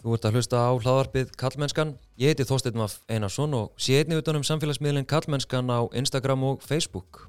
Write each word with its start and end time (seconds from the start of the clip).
Þú 0.00 0.14
ert 0.16 0.24
að 0.24 0.36
hlusta 0.38 0.60
á 0.64 0.72
hlaðarpið 0.80 1.32
Kallmennskan. 1.36 1.90
Ég 2.16 2.32
heiti 2.32 2.46
Þorstein 2.48 2.78
Maff 2.80 3.02
Einarsson 3.12 3.52
og 3.52 3.74
sé 3.76 3.98
einni 4.00 4.16
utanum 4.16 4.46
samfélagsmiðlinn 4.48 5.04
Kallmennskan 5.04 5.68
á 5.68 5.84
Instagram 5.92 6.46
og 6.48 6.64
Facebook. 6.64 7.26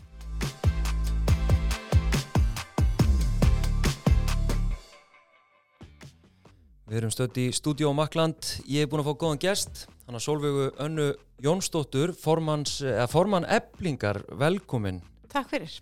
Við 6.87 7.01
erum 7.01 7.11
stödd 7.11 7.41
í 7.43 7.49
Studio 7.51 7.91
Makland. 7.91 8.53
Ég 8.63 8.85
hef 8.85 8.93
búin 8.93 9.03
að 9.03 9.11
fá 9.11 9.19
góðan 9.25 9.43
gest. 9.43 9.83
Þannig 10.07 10.21
að 10.21 10.25
Solveigu 10.29 10.71
Önnu 10.87 11.11
Jónsdóttur, 11.43 12.15
formans, 12.15 12.79
formann 13.11 13.51
eblingar, 13.51 14.23
velkomin. 14.31 15.03
Takk 15.27 15.51
fyrir. 15.57 15.79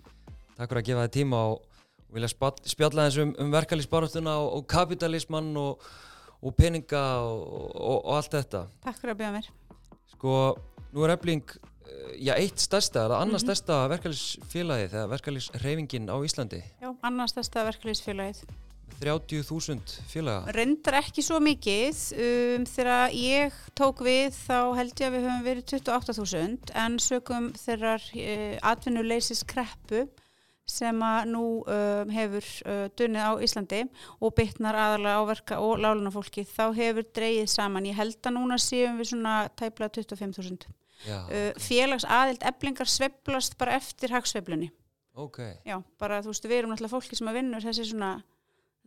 Takk 0.58 0.66
fyrir 0.66 0.82
að 0.82 0.90
gefa 0.90 1.06
þið 1.06 1.18
tíma 1.22 1.48
og 1.54 1.66
vilja 2.18 2.34
spjalla 2.34 3.12
þess 3.12 3.22
um, 3.22 3.38
um 3.38 3.54
verkalýsbaráttuna 3.54 4.40
og, 4.42 4.54
og 4.58 4.72
kapitalismann 4.74 5.54
og 5.54 5.92
og 6.42 6.56
peninga 6.56 7.04
og, 7.24 7.42
og, 7.76 7.98
og 7.98 8.14
allt 8.20 8.38
þetta. 8.38 8.64
Takk 8.86 9.02
fyrir 9.02 9.16
að 9.16 9.20
byrja 9.22 9.34
mér. 9.36 9.52
Sko, 10.14 10.38
nú 10.94 11.04
er 11.06 11.16
efling 11.16 11.44
eh, 11.52 12.16
já, 12.30 12.34
eitt 12.38 12.64
stærsta, 12.64 13.06
eða 13.08 13.20
annars 13.24 13.44
mm 13.44 13.50
-hmm. 13.50 13.60
stærsta 13.60 13.88
verkefælisfélagið, 13.94 14.96
eða 14.96 15.12
verkefælisreifingin 15.16 16.10
á 16.10 16.18
Íslandi? 16.24 16.64
Já, 16.82 16.96
annars 17.04 17.32
stærsta 17.32 17.66
verkefælisfélagið 17.70 18.44
30.000 19.00 20.02
félaga. 20.12 20.52
Reyndar 20.56 21.00
ekki 21.00 21.24
svo 21.24 21.40
mikið. 21.40 22.00
Um, 22.20 22.66
þegar 22.68 23.14
ég 23.16 23.60
tók 23.78 24.04
við 24.04 24.34
þá 24.36 24.76
held 24.76 25.00
ég 25.00 25.08
að 25.08 25.16
við 25.16 25.28
höfum 25.28 25.46
verið 25.46 25.64
28.000 25.78 26.74
en 26.84 27.00
sögum 27.00 27.52
þegar 27.56 28.04
uh, 28.12 28.58
atvinnuleysis 28.74 29.46
kreppu 29.48 30.08
sem 30.72 31.04
að 31.06 31.30
nú 31.34 31.44
um, 31.62 32.12
hefur 32.14 32.48
uh, 32.66 32.86
dunnið 33.00 33.28
á 33.28 33.32
Íslandi 33.46 33.82
og 34.20 34.36
bytnar 34.38 34.78
aðalega 34.78 35.22
áverka 35.24 35.60
og 35.64 35.84
láluna 35.84 36.14
fólki 36.14 36.46
þá 36.48 36.66
hefur 36.78 37.08
dreyið 37.16 37.50
saman, 37.52 37.90
ég 37.90 38.00
held 38.00 38.20
að 38.24 38.36
núna 38.38 38.60
séum 38.62 39.00
við 39.02 39.14
svona 39.14 39.36
tæpla 39.60 39.90
25.000 39.90 40.70
uh, 40.70 41.54
félags 41.60 42.08
aðild 42.08 42.46
eblingar 42.48 42.90
sveplast 42.90 43.58
bara 43.60 43.78
eftir 43.80 44.14
hagsveplunni 44.16 44.72
okay. 45.14 45.58
já, 45.68 45.80
bara 46.00 46.22
þú 46.24 46.34
veist 46.34 46.50
við 46.50 46.62
erum 46.62 46.76
náttúrulega 46.76 46.96
fólki 46.98 47.20
sem 47.20 47.32
að 47.32 47.42
vinnur 47.42 47.66
þessi 47.66 47.90
svona 47.92 48.14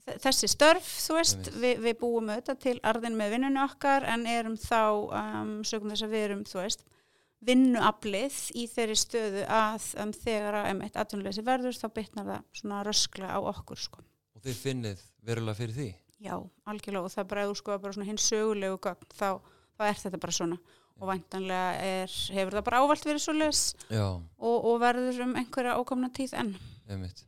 þessi 0.02 0.48
störf, 0.50 0.86
þú 1.04 1.18
veist, 1.18 1.50
Vi, 1.62 1.76
við 1.78 1.98
búum 2.00 2.30
auðvitað 2.32 2.62
til 2.64 2.78
arðin 2.86 3.18
með 3.18 3.36
vinnunni 3.36 3.62
okkar 3.62 4.06
en 4.10 4.26
erum 4.26 4.56
þá, 4.58 4.82
um, 5.14 5.52
sögum 5.66 5.92
þess 5.92 6.06
að 6.06 6.14
við 6.16 6.24
erum, 6.26 6.42
þú 6.48 6.58
veist 6.58 6.82
vinnuaflið 7.42 8.36
í 8.58 8.66
þeirri 8.70 8.98
stöðu 8.98 9.46
að 9.50 9.86
um, 10.02 10.12
þegar 10.14 10.58
að 10.60 10.68
um 10.72 10.84
eitt 10.86 10.98
atvinnuleysi 11.00 11.44
verður 11.46 11.78
þá 11.78 11.88
bytnar 11.96 12.28
það 12.28 12.44
svona 12.60 12.82
röskla 12.86 13.32
á 13.34 13.38
okkur 13.40 13.82
sko. 13.82 14.04
Og 14.36 14.44
þið 14.44 14.60
finnið 14.60 15.02
verulega 15.26 15.58
fyrir 15.58 15.78
því? 15.78 15.88
Já, 16.22 16.36
algjörlega 16.70 17.08
og 17.08 17.14
það 17.16 17.28
bara 17.32 17.48
eða 17.48 17.58
sko 17.58 17.80
bara 17.82 17.96
svona 17.96 18.06
hins 18.06 18.28
sögulegu 18.30 18.78
gögn 18.86 19.10
þá, 19.10 19.28
þá 19.74 19.84
er 19.88 20.00
þetta 20.04 20.22
bara 20.22 20.36
svona 20.38 20.60
og 21.02 21.08
vantanlega 21.08 21.82
er, 21.82 22.14
hefur 22.36 22.56
það 22.58 22.66
bara 22.68 22.80
ávalt 22.84 23.06
verið 23.08 23.24
svo 23.24 23.34
les 23.34 23.62
og, 23.90 24.56
og 24.56 24.76
verður 24.82 25.24
um 25.24 25.36
einhverja 25.40 25.78
ókomna 25.80 26.12
tíð 26.14 26.36
enn. 26.38 26.52
Veit. 26.86 27.24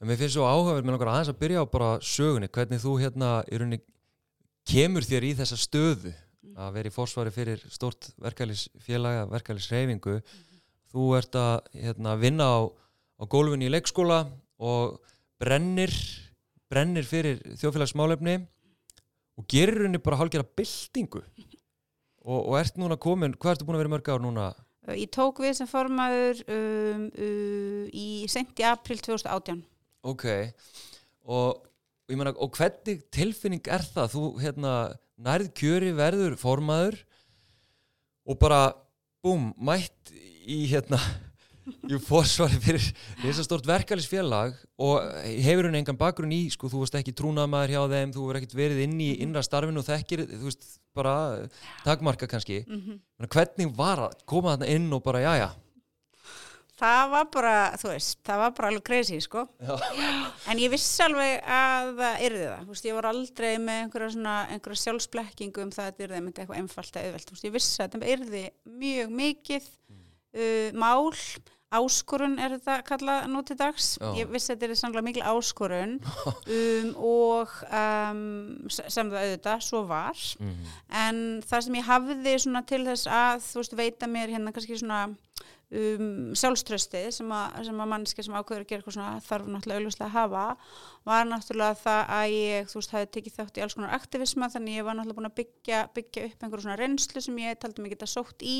En 0.00 0.08
mér 0.08 0.16
finnst 0.16 0.38
svo 0.38 0.46
áhugaverð 0.48 0.86
með 0.86 0.94
nákvæmlega 0.94 1.16
aðeins 1.18 1.32
að 1.34 1.40
byrja 1.42 1.64
á 1.64 1.72
bara 1.74 1.90
sögunni, 2.00 2.48
hvernig 2.48 2.80
þú 2.80 2.94
hérna 3.02 3.32
í 3.44 3.60
rauninni 3.60 3.82
kemur 4.70 5.04
þér 5.04 5.26
í 5.28 5.34
þessa 5.36 5.58
stöðu 5.60 6.14
að 6.56 6.72
vera 6.76 6.90
í 6.90 6.94
fórsvari 6.94 7.32
fyrir 7.34 7.62
stort 7.68 8.10
verkefælisfélaga, 8.20 9.26
verkefælisreifingu 9.30 10.16
mm 10.16 10.22
-hmm. 10.22 10.60
þú 10.92 11.16
ert 11.18 11.34
að 11.34 11.56
hérna, 11.74 12.16
vinna 12.16 12.44
á, 12.44 12.58
á 13.20 13.24
gólfinni 13.28 13.68
í 13.68 13.74
leikskóla 13.74 14.26
og 14.58 15.00
brennir 15.38 15.92
brennir 16.70 17.04
fyrir 17.04 17.40
þjóðfélagsmálefni 17.58 18.40
og 19.36 19.46
gerir 19.50 19.86
henni 19.86 19.98
bara 19.98 20.16
hálfgerða 20.20 20.48
byltingu 20.56 21.22
og, 22.24 22.48
og 22.48 22.58
ert 22.60 22.76
núna 22.76 22.98
komin, 23.00 23.34
hvað 23.34 23.56
ertu 23.56 23.66
búin 23.66 23.78
að 23.78 23.84
vera 23.84 23.94
mörg 23.94 24.12
ár 24.12 24.22
núna? 24.22 24.52
Ég 24.90 25.10
tók 25.12 25.42
við 25.44 25.54
sem 25.58 25.68
formaður 25.70 26.40
um, 26.48 27.02
um, 27.10 27.82
í 27.92 28.26
senti 28.32 28.64
april 28.66 28.98
2018 28.98 29.60
Ok, 30.08 30.24
og, 31.28 31.66
og, 32.08 32.30
og 32.40 32.56
hvernig 32.56 33.02
tilfinning 33.12 33.66
er 33.68 33.84
það? 33.84 34.14
Þú 34.14 34.22
hérna 34.40 34.72
nærð 35.20 35.50
kjöri 35.56 35.90
verður 35.96 36.36
formaður 36.40 36.98
og 38.28 38.38
bara 38.40 38.60
búm, 39.24 39.50
mætt 39.60 40.12
í 40.48 40.64
hérna 40.70 41.00
í 41.90 41.98
fórsvari 42.02 42.58
fyrir 42.62 42.82
þess 43.20 43.42
að 43.42 43.46
stort 43.46 43.68
verkefælisfélag 43.68 44.56
og 44.80 45.06
hefur 45.44 45.68
hún 45.68 45.78
engan 45.78 45.98
bakgrunn 46.00 46.34
í, 46.34 46.42
sko, 46.52 46.70
þú 46.72 46.84
veist 46.84 46.96
ekki 46.98 47.14
trúnaðmaður 47.16 47.74
hjá 47.74 47.82
þeim, 47.94 48.14
þú 48.14 48.26
verður 48.26 48.40
ekkert 48.40 48.58
verið 48.58 48.84
inn 48.86 48.96
í 49.04 49.10
innra 49.24 49.42
starfinu 49.46 49.82
og 49.82 49.86
þekkir, 49.86 50.24
þú 50.32 50.46
veist, 50.48 50.70
bara 50.96 51.14
takmarka 51.84 52.26
kannski, 52.30 52.64
mm 52.66 52.80
-hmm. 52.80 53.28
hvernig 53.28 53.76
var 53.76 54.06
að 54.08 54.24
koma 54.26 54.56
þarna 54.56 54.72
inn 54.74 54.92
og 54.92 55.02
bara, 55.04 55.20
já, 55.20 55.32
já 55.38 55.50
það 56.80 57.12
var 57.12 57.28
bara, 57.34 57.54
þú 57.80 57.90
veist, 57.92 58.18
það 58.26 58.42
var 58.42 58.56
bara 58.56 58.70
alveg 58.72 58.86
crazy, 58.88 59.20
sko. 59.24 59.44
Já. 59.60 59.74
En 60.50 60.62
ég 60.62 60.72
vissi 60.72 61.04
alveg 61.04 61.36
að 61.44 61.92
það 62.00 62.24
yrði 62.28 62.42
það, 62.46 62.64
þú 62.64 62.74
veist, 62.74 62.88
ég 62.90 62.98
var 62.98 63.10
aldrei 63.10 63.52
með 63.60 63.84
einhverja 63.84 64.10
svona, 64.16 64.34
einhverja 64.54 64.82
sjálfsblekkingu 64.86 65.64
um 65.66 65.72
það 65.76 65.86
að 65.86 65.92
þetta 65.92 66.06
yrði 66.08 66.24
með 66.24 66.42
eitthvað 66.42 66.60
einfalt 66.62 66.96
eða 67.00 67.10
auðvelt, 67.12 67.30
þú 67.30 67.36
veist, 67.36 67.48
ég 67.48 67.56
vissi 67.56 67.78
að 67.84 67.94
þetta 67.94 68.12
yrði 68.16 68.44
mjög 68.84 69.16
mikið 69.20 69.70
uh, 70.40 70.68
mál, 70.80 71.14
áskorun 71.70 72.32
er 72.42 72.56
þetta 72.56 72.76
kallað 72.88 73.26
nú 73.30 73.44
til 73.46 73.54
dags, 73.60 73.92
Já. 74.00 74.08
ég 74.18 74.30
vissi 74.32 74.50
að 74.50 74.56
þetta 74.56 74.66
yrði 74.66 74.78
sannlega 74.80 75.06
mikil 75.06 75.26
áskorun. 75.30 75.98
Um, 76.50 76.88
og 76.98 77.52
um, 77.70 78.66
sem 78.68 79.10
það 79.12 79.20
auðvitað, 79.20 79.60
svo 79.68 79.84
var, 79.86 80.18
mm 80.42 80.72
en 81.00 81.20
það 81.46 81.62
sem 81.64 81.76
ég 81.78 81.86
hafði 81.86 82.32
svona 82.42 82.60
til 82.66 82.80
þess 82.88 83.06
að, 83.06 83.44
þú 83.46 83.60
veist, 83.60 83.76
veita 83.78 84.08
mér 84.10 84.32
hérna 84.34 84.50
kannski 84.52 84.78
svona 84.80 85.04
um, 85.70 86.30
sjálfströstið 86.36 87.08
sem 87.14 87.32
að, 87.34 87.58
að 87.70 87.90
mannski 87.92 88.24
sem 88.26 88.36
ákveður 88.36 88.64
að 88.64 88.70
gera 88.70 88.80
eitthvað 88.80 88.96
svona 88.96 89.24
þarf 89.26 89.50
náttúrulega 89.50 89.80
auðvitað 89.80 90.06
að 90.06 90.14
hafa 90.16 90.44
var 91.08 91.28
náttúrulega 91.30 91.80
það 91.80 92.14
að 92.18 92.36
ég 92.36 92.70
þú 92.70 92.80
veist 92.80 92.94
hafi 92.96 93.10
tekið 93.16 93.36
þátt 93.38 93.60
í 93.60 93.64
alls 93.66 93.76
konar 93.78 93.98
aktivisma 93.98 94.50
þannig 94.54 94.80
ég 94.80 94.88
var 94.88 94.98
náttúrulega 94.98 95.20
búin 95.20 95.30
að 95.30 95.36
byggja, 95.40 95.82
byggja 95.96 96.24
upp 96.28 96.46
einhverjum 96.46 96.66
svona 96.66 96.80
reynslu 96.80 97.24
sem 97.26 97.44
ég 97.44 97.60
taldi 97.60 97.84
mig 97.84 97.94
geta 97.94 98.10
sótt 98.10 98.46
í. 98.46 98.58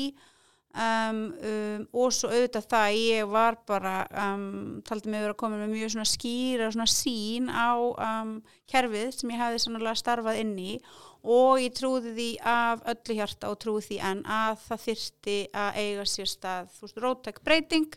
Um, 0.71 1.17
um, 1.43 1.81
og 1.99 2.13
svo 2.15 2.29
auðvitað 2.31 2.67
það 2.71 2.85
að 2.85 2.97
ég 3.03 3.25
var 3.27 3.57
bara 3.67 3.95
um, 4.21 4.77
taldi 4.87 5.11
mig 5.11 5.19
verið 5.19 5.33
að 5.33 5.39
koma 5.41 5.57
með 5.59 5.73
mjög 5.73 5.91
svona 5.91 6.07
skýra 6.07 6.69
svona 6.71 6.87
sín 6.87 7.49
á 7.51 7.75
um, 7.75 8.37
kerfið 8.71 9.09
sem 9.17 9.33
ég 9.33 9.41
hafi 9.43 9.59
sannlega 9.59 9.99
starfað 9.99 10.39
inn 10.45 10.53
í 10.55 10.77
og 11.23 11.59
ég 11.61 11.73
trúði 11.77 12.13
því 12.15 12.29
af 12.51 12.85
öllu 12.93 13.17
hjarta 13.17 13.51
og 13.51 13.59
trúði 13.61 13.87
því 13.89 13.99
en 14.11 14.23
að 14.25 14.63
það 14.67 14.85
þyrti 14.85 15.35
að 15.63 15.81
eiga 15.83 16.07
sér 16.09 16.31
stað 16.31 16.79
rótæk 17.03 17.43
breyting. 17.45 17.91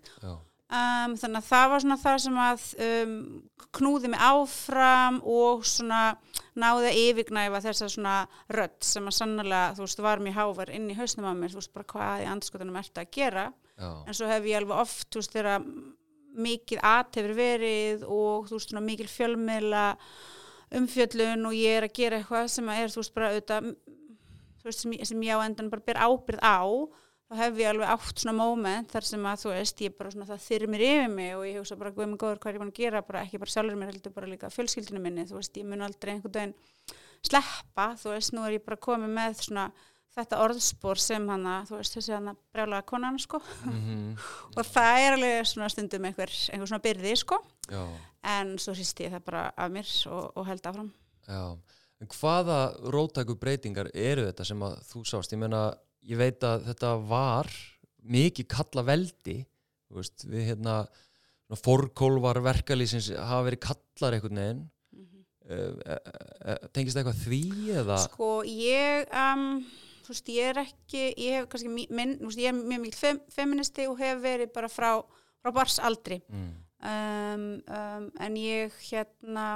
Um, 0.75 1.12
þannig 1.21 1.39
að 1.39 1.49
það 1.51 1.67
var 1.71 1.83
svona 1.84 1.97
það 2.01 2.21
sem 2.25 2.39
að 2.41 2.63
um, 2.87 3.17
knúði 3.77 4.11
mig 4.11 4.23
áfram 4.25 5.19
og 5.29 5.67
svona 5.69 6.01
náði 6.59 6.89
að 6.89 7.01
yfirgnæfa 7.03 7.61
þess 7.67 7.84
að 7.84 7.93
svona 7.95 8.15
rött 8.57 8.87
sem 8.87 9.11
að 9.11 9.17
sannlega, 9.19 9.75
þú 9.77 9.84
veist, 9.84 10.03
var 10.07 10.23
mjög 10.25 10.39
hávar 10.39 10.73
inn 10.75 10.89
í 10.91 10.97
hausnum 10.99 11.29
á 11.31 11.33
mér, 11.37 11.53
þú 11.53 11.61
veist, 11.61 11.75
bara 11.77 11.91
hvað 11.93 12.25
í 12.25 12.31
andskotunum 12.33 12.81
ert 12.81 13.03
að 13.03 13.13
gera, 13.15 13.45
Já. 13.77 13.91
en 13.93 14.17
svo 14.17 14.31
hef 14.31 14.49
ég 14.49 14.59
alveg 14.59 14.83
oft, 14.87 15.09
þú 15.13 15.21
veist, 15.21 15.37
þegar 15.37 15.69
mikið 16.49 16.83
at 16.91 17.21
hefur 17.21 17.37
verið 17.39 18.07
og 18.09 18.49
þú 18.49 18.59
veist, 18.59 18.73
svona 18.73 18.87
mikil 18.89 19.11
fjölmiðla 19.11 19.84
umfjöllun 20.79 21.49
og 21.49 21.57
ég 21.57 21.79
er 21.79 21.89
að 21.89 21.97
gera 21.99 22.21
eitthvað 22.21 22.51
sem 22.55 22.69
er 22.75 22.93
þú 22.93 23.03
veist 23.03 23.15
bara 23.15 23.31
auðvitað 23.33 23.71
veist, 24.65 24.85
sem, 24.85 24.95
sem 25.05 25.25
ég 25.27 25.39
á 25.39 25.45
endan 25.45 25.71
bara 25.73 25.85
ber 25.87 26.01
ábyrð 26.01 26.41
á 26.45 26.63
þá 27.25 27.39
hef 27.41 27.60
ég 27.60 27.71
alveg 27.71 27.93
átt 27.95 28.21
svona 28.21 28.37
móment 28.37 28.91
þar 28.93 29.09
sem 29.09 29.27
að 29.31 29.41
þú 29.43 29.54
veist 29.54 29.81
ég 29.84 29.97
bara 29.98 30.13
svona 30.13 30.28
það 30.28 30.45
þyrr 30.45 30.66
mér 30.75 30.84
yfir 30.89 31.09
mig 31.15 31.33
og 31.39 31.47
ég 31.48 31.59
hugsa 31.60 31.78
bara 31.81 31.95
guð 31.95 32.10
mig 32.10 32.21
góður 32.21 32.41
hvað 32.43 32.51
er 32.51 32.59
ég 32.59 32.63
búin 32.63 32.75
að 32.75 32.81
gera 32.83 33.03
bara 33.07 33.25
ekki 33.25 33.41
bara 33.43 33.54
sjálfur 33.54 33.81
mér 33.81 33.93
heldur 33.93 34.15
bara 34.15 34.31
líka 34.31 34.53
fjölskyldinu 34.53 35.03
minni 35.03 35.27
þú 35.28 35.41
veist 35.41 35.59
ég 35.59 35.66
mun 35.69 35.87
aldrei 35.87 36.15
einhvern 36.15 36.37
veginn 36.37 36.54
sleppa 37.25 37.89
þú 38.01 38.15
veist 38.15 38.37
nú 38.37 38.45
er 38.45 38.59
ég 38.59 38.65
bara 38.66 38.81
komið 38.89 39.15
með 39.16 39.39
svona 39.41 39.66
þetta 40.15 40.41
orðspór 40.45 41.01
sem 41.03 41.28
hann 41.33 41.47
að 41.51 41.71
þú 41.71 41.78
veist 41.81 41.97
þessi 41.97 42.15
hann 42.15 42.31
að 42.31 42.43
brjálaga 42.54 42.87
konan 42.87 43.19
sko 43.19 43.41
mm 43.41 43.72
-hmm. 43.72 44.19
og 44.59 44.66
það 44.66 44.98
er 45.01 45.13
alveg 45.16 45.47
svona 45.47 45.69
stundum 45.69 46.04
einhver, 46.04 46.31
einhver 46.53 46.69
svona 46.69 46.87
byrði 46.87 47.16
sko 47.16 47.41
Já. 47.69 47.83
En 48.24 48.54
svo 48.62 48.74
sýst 48.76 49.00
ég 49.04 49.12
það 49.15 49.24
bara 49.28 49.44
af 49.56 49.72
mér 49.72 49.88
og, 50.10 50.32
og 50.34 50.47
held 50.48 50.68
afram 50.71 50.91
Já, 51.28 51.56
en 52.00 52.10
hvaða 52.12 52.59
rótæku 52.92 53.36
breytingar 53.41 53.91
eru 53.94 54.26
þetta 54.28 54.47
sem 54.48 54.66
að 54.66 54.76
þú 54.91 55.04
sást 55.09 55.32
ég 55.34 55.41
menna, 55.41 55.65
ég 56.04 56.21
veit 56.21 56.44
að 56.44 56.68
þetta 56.71 56.92
var 57.09 57.50
mikið 58.04 58.50
kalla 58.53 58.84
veldi 58.84 59.38
veist, 59.94 60.26
við 60.28 60.50
hérna 60.50 60.84
fórkólvar 61.54 62.41
verkalýsins 62.42 63.12
hafa 63.15 63.44
verið 63.47 63.62
kallar 63.68 64.16
einhvern 64.16 64.41
veginn 64.41 64.62
mm 64.65 65.04
-hmm. 65.06 66.68
tengist 66.72 66.97
það 66.97 67.04
eitthvað 67.04 67.24
því 67.24 67.42
eða? 67.80 67.98
Sko 68.09 68.30
ég 68.42 69.06
um 69.12 69.65
þú 70.04 70.12
veist, 70.12 70.28
ég 70.28 70.50
er 70.50 70.60
ekki, 70.65 71.03
ég 71.16 71.38
hef 71.38 71.48
kannski 71.48 71.71
minn, 71.72 72.18
þú 72.21 72.28
veist, 72.28 72.42
ég 72.42 72.50
er 72.50 72.59
mjög 72.59 72.82
mikil 72.82 72.98
fem, 72.98 73.21
feministi 73.32 73.86
og 73.88 73.98
hef 73.98 74.21
verið 74.21 74.53
bara 74.53 74.68
frá, 74.68 74.91
frá 75.41 75.53
bars 75.54 75.78
aldri 75.78 76.21
mm. 76.28 76.53
Um, 76.84 77.47
um, 77.69 78.10
en 78.21 78.36
ég 78.41 78.75
hérna 78.91 79.47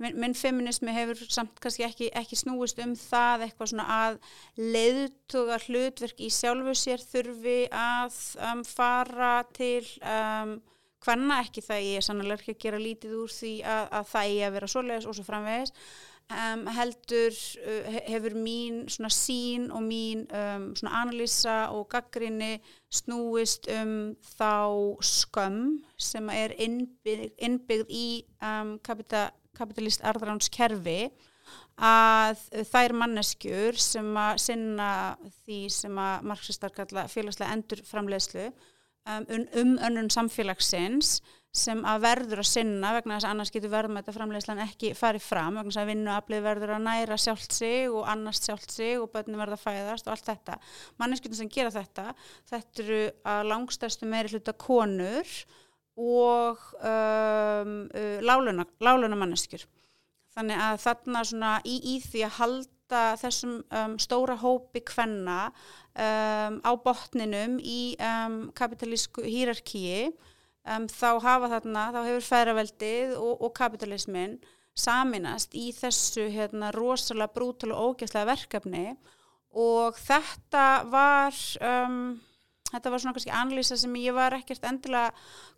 minn, 0.00 0.16
minn 0.18 0.36
feminismi 0.36 0.94
hefur 0.94 1.20
samt 1.28 1.60
kannski 1.62 1.86
ekki, 1.86 2.08
ekki 2.16 2.38
snúist 2.38 2.80
um 2.82 2.94
það 2.98 3.46
eitthvað 3.48 3.72
svona 3.72 3.86
að 3.98 4.18
leiðtuga 4.58 5.60
hlutverk 5.66 6.22
í 6.24 6.30
sjálfu 6.32 6.74
sér 6.78 7.04
þurfi 7.04 7.60
að 7.74 8.18
um, 8.50 8.64
fara 8.66 9.34
til 9.56 9.84
um, 10.00 10.58
hvenna 11.04 11.42
ekki 11.44 11.62
það 11.64 11.84
ég 11.86 12.00
er 12.00 12.06
sannlega 12.06 12.40
ekki 12.40 12.56
að 12.56 12.62
gera 12.64 12.82
lítið 12.82 13.16
úr 13.22 13.32
því 13.32 13.54
að, 13.62 13.84
að 14.00 14.12
það 14.12 14.30
eigi 14.30 14.46
að 14.46 14.54
vera 14.56 14.70
svoleiðis 14.74 15.08
og 15.08 15.18
svo 15.18 15.26
framvegis 15.28 15.74
Um, 16.28 16.66
heldur 16.76 17.32
uh, 17.64 17.86
hefur 18.04 18.34
mín 18.36 18.82
svona 18.92 19.08
sín 19.08 19.70
og 19.72 19.80
mín 19.80 20.26
um, 20.28 20.66
svona 20.76 20.98
analýsa 21.00 21.54
og 21.72 21.86
gaggrinni 21.88 22.58
snúist 22.92 23.64
um 23.72 24.12
þá 24.36 25.00
skömm 25.00 25.78
sem 25.96 26.28
er 26.28 26.52
innbyggð, 26.60 27.32
innbyggð 27.40 27.88
í 27.88 28.08
kapita, 28.84 29.30
kapitalist 29.56 30.04
arðránskerfi 30.04 31.08
að 31.80 32.44
þær 32.74 32.96
manneskjur 33.00 33.80
sem 33.80 34.12
að 34.20 34.42
sinna 34.44 34.90
því 35.46 35.62
sem 35.72 36.04
að 36.04 36.28
marxistar 36.28 36.76
kalla 36.76 37.06
félagslega 37.08 37.56
endurframlegslu 37.56 38.50
um, 38.50 39.24
um 39.62 39.76
önnun 39.88 40.12
samfélagsins 40.12 41.22
sem 41.58 41.80
að 41.86 42.02
verður 42.04 42.42
að 42.42 42.48
sinna 42.50 42.92
vegna 42.96 43.16
þess 43.16 43.26
að 43.26 43.34
annars 43.34 43.52
getur 43.54 43.72
verðmætt 43.72 44.10
að 44.10 44.18
framleyslan 44.18 44.62
ekki 44.64 44.92
farið 44.98 45.24
fram 45.26 45.58
vegna 45.58 45.72
þess 45.72 45.82
að 45.82 45.90
vinnuaflið 45.92 46.44
verður 46.46 46.74
að 46.76 46.84
næra 46.86 47.18
sjálft 47.20 47.56
sig 47.56 47.88
og 47.90 48.08
annars 48.12 48.42
sjálft 48.44 48.74
sig 48.74 48.98
og 48.98 49.10
börnum 49.14 49.42
verða 49.42 49.58
að 49.58 49.64
fæðast 49.64 50.08
og 50.08 50.14
allt 50.14 50.28
þetta. 50.28 50.58
Manneskjöndin 51.02 51.40
sem 51.40 51.50
gera 51.52 51.74
þetta, 51.74 52.06
þetta 52.52 52.84
eru 52.84 53.00
að 53.34 53.48
langstæstu 53.52 54.10
meiri 54.10 54.32
hluta 54.32 54.54
konur 54.58 55.34
og 55.98 56.62
um, 56.78 57.74
uh, 57.90 58.18
láluna, 58.22 58.66
láluna 58.84 59.18
manneskjur. 59.18 59.66
Þannig 60.38 60.62
að 60.62 60.80
þarna 60.84 61.22
svona 61.26 61.52
í, 61.66 61.76
í 61.96 61.98
því 62.04 62.24
að 62.28 62.36
halda 62.38 63.04
þessum 63.18 63.54
um, 63.74 63.96
stóra 64.00 64.36
hópi 64.38 64.84
kvenna 64.86 65.48
um, 65.50 66.58
á 66.62 66.72
botninum 66.78 67.58
í 67.58 67.96
um, 67.98 68.44
kapitalísku 68.56 69.26
hýrarkíi 69.26 70.12
um, 70.76 70.86
þá 70.90 71.10
hafa 71.24 71.50
þarna, 71.54 71.88
þá 71.94 72.00
hefur 72.04 72.28
færaveldið 72.28 73.16
og, 73.18 73.34
og 73.46 73.52
kapitalismin 73.56 74.38
saminast 74.78 75.54
í 75.58 75.70
þessu 75.74 76.28
hérna, 76.30 76.70
rosalega 76.74 77.32
brútal 77.34 77.74
og 77.74 77.94
ógæslega 77.94 78.28
verkefni. 78.28 78.86
Og 79.58 79.96
þetta 79.98 80.64
var 80.92 81.34
um, 81.64 82.18
þetta 82.68 82.92
var 82.92 83.02
svona 83.02 83.16
kannski 83.16 83.34
anlýsa 83.34 83.78
sem 83.80 83.94
ég 84.00 84.16
var 84.16 84.36
ekkert 84.36 84.66
endilega 84.68 85.12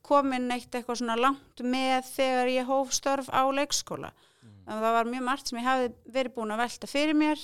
komin 0.07 0.51
eitt 0.55 0.73
eitthvað 0.73 1.03
svona 1.03 1.19
langt 1.19 1.63
með 1.65 2.07
þegar 2.15 2.53
ég 2.55 2.71
hóf 2.71 2.95
störf 2.97 3.31
á 3.33 3.43
leikskóla. 3.51 4.13
Mm. 4.41 4.63
það 4.71 4.95
var 4.97 5.11
mjög 5.11 5.27
margt 5.27 5.51
sem 5.51 5.59
ég 5.61 5.69
hafi 5.69 5.91
verið 6.15 6.37
búin 6.37 6.55
að 6.55 6.63
velta 6.65 6.91
fyrir 6.91 7.19
mér. 7.19 7.43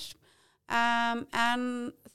Um, 0.67 1.23
en 1.31 1.61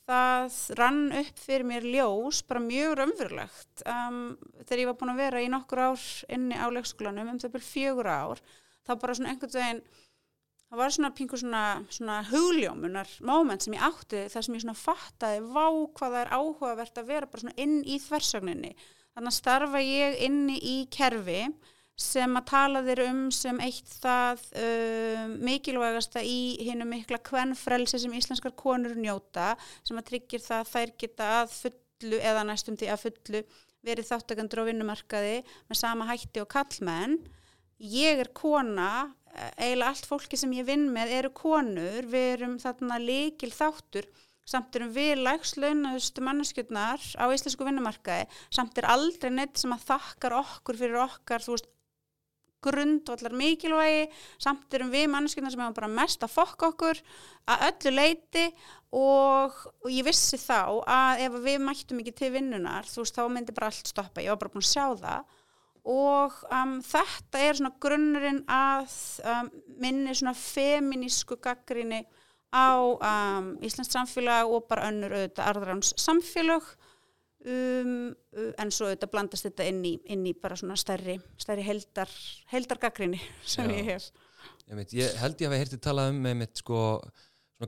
það 0.08 0.56
rann 0.80 1.02
upp 1.22 1.42
fyrir 1.42 1.66
mér 1.68 1.86
ljós 1.86 2.42
bara 2.48 2.62
mjög 2.64 2.96
raunverulegt 2.98 3.84
um, 3.86 4.22
þegar 4.64 4.82
ég 4.82 4.90
var 4.90 4.98
búin 5.00 5.12
að 5.14 5.22
vera 5.22 5.42
í 5.42 5.50
nokkur 5.52 5.84
ár 5.88 6.06
inni 6.32 6.58
á 6.58 6.66
leikskólanum 6.74 7.34
um 7.34 7.42
það 7.42 7.54
byrjum 7.54 7.70
fjögur 7.70 8.10
ár 8.10 8.42
þá 8.82 8.96
bara 8.96 9.14
svona 9.18 9.34
einhvern 9.34 9.54
veginn 9.54 9.84
það 10.72 10.80
var 10.80 10.92
svona 10.94 11.12
pingu 11.12 11.36
svona, 11.36 11.62
svona 11.92 12.14
hugljómunar 12.30 13.10
moment 13.28 13.60
sem 13.60 13.74
ég 13.76 13.82
átti 13.84 14.24
þar 14.32 14.46
sem 14.46 14.54
ég 14.56 14.62
svona 14.64 14.78
fattaði 14.78 15.42
vá 15.52 15.66
hvað 15.68 16.14
það 16.14 16.20
er 16.22 16.30
áhugavert 16.32 17.00
að 17.02 17.10
vera 17.12 17.28
bara 17.28 17.44
svona 17.44 17.58
inn 17.60 17.74
í 17.84 17.98
þversögninni. 18.00 18.70
Þannig 19.12 19.28
að 19.28 19.36
starfa 19.36 19.82
ég 19.84 20.16
inni 20.24 20.56
í 20.56 20.76
kerfi 20.88 21.42
sem 21.98 22.38
að 22.38 22.46
tala 22.48 22.82
þér 22.86 23.02
um 23.06 23.20
sem 23.34 23.58
eitt 23.62 23.90
það 24.02 24.44
uh, 24.58 25.26
mikilvægasta 25.44 26.22
í 26.24 26.56
hinnu 26.64 26.86
mikla 26.88 27.20
kvennfrelsi 27.24 28.00
sem 28.02 28.16
íslenskar 28.16 28.54
konur 28.58 28.96
njóta 28.96 29.52
sem 29.84 29.98
að 30.00 30.08
tryggir 30.12 30.42
það 30.44 30.64
að 30.64 30.72
þær 30.72 30.94
geta 31.04 31.28
að 31.42 31.54
fullu 31.58 32.22
eða 32.32 32.46
næstum 32.48 32.78
því 32.80 32.90
að 32.90 33.04
fullu 33.06 33.44
verið 33.82 34.08
þáttakandur 34.08 34.62
á 34.62 34.68
vinnumarkaði 34.70 35.38
með 35.68 35.78
sama 35.78 36.08
hætti 36.08 36.42
og 36.42 36.50
kallmenn 36.54 37.18
ég 37.82 38.22
er 38.22 38.32
kona 38.34 39.12
eiginlega 39.56 39.88
allt 39.90 40.08
fólki 40.08 40.38
sem 40.38 40.52
ég 40.54 40.66
vinn 40.68 40.90
með 40.92 41.16
eru 41.18 41.30
konur, 41.34 42.04
við 42.04 42.28
erum 42.36 42.58
þarna 42.62 42.98
líkil 43.00 43.50
þáttur 43.52 44.08
samt 44.48 44.74
erum 44.76 44.90
við 44.92 45.22
lægslaunaðustu 45.22 46.24
manneskjöldnar 46.24 47.02
á 47.14 47.24
íslensku 47.30 47.66
vinnumarkaði. 47.66 48.26
Samt 48.52 48.78
er 48.80 48.88
aldrei 48.90 49.30
neitt 49.32 49.60
sem 49.60 49.72
að 49.74 49.86
þakkar 49.92 50.36
okkur 50.40 50.78
fyrir 50.80 50.98
okkar, 51.04 51.44
þú 51.44 51.54
veist, 51.54 51.70
grundvallar 52.62 53.34
mikilvægi 53.36 54.06
samt 54.42 54.74
erum 54.76 54.92
við 54.92 55.08
mannskjöndar 55.12 55.54
sem 55.54 55.62
hefum 55.64 55.76
bara 55.76 55.90
mest 55.92 56.24
að 56.24 56.34
fokka 56.36 56.70
okkur 56.72 57.02
að 57.50 57.66
öllu 57.68 57.92
leiti 57.96 58.46
og, 58.92 59.56
og 59.82 59.90
ég 59.90 60.06
vissi 60.06 60.38
þá 60.40 60.82
að 60.84 61.22
ef 61.26 61.38
við 61.46 61.62
mættum 61.66 62.02
ekki 62.02 62.16
til 62.16 62.32
vinnunar 62.36 62.88
þú 62.88 63.04
veist 63.04 63.18
þá 63.18 63.22
myndi 63.32 63.54
bara 63.56 63.70
allt 63.72 63.92
stoppa. 63.92 64.24
Ég 64.24 64.34
var 64.34 64.42
bara 64.42 64.54
búin 64.54 64.64
að 64.66 64.72
sjá 64.72 64.86
það. 65.00 65.38
Og 65.92 66.34
um, 66.54 66.74
þetta 66.86 67.40
er 67.42 67.58
svona 67.58 67.72
grunnurinn 67.82 68.42
að 68.46 68.92
um, 69.26 69.48
minni 69.82 70.14
svona 70.14 70.36
feminísku 70.38 71.40
gaggrinni 71.42 72.04
á 72.54 72.76
um, 72.76 73.48
Íslands 73.64 73.90
samfélag 73.90 74.52
og 74.52 74.68
bara 74.70 74.86
önnur 74.92 75.16
auðvitað 75.16 75.48
arðráns 75.48 75.94
samfélag 75.98 76.68
Um, 77.42 78.12
uh, 78.38 78.52
en 78.62 78.70
svo 78.70 78.86
þetta 78.92 79.08
blandast 79.10 79.48
þetta 79.48 79.66
inn 79.66 79.80
í, 79.88 79.96
inn 80.14 80.22
í 80.30 80.34
bara 80.38 80.54
svona 80.58 80.76
stærri, 80.78 81.16
stærri 81.40 81.64
heldar, 81.66 82.10
heldargagrinni 82.52 83.18
sem 83.42 83.66
Já. 83.66 83.74
ég 83.80 83.90
hef. 83.90 84.08
Ég, 84.68 84.76
veit, 84.78 84.94
ég 84.94 85.16
held 85.18 85.42
ég 85.42 85.48
að 85.48 85.54
við 85.56 85.62
heyrti 85.64 85.78
talað 85.82 86.12
um 86.12 86.20
með 86.22 86.36
mitt 86.42 86.62
sko 86.62 86.80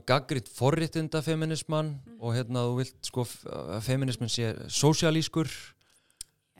gaggritt 0.03 0.49
forriðtunda 0.51 1.21
feminisman 1.23 1.93
mm. 1.95 2.17
og 2.19 2.35
hérna 2.35 2.65
þú 2.67 2.79
vilt 2.81 3.07
sko 3.07 3.23
að 3.47 3.83
feminismin 3.85 4.31
sé 4.31 4.51
sósialískur 4.71 5.51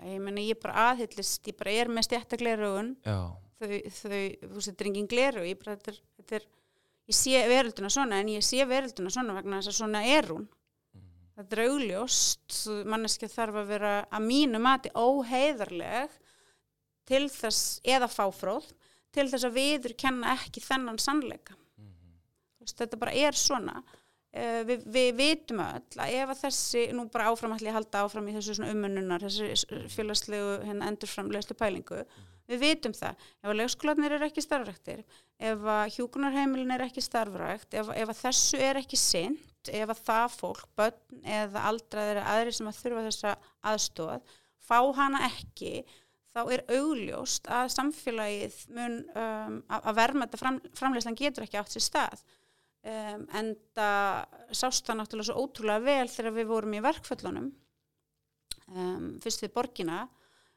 ég 0.05 0.21
menna 0.23 0.43
ég 0.43 0.55
er 0.55 0.61
bara 0.61 0.91
aðhyllist 0.91 1.49
ég 1.49 1.57
bara 1.59 1.73
er 1.75 1.91
með 1.91 2.07
stjættaklerugun 2.09 2.93
þau, 3.03 3.73
þau, 3.99 4.21
þú 4.53 4.63
setur 4.63 4.91
engin 4.91 5.09
gleru 5.11 5.43
ég 5.47 5.59
bara, 5.59 5.75
þetta 5.75 5.91
er, 5.91 5.99
þetta 6.19 6.37
er 6.39 6.47
ég 7.11 7.17
sé 7.17 7.43
verölduna 7.51 7.91
svona 7.93 8.21
en 8.21 8.31
ég 8.35 8.45
sé 8.45 8.67
verölduna 8.69 9.11
svona 9.13 9.35
vegna 9.37 9.59
þess 9.59 9.73
að 9.73 9.79
svona 9.81 10.03
er 10.15 10.31
hún 10.31 10.47
þetta 11.35 11.55
er 11.57 11.69
augljóst 11.69 12.57
manneskja 12.87 13.29
þarf 13.31 13.59
að 13.61 13.71
vera 13.73 13.93
að 14.07 14.27
mínu 14.29 14.61
mati 14.63 14.91
óheiðarleg 14.95 16.13
til 17.05 17.25
þess, 17.29 17.79
eða 17.83 18.09
fáfróð 18.09 18.71
til 19.15 19.27
þess 19.31 19.47
að 19.47 19.57
viður 19.59 19.95
kenna 19.99 20.33
ekki 20.35 20.63
þennan 20.63 20.99
sannleika 20.99 21.55
mm 21.55 21.91
-hmm. 21.91 22.73
þetta 22.73 22.97
bara 22.97 23.13
er 23.13 23.37
svona 23.37 23.83
við, 24.67 24.85
við 24.91 25.09
vitum 25.19 25.61
öll 25.63 26.03
að 26.03 26.15
ef 26.19 26.31
að 26.33 26.41
þessi 26.43 26.85
nú 26.95 27.07
bara 27.11 27.31
áframhalli 27.31 27.73
halda 27.73 28.03
áfram 28.05 28.29
í 28.29 28.35
þessu 28.35 28.67
umununar, 28.67 29.23
þessu 29.23 29.87
félagslegu 29.93 30.61
hérna, 30.65 30.91
endurframlegslu 30.91 31.57
pælingu. 31.59 32.03
Við 32.45 32.61
vitum 32.61 32.93
það, 32.93 33.23
ef 33.41 33.49
að 33.49 33.57
leikskólanir 33.57 34.15
er 34.17 34.27
ekki 34.27 34.43
starfræktir, 34.43 35.01
ef 35.41 35.63
að 35.75 35.95
hjúkunarheimilin 35.95 36.75
er 36.75 36.83
ekki 36.85 37.01
starfrækt, 37.01 37.73
ef, 37.73 37.89
ef 37.89 38.11
að 38.11 38.19
þessu 38.21 38.59
er 38.61 38.81
ekki 38.83 38.99
sinn 39.01 39.39
ef 39.73 39.89
að 39.89 40.01
það 40.05 40.33
fólk, 40.35 40.65
börn 40.77 41.21
eða 41.25 41.63
aldraðir 41.71 42.21
aðri 42.21 42.53
sem 42.53 42.69
að 42.69 42.79
þurfa 42.83 43.05
þessa 43.07 43.31
aðstóð, 43.71 44.33
fá 44.61 44.77
hana 44.97 45.23
ekki 45.29 45.71
þá 46.35 46.41
er 46.51 46.63
augljóst 46.75 47.47
að 47.49 47.69
samfélagið 47.73 48.57
mun 48.75 48.97
um, 49.15 49.59
að 49.71 49.93
verðmætta 50.01 50.39
fram, 50.39 50.59
framleyslan 50.75 51.17
getur 51.17 51.45
ekki 51.45 51.59
átt 51.61 51.75
sér 51.75 51.85
stað 51.85 52.25
um, 52.85 53.25
en 53.39 53.53
það 53.75 54.39
sást 54.55 54.85
það 54.87 54.99
náttúrulega 55.01 55.29
svo 55.29 55.45
ótrúlega 55.45 55.85
vel 55.85 56.09
þegar 56.11 56.37
við 56.37 56.51
vorum 56.51 56.77
í 56.77 56.83
verkföllunum 56.85 57.49
um, 58.73 59.09
fyrst 59.23 59.45
við 59.45 59.53
borgina 59.55 60.05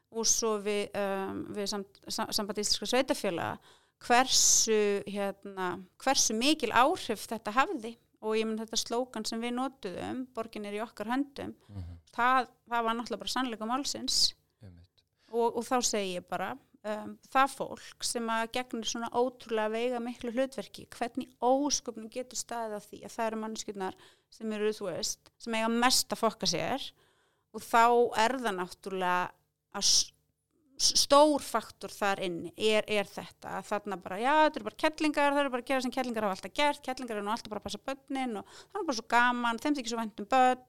og 0.09 0.25
svo 0.25 0.55
við, 0.65 0.87
um, 0.97 1.43
við 1.53 1.69
samt, 1.69 1.99
samband 2.09 2.61
íslenska 2.61 2.89
sveitafjöla 2.89 3.49
hversu, 3.99 5.03
hérna, 5.09 5.73
hversu 5.99 6.35
mikil 6.37 6.71
áhrif 6.71 7.27
þetta 7.29 7.53
hafði. 7.57 7.97
Og 8.19 8.35
ég 8.35 8.47
menn 8.47 8.59
þetta 8.59 8.79
slókan 8.79 9.23
sem 9.27 9.39
við 9.39 9.53
notuðum 9.55 10.25
borgin 10.35 10.65
er 10.67 10.75
í 10.75 10.81
okkar 10.83 11.07
höndum 11.07 11.53
mm 11.53 11.77
-hmm. 11.77 11.99
það, 12.11 12.49
það 12.67 12.83
var 12.83 12.95
náttúrulega 12.97 13.21
bara 13.21 13.35
sannleika 13.35 13.65
málsins. 13.69 14.17
Og, 15.29 15.57
og 15.57 15.63
þá 15.63 15.77
segi 15.85 16.15
ég 16.17 16.25
bara 16.27 16.57
um, 16.87 17.15
það 17.33 17.55
fólk 17.55 18.05
sem 18.07 18.29
að 18.33 18.45
gegnir 18.57 18.89
svona 18.89 19.09
ótrúlega 19.15 19.73
veiga 19.73 20.03
miklu 20.03 20.33
hlutverki 20.35 20.87
hvernig 20.95 21.33
ósköpnum 21.43 22.11
getur 22.13 22.39
staðið 22.39 22.79
á 22.79 22.81
því 22.85 23.01
að 23.03 23.15
það 23.15 23.31
eru 23.31 23.41
mannskjöldnar 23.43 23.99
sem 24.29 24.55
eru 24.55 24.71
þú 24.77 24.91
veist, 24.91 25.33
sem 25.41 25.57
eiga 25.57 25.73
mest 25.73 26.15
að 26.15 26.23
fokka 26.23 26.49
sér 26.49 26.87
og 27.55 27.65
þá 27.65 27.83
er 28.25 28.37
það 28.43 28.57
náttúrulega 28.59 29.17
stór 30.79 31.43
faktor 31.43 31.91
þar 31.91 32.21
inn 32.23 32.37
er, 32.55 32.85
er 32.87 33.07
þetta. 33.09 33.57
Að 33.57 33.65
þarna 33.67 33.97
bara, 33.99 34.19
já 34.21 34.31
þetta 34.45 34.59
eru 34.59 34.67
bara 34.69 34.79
kettlingar 34.79 35.33
það 35.33 35.41
eru 35.41 35.51
bara 35.51 35.65
að 35.65 35.71
gera 35.71 35.83
sem 35.83 35.93
kettlingar 35.95 36.25
hafa 36.27 36.37
alltaf 36.37 36.53
gert 36.55 36.81
kettlingar 36.85 37.17
eru 37.17 37.25
nú 37.25 37.33
alltaf 37.33 37.51
bara 37.51 37.59
að 37.59 37.67
passa 37.67 37.81
börnin 37.89 38.39
og 38.39 38.53
það 38.61 38.79
er 38.79 38.87
bara 38.87 38.97
svo 38.99 39.05
gaman, 39.11 39.59
þeim 39.59 39.75
þykir 39.75 39.91
svo 39.91 39.99
vænt 39.99 40.23
um 40.23 40.29
börn 40.31 40.63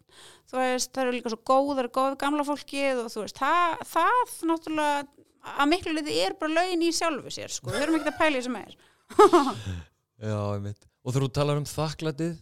þú 0.50 0.58
veist, 0.58 0.90
það 0.90 1.04
eru 1.04 1.14
líka 1.14 1.32
svo 1.34 1.40
góð 1.52 1.70
það 1.70 1.82
eru 1.84 1.92
góð 2.00 2.18
gamla 2.24 2.46
fólkið 2.48 3.04
og 3.04 3.12
þú 3.14 3.22
veist 3.22 3.38
það, 3.38 3.86
það 3.92 4.34
náttúrulega 4.50 5.19
að 5.40 5.70
miklu 5.73 5.94
liði 5.97 6.16
er 6.25 6.37
bara 6.40 6.61
laugin 6.61 6.85
í 6.85 6.90
sjálfu 6.94 7.32
sér 7.32 7.52
sko, 7.52 7.73
við 7.73 7.87
erum 7.87 8.00
ekki 8.00 8.12
að 8.12 8.20
pæla 8.20 8.40
í 8.40 8.47
sem 8.47 8.59
er 8.61 8.76
Já, 10.20 10.37
einmitt. 10.54 10.85
Og 11.00 11.14
þegar 11.14 11.25
þú 11.25 11.30
talar 11.38 11.61
um 11.61 11.68
þakklætið, 11.68 12.35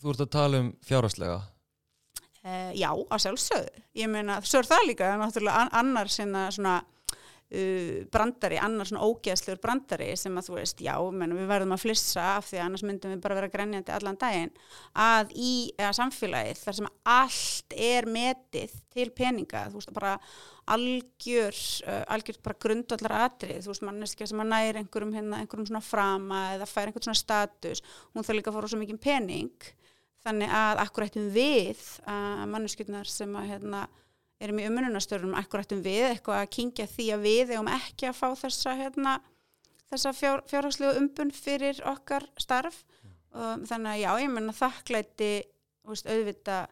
þú 0.00 0.12
ert 0.12 0.22
að 0.22 0.30
tala 0.36 0.60
um 0.62 0.68
fjárhastlega. 0.86 1.40
Uh, 2.40 2.70
já, 2.78 2.88
á 2.94 3.16
sjálfsögðu. 3.20 3.82
Ég 3.98 4.12
meina, 4.12 4.38
svo 4.46 4.62
er 4.62 4.68
það 4.70 4.86
líka 4.88 5.08
náttúrulega 5.18 5.64
an 5.64 5.72
annar 5.80 6.12
sinna 6.12 6.46
svona 6.54 6.76
uh, 7.50 8.04
brandari, 8.12 8.58
annar 8.62 8.88
svona 8.88 9.06
ógeðslegur 9.06 9.60
brandari 9.62 10.10
sem 10.18 10.36
að 10.38 10.50
þú 10.50 10.56
veist, 10.58 10.84
já, 10.84 10.94
menn, 11.14 11.34
við 11.38 11.50
verðum 11.50 11.74
að 11.76 11.82
flissa 11.84 12.26
af 12.36 12.50
því 12.50 12.60
að 12.60 12.64
annars 12.66 12.86
myndum 12.86 13.14
við 13.14 13.24
bara 13.24 13.38
vera 13.40 13.50
grænjandi 13.52 13.94
allan 13.96 14.20
daginn, 14.20 14.54
að 15.06 15.34
í 15.34 15.52
samfélagið 16.00 16.62
þar 16.64 16.78
sem 16.80 16.90
allt 17.16 17.76
er 17.90 18.08
metið 18.10 18.78
til 18.94 19.10
peninga, 19.16 19.66
þú 19.70 19.80
veist, 19.80 19.94
bara 19.96 20.14
algjör, 20.70 21.58
uh, 21.86 22.04
algjör 22.14 22.40
bara 22.44 22.60
grundvallar 22.66 23.16
atrið, 23.24 23.64
þú 23.64 23.74
veist, 23.74 23.86
manneskja 23.88 24.30
sem 24.30 24.42
að 24.42 24.52
næri 24.54 24.82
einhverjum 24.84 25.16
hérna, 25.16 25.42
einhverjum 25.42 25.70
svona 25.70 25.84
frama 25.84 26.46
eða 26.54 26.68
fær 26.70 26.90
einhvern 26.90 27.08
svona 27.08 27.22
status, 27.22 27.82
hún 28.14 28.26
þarf 28.26 28.38
líka 28.38 28.52
að 28.52 28.60
fara 28.60 28.70
svo 28.70 28.80
mikið 28.82 29.02
pening 29.02 29.70
þannig 30.24 30.52
að 30.52 30.82
akkurættum 30.84 31.30
við 31.34 31.80
uh, 32.04 32.44
manneskjöldnar 32.50 33.08
sem 33.08 33.32
að 33.40 33.52
hérna, 33.54 33.86
erum 34.40 34.60
í 34.60 34.66
umununastörunum, 34.68 35.36
akkurættum 35.40 35.82
við 35.84 36.06
eitthvað 36.08 36.40
að 36.40 36.52
kingja 36.56 36.88
því 36.90 37.06
að 37.14 37.26
við 37.26 37.54
erum 37.56 37.70
ekki 37.72 38.08
að 38.08 38.18
fá 38.18 38.26
þessa, 38.40 38.74
hérna, 38.78 39.14
þessa 39.92 40.14
fjár, 40.16 40.42
fjárhagslegu 40.50 41.00
umbun 41.02 41.32
fyrir 41.34 41.80
okkar 41.88 42.26
starf. 42.40 42.82
Um, 43.30 43.62
þannig 43.68 43.92
að 43.92 44.00
já, 44.00 44.10
ég 44.24 44.32
menna 44.34 44.54
þakklæti 44.56 45.32
veist, 45.86 46.08
auðvita 46.10 46.64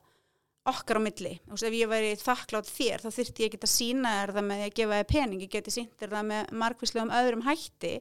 okkar 0.68 0.98
á 0.98 1.02
milli, 1.06 1.36
veist, 1.48 1.64
ef 1.64 1.76
ég 1.76 1.90
væri 1.90 2.16
þakklátt 2.18 2.68
þér, 2.68 3.04
þá 3.04 3.08
þurfti 3.14 3.44
ég 3.44 3.52
ekki 3.52 3.60
að 3.62 3.70
sína 3.72 4.14
þér 4.16 4.32
það 4.36 4.48
með 4.48 4.64
að 4.64 4.74
gefa 4.80 4.98
þér 4.98 5.08
pening, 5.12 5.44
ég 5.44 5.52
geti 5.52 5.74
sínt 5.74 5.94
þér 6.00 6.16
það 6.16 6.26
með 6.32 6.50
margvíslegum 6.64 7.14
öðrum 7.20 7.44
hætti. 7.46 7.92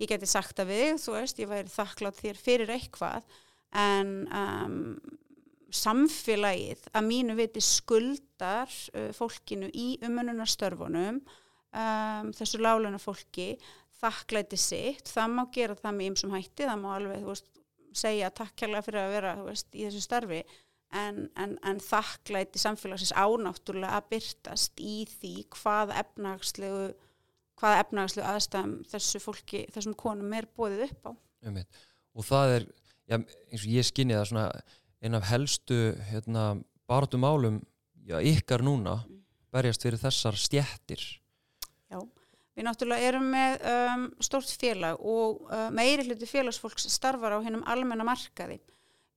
Ég 0.00 0.12
geti 0.12 0.30
sagt 0.30 0.62
að 0.62 0.70
við, 0.70 0.94
þú 1.02 1.16
veist, 1.18 1.42
ég 1.42 1.50
væri 1.50 1.74
þakklátt 1.74 2.22
þér 2.22 2.40
fyrir 2.44 2.72
eitthvað. 2.76 3.34
En 3.74 4.14
um, 4.30 4.78
samfélagið 5.74 6.84
að 6.94 7.08
mínu 7.08 7.36
viti 7.38 7.62
skuldar 7.64 8.70
uh, 8.94 9.10
fólkinu 9.16 9.70
í 9.72 9.94
umununarstörfunum 10.06 11.22
um, 11.22 12.30
þessu 12.36 12.60
láluna 12.62 13.00
fólki 13.02 13.54
þakklæti 14.00 14.58
sitt, 14.60 15.08
það 15.08 15.34
má 15.38 15.42
gera 15.54 15.78
það 15.78 15.96
með 15.96 16.10
ymsum 16.10 16.34
hætti, 16.34 16.66
það 16.66 16.82
má 16.82 16.90
alveg 16.96 17.24
veist, 17.24 17.50
segja 17.94 18.30
takk 18.34 18.54
kærlega 18.58 18.86
fyrir 18.86 19.02
að 19.04 19.14
vera 19.14 19.34
veist, 19.46 19.68
í 19.72 19.86
þessu 19.86 20.02
starfi 20.04 20.42
en, 20.94 21.24
en, 21.40 21.56
en 21.66 21.80
þakklæti 21.82 22.60
samfélagsins 22.60 23.14
ánáttúrulega 23.16 23.98
að 23.98 24.08
byrtast 24.14 24.82
í 24.82 24.96
því 25.16 25.34
hvað 25.54 25.94
efnagslegu 26.02 26.86
hvaða 27.60 27.82
efnagslegu 27.84 28.26
aðstæðum 28.28 28.78
þessu 28.90 29.20
fólki, 29.22 29.64
þessum 29.74 29.94
konum 29.98 30.32
er 30.36 30.48
bóðið 30.58 30.88
upp 30.88 31.10
á. 31.10 31.12
Og 32.14 32.26
það 32.26 32.54
er 32.56 32.66
já, 32.66 33.18
eins 33.18 33.62
og 33.62 33.70
ég 33.70 33.86
skinni 33.86 34.16
það 34.16 34.26
svona 34.30 34.46
einn 35.04 35.18
af 35.18 35.28
helstu 35.28 35.76
hérna, 36.08 36.54
barátum 36.88 37.24
álum 37.28 37.60
já, 38.08 38.16
ykkar 38.24 38.64
núna 38.64 39.02
berjast 39.52 39.84
fyrir 39.84 40.00
þessar 40.00 40.38
stjættir 40.40 41.02
Já, 41.92 42.00
við 42.56 42.66
náttúrulega 42.66 43.10
erum 43.10 43.26
með 43.34 43.66
um, 43.70 44.06
stort 44.24 44.50
félag 44.60 45.00
og 45.00 45.44
uh, 45.50 45.68
meiri 45.74 46.06
hluti 46.08 46.28
félagsfólks 46.28 46.88
starfar 46.92 47.36
á 47.36 47.44
hennum 47.44 47.66
almenna 47.70 48.06
markaði. 48.06 48.58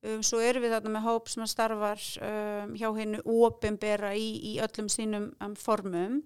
Um, 0.06 0.22
svo 0.25 0.41
erum 0.44 0.65
við 0.65 0.75
þarna 0.75 0.94
með 0.98 1.08
hóp 1.08 1.32
sem 1.32 1.48
starfar 1.50 2.03
um, 2.27 2.75
hjá 2.77 2.89
hennu 3.00 3.24
óbembera 3.24 4.13
í, 4.13 4.27
í 4.51 4.58
öllum 4.63 4.91
sínum 4.91 5.32
um, 5.41 5.56
formum 5.58 6.20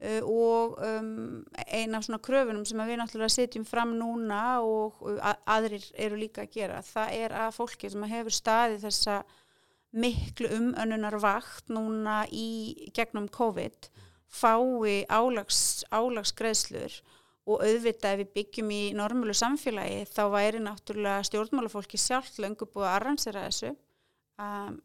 og 0.00 0.78
um, 0.80 1.44
eina 1.66 1.98
af 1.98 2.06
svona 2.06 2.22
kröfunum 2.24 2.64
sem 2.64 2.80
við 2.88 3.00
náttúrulega 3.02 3.34
setjum 3.34 3.66
fram 3.68 3.92
núna 3.98 4.62
og 4.64 4.96
að, 5.20 5.36
aðrir 5.44 5.84
eru 5.92 6.20
líka 6.22 6.46
að 6.46 6.54
gera 6.54 6.80
það 6.86 7.16
er 7.18 7.34
að 7.42 7.56
fólki 7.58 7.90
sem 7.92 8.06
hefur 8.08 8.32
staðið 8.32 8.86
þessa 8.86 9.18
miklu 9.90 10.48
umönnunar 10.56 11.18
vakt 11.20 11.68
núna 11.68 12.22
í 12.32 12.88
gegnum 12.96 13.28
COVID 13.28 13.90
fái 14.30 15.04
álags, 15.10 15.82
álagsgreðslur 15.90 17.00
og 17.50 17.64
auðvitað 17.64 18.14
ef 18.14 18.20
við 18.20 18.32
byggjum 18.38 18.72
í 18.72 18.82
normölu 18.96 19.34
samfélagi 19.34 20.04
þá 20.12 20.22
væri 20.32 20.60
náttúrulega 20.62 21.26
stjórnmálafólki 21.26 21.98
sjálf 21.98 22.38
löngu 22.38 22.68
búið 22.68 22.86
að 22.86 22.96
arransera 22.96 23.46
þessu. 23.48 23.74
Um, 24.40 24.78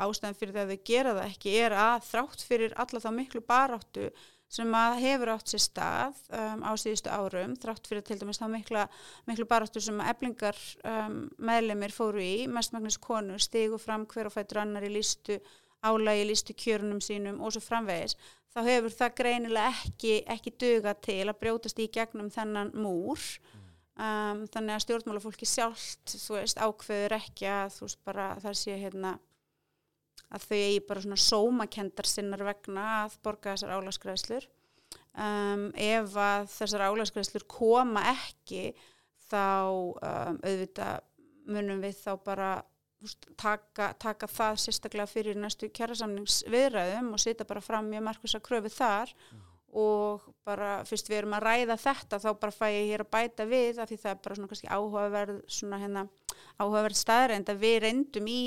ástæðan 0.00 0.36
fyrir 0.38 0.54
það 0.54 0.62
að 0.62 0.70
þau 0.70 0.84
gera 0.88 1.10
það 1.18 1.26
ekki 1.34 1.50
er 1.60 1.74
að 1.76 2.06
þrátt 2.06 2.44
fyrir 2.48 2.76
alla 2.80 3.02
þá 3.02 3.10
miklu 3.12 3.42
baráttu 3.44 4.06
sem 4.52 4.74
að 4.78 5.00
hefur 5.02 5.32
átt 5.34 5.50
sér 5.50 5.62
stað 5.64 6.18
um, 6.30 6.62
á 6.62 6.72
síðustu 6.78 7.10
árum, 7.10 7.56
þrátt 7.58 7.88
fyrir 7.90 8.04
til 8.06 8.18
dæmis 8.20 8.38
þá 8.40 8.46
mikla, 8.52 8.86
miklu 9.26 9.46
baráttur 9.50 9.82
sem 9.82 9.98
að 10.00 10.12
eblingar 10.14 10.60
um, 10.86 11.20
meðlemið 11.38 11.94
fóru 11.96 12.22
í, 12.22 12.46
mestmagnins 12.50 13.00
konur 13.02 13.42
stigu 13.42 13.80
fram 13.82 14.06
hver 14.10 14.30
og 14.30 14.36
fættur 14.36 14.62
annar 14.62 14.86
í 14.86 14.92
lístu 14.94 15.40
álægi, 15.86 16.24
lístu 16.30 16.56
kjörnum 16.56 17.02
sínum 17.04 17.42
og 17.42 17.54
svo 17.54 17.62
framvegis, 17.64 18.16
þá 18.54 18.62
hefur 18.70 18.96
það 19.02 19.18
greinilega 19.20 19.74
ekki, 19.84 20.16
ekki 20.32 20.54
duga 20.62 20.96
til 21.04 21.24
að 21.26 21.38
brjótast 21.42 21.82
í 21.82 21.90
gegnum 21.92 22.32
þennan 22.32 22.72
múr. 22.74 23.22
Um, 23.96 24.42
þannig 24.52 24.74
að 24.74 24.82
stjórnmálafólki 24.84 25.46
sjálft, 25.48 26.12
þú 26.20 26.34
veist, 26.36 26.58
ákveður 26.60 27.14
ekki 27.16 27.46
að 27.48 27.70
þú 27.78 27.86
veist 27.86 28.02
bara 28.04 28.26
það 28.42 28.58
sé 28.60 28.74
hérna 28.76 29.14
að 30.34 30.46
þau 30.48 30.58
eigi 30.58 30.84
bara 30.88 31.02
svona 31.04 31.22
sómakendar 31.22 32.08
sinnar 32.10 32.44
vegna 32.46 32.86
að 33.04 33.18
borga 33.24 33.54
þessar 33.54 33.76
álaskræðslur 33.78 34.46
um, 35.14 35.66
ef 35.72 36.16
að 36.18 36.48
þessar 36.54 36.86
álaskræðslur 36.90 37.46
koma 37.50 38.02
ekki 38.14 38.70
þá 39.30 39.44
um, 39.70 40.40
auðvitað 40.42 41.04
munum 41.46 41.82
við 41.84 42.00
þá 42.00 42.10
bara 42.26 42.50
taka, 43.38 43.92
taka 44.00 44.28
það 44.30 44.60
sérstaklega 44.62 45.10
fyrir 45.10 45.38
næstu 45.38 45.68
kjærasamningsviðræðum 45.74 47.12
og 47.14 47.22
setja 47.22 47.46
bara 47.48 47.62
fram 47.64 47.90
mjög 47.90 48.06
markvisa 48.08 48.40
kröfu 48.42 48.72
þar 48.72 49.12
mm. 49.14 49.42
og 49.82 50.26
bara 50.46 50.78
fyrst 50.88 51.10
við 51.10 51.20
erum 51.20 51.36
að 51.38 51.46
ræða 51.46 51.78
þetta 51.84 52.20
þá 52.24 52.28
bara 52.40 52.56
fæ 52.56 52.66
ég 52.72 52.92
hér 52.92 53.04
að 53.04 53.12
bæta 53.14 53.48
við 53.48 53.82
af 53.82 53.90
því 53.90 54.00
það 54.02 54.12
er 54.12 54.22
bara 54.24 54.38
svona 54.38 54.52
kannski 54.52 54.72
áhugaverð 54.72 55.42
svona 55.58 55.82
hérna 55.82 56.06
áhugaverð 56.56 57.00
staðrænd 57.02 57.52
að 57.52 57.62
við 57.66 57.78
reyndum 57.86 58.30
í 58.32 58.40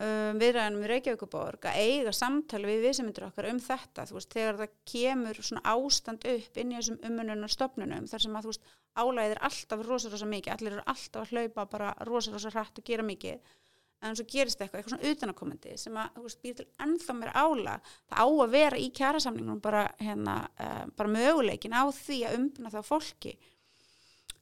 um, 0.00 0.40
viðræðanum 0.40 0.84
í 0.84 0.90
Reykjavíkuborg 0.90 1.68
að 1.70 1.78
eiga 1.84 2.12
samtali 2.16 2.68
við 2.68 2.84
viðsemindur 2.88 3.28
okkar 3.28 3.50
um 3.52 3.60
þetta 3.62 4.06
þú 4.08 4.18
veist, 4.18 4.34
þegar 4.34 4.60
það 4.60 4.76
kemur 4.92 5.40
svona 5.40 5.74
ástand 5.74 6.26
upp 6.34 6.60
inn 6.60 6.74
í 6.74 6.78
þessum 6.78 7.00
umununar 7.06 7.52
stopnunum 7.52 8.10
þar 8.10 8.24
sem 8.24 8.36
að 8.36 8.46
þú 8.46 8.54
veist, 8.54 8.68
álæðið 9.00 9.36
er 9.36 9.42
alltaf 9.50 9.86
rosa 9.86 10.12
rosa 10.12 10.30
mikið, 10.30 10.52
allir 10.56 10.76
eru 10.78 10.86
alltaf 10.94 11.24
að 11.24 11.34
hlaupa 11.34 11.66
bara 11.76 11.94
rosa 12.08 12.34
rosa 12.34 12.52
hrætt 12.54 12.80
og 12.80 12.88
gera 12.90 13.06
mikið 13.06 13.56
en 14.00 14.16
svo 14.16 14.24
gerist 14.28 14.60
eitthvað, 14.62 14.80
eitthvað 14.80 14.94
svona 14.94 15.12
utanakomandi 15.12 15.76
sem 15.80 15.96
að, 16.00 16.12
þú 16.16 16.26
veist, 16.26 16.40
býr 16.44 16.58
til 16.60 16.68
ennþá 16.86 17.16
mér 17.18 17.32
ála 17.36 17.74
það 17.84 18.16
á 18.16 18.24
að 18.24 18.54
vera 18.54 18.80
í 18.80 18.88
kjærasamningunum 18.96 19.62
bara, 19.64 19.82
hérna, 20.00 20.36
uh, 20.56 20.84
bara 20.96 21.12
möguleikin 21.12 21.76
á 21.76 21.84
því 21.92 22.20
að 22.24 22.38
umbuna 22.38 22.72
það 22.72 22.88
fólki. 22.88 23.34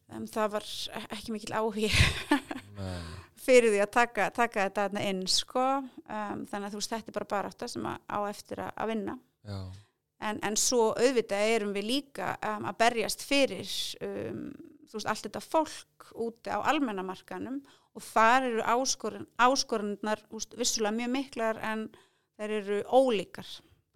Um, 0.09 0.29
það 0.31 0.55
var 0.55 0.69
ekki 1.19 1.35
mikil 1.35 1.57
áhug 1.59 1.81
fyrir 3.43 3.73
því 3.75 3.83
að 3.85 3.93
taka, 3.95 4.31
taka 4.35 4.69
þetta 4.69 5.05
inn 5.05 5.27
sko. 5.31 5.67
Um, 6.09 6.47
þannig 6.49 6.69
að 6.69 6.73
þú 6.73 6.81
veist 6.81 6.95
þetta 6.95 7.13
er 7.13 7.19
bara 7.19 7.31
bara 7.35 7.53
átt 7.53 7.69
sem 7.73 7.87
á 7.89 8.19
eftir 8.29 8.65
að, 8.65 8.73
að 8.77 8.91
vinna. 8.93 9.19
En, 10.19 10.41
en 10.43 10.57
svo 10.59 10.89
auðvitað 10.99 11.53
erum 11.55 11.77
við 11.77 11.87
líka 11.93 12.33
um, 12.43 12.67
að 12.67 12.81
berjast 12.81 13.23
fyrir 13.23 13.71
um, 14.03 14.49
þú 14.89 14.99
veist 14.99 15.11
allt 15.13 15.29
þetta 15.29 15.45
fólk 15.45 16.09
úti 16.19 16.51
á 16.51 16.59
almennamarkanum 16.71 17.61
og 17.95 18.05
þar 18.05 18.49
eru 18.49 18.65
áskorun, 18.65 19.27
áskorunar 19.43 20.23
vissulega 20.57 20.95
mjög 20.97 21.13
miklar 21.15 21.61
en 21.65 21.89
þeir 22.39 22.55
eru 22.61 22.79
ólíkar. 22.87 23.49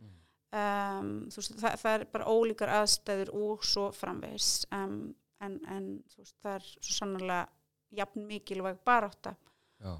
Mm. 0.03 1.27
veist, 1.33 1.57
það, 1.61 1.77
það 1.83 1.97
er 1.97 2.07
bara 2.13 2.31
ólíkar 2.31 2.75
aðstæður 2.81 3.35
og 3.39 3.67
svo 3.67 3.89
framvegs 3.97 4.53
um, 4.75 5.13
en, 5.43 5.59
en 5.71 5.89
veist, 6.17 6.37
það 6.43 6.59
er 6.59 6.71
svo 6.75 6.97
sannlega 6.99 7.43
jafn 7.93 8.27
mikilvæg 8.29 8.81
barátta. 8.87 9.35
Já, 9.83 9.97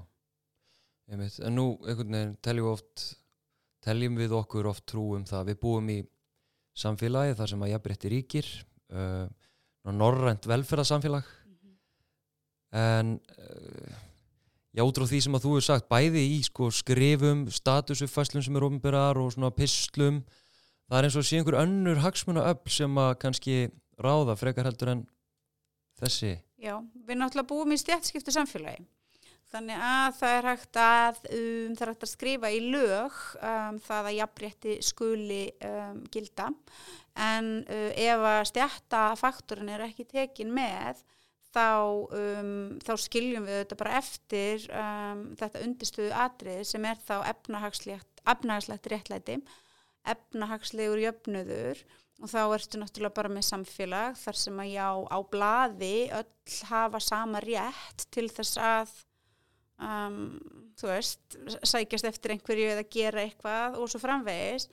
einmitt. 1.11 1.39
En 1.43 1.57
nú 1.57 1.67
einhvern 1.83 2.17
veginn 2.17 2.35
teljum 2.41 2.67
við 2.67 2.73
oft 2.73 3.05
teljum 3.83 4.19
við 4.19 4.35
okkur 4.37 4.69
oft 4.71 4.85
trú 4.87 5.09
um 5.17 5.25
það. 5.27 5.51
Við 5.51 5.59
búum 5.63 5.89
í 5.91 5.99
samfélagi 6.77 7.37
þar 7.39 7.51
sem 7.51 7.65
að 7.65 7.73
jafnbreytti 7.73 8.13
ríkir 8.13 8.49
uh, 8.95 9.27
norrænt 9.91 10.47
velferðarsamfélag. 10.49 11.27
Mm 11.45 11.57
-hmm. 11.57 11.75
en 12.71 13.19
uh, 13.39 13.97
já, 14.73 14.81
út 14.81 14.97
frá 14.97 15.05
því 15.07 15.21
sem 15.21 15.35
að 15.35 15.45
þú 15.45 15.51
hefur 15.53 15.67
sagt 15.67 15.89
bæði 15.91 16.23
í 16.37 16.39
sko, 16.43 16.69
skrifum, 16.71 17.45
statusuffæslum 17.51 18.43
sem 18.43 18.55
er 18.55 18.63
ofnbyrjar 18.63 19.19
og 19.21 19.33
svona 19.35 19.51
pislum 19.51 20.23
það 20.89 20.97
er 20.97 21.07
eins 21.07 21.17
og 21.19 21.27
sé 21.27 21.39
einhver 21.39 21.59
önnur 21.61 22.01
hagsmuna 22.03 22.45
öll 22.49 22.73
sem 22.73 22.97
að 22.97 23.13
kannski 23.21 23.57
ráða 24.01 24.35
frekar 24.39 24.67
heldur 24.69 24.93
en 24.93 25.05
þessi 26.01 26.33
Já, 26.63 26.77
við 26.79 27.19
náttúrulega 27.19 27.49
búum 27.49 27.73
í 27.75 27.79
stjætskiptu 27.81 28.31
samfélagi. 28.31 28.85
Þannig 29.51 29.81
að 29.85 30.13
það 30.17 30.35
er 30.35 30.45
hægt 30.47 30.77
að, 30.81 31.17
um, 31.37 31.73
það 31.75 31.83
er 31.83 31.89
hægt 31.91 32.05
að 32.05 32.11
skrifa 32.13 32.49
í 32.49 32.61
lög 32.73 33.17
um, 33.37 33.79
það 33.85 34.07
að 34.09 34.15
jafnrétti 34.17 34.77
skuli 34.81 35.41
um, 35.67 35.99
gilda 36.13 36.47
en 37.21 37.49
uh, 37.67 37.91
ef 37.91 38.23
að 38.31 38.39
stjættafaktorin 38.49 39.69
er 39.75 39.83
ekki 39.85 40.07
tekin 40.09 40.49
með 40.55 41.03
þá, 41.53 41.67
um, 42.17 42.79
þá 42.81 42.93
skiljum 43.03 43.45
við 43.45 43.59
þetta 43.59 43.79
bara 43.83 43.99
eftir 43.99 44.65
um, 44.71 45.27
þetta 45.37 45.65
undirstöðu 45.67 46.15
atrið 46.23 46.63
sem 46.71 46.89
er 46.89 47.03
þá 47.03 47.15
efnahagslegt 47.35 48.89
réttlæti, 48.89 49.37
efnahagslegur 50.15 51.03
jöfnuður 51.03 51.83
og 52.23 52.31
þá 52.31 52.41
ertu 52.55 52.79
náttúrulega 52.79 53.17
bara 53.17 53.31
með 53.35 53.47
samfélag 53.49 54.15
þar 54.15 54.37
sem 54.39 54.59
að 54.63 54.69
já 54.71 54.87
á 55.11 55.17
bladi 55.27 55.95
öll 56.15 56.59
hafa 56.69 57.01
sama 57.03 57.41
rétt 57.43 58.05
til 58.15 58.29
þess 58.31 58.59
að 58.63 58.93
um, 59.83 60.17
þú 60.79 60.89
veist, 60.89 61.37
sækjast 61.67 62.07
eftir 62.07 62.33
einhverju 62.33 62.69
eða 62.73 62.89
gera 62.95 63.23
eitthvað 63.25 63.79
og 63.79 63.91
svo 63.91 64.01
framvegis. 64.03 64.69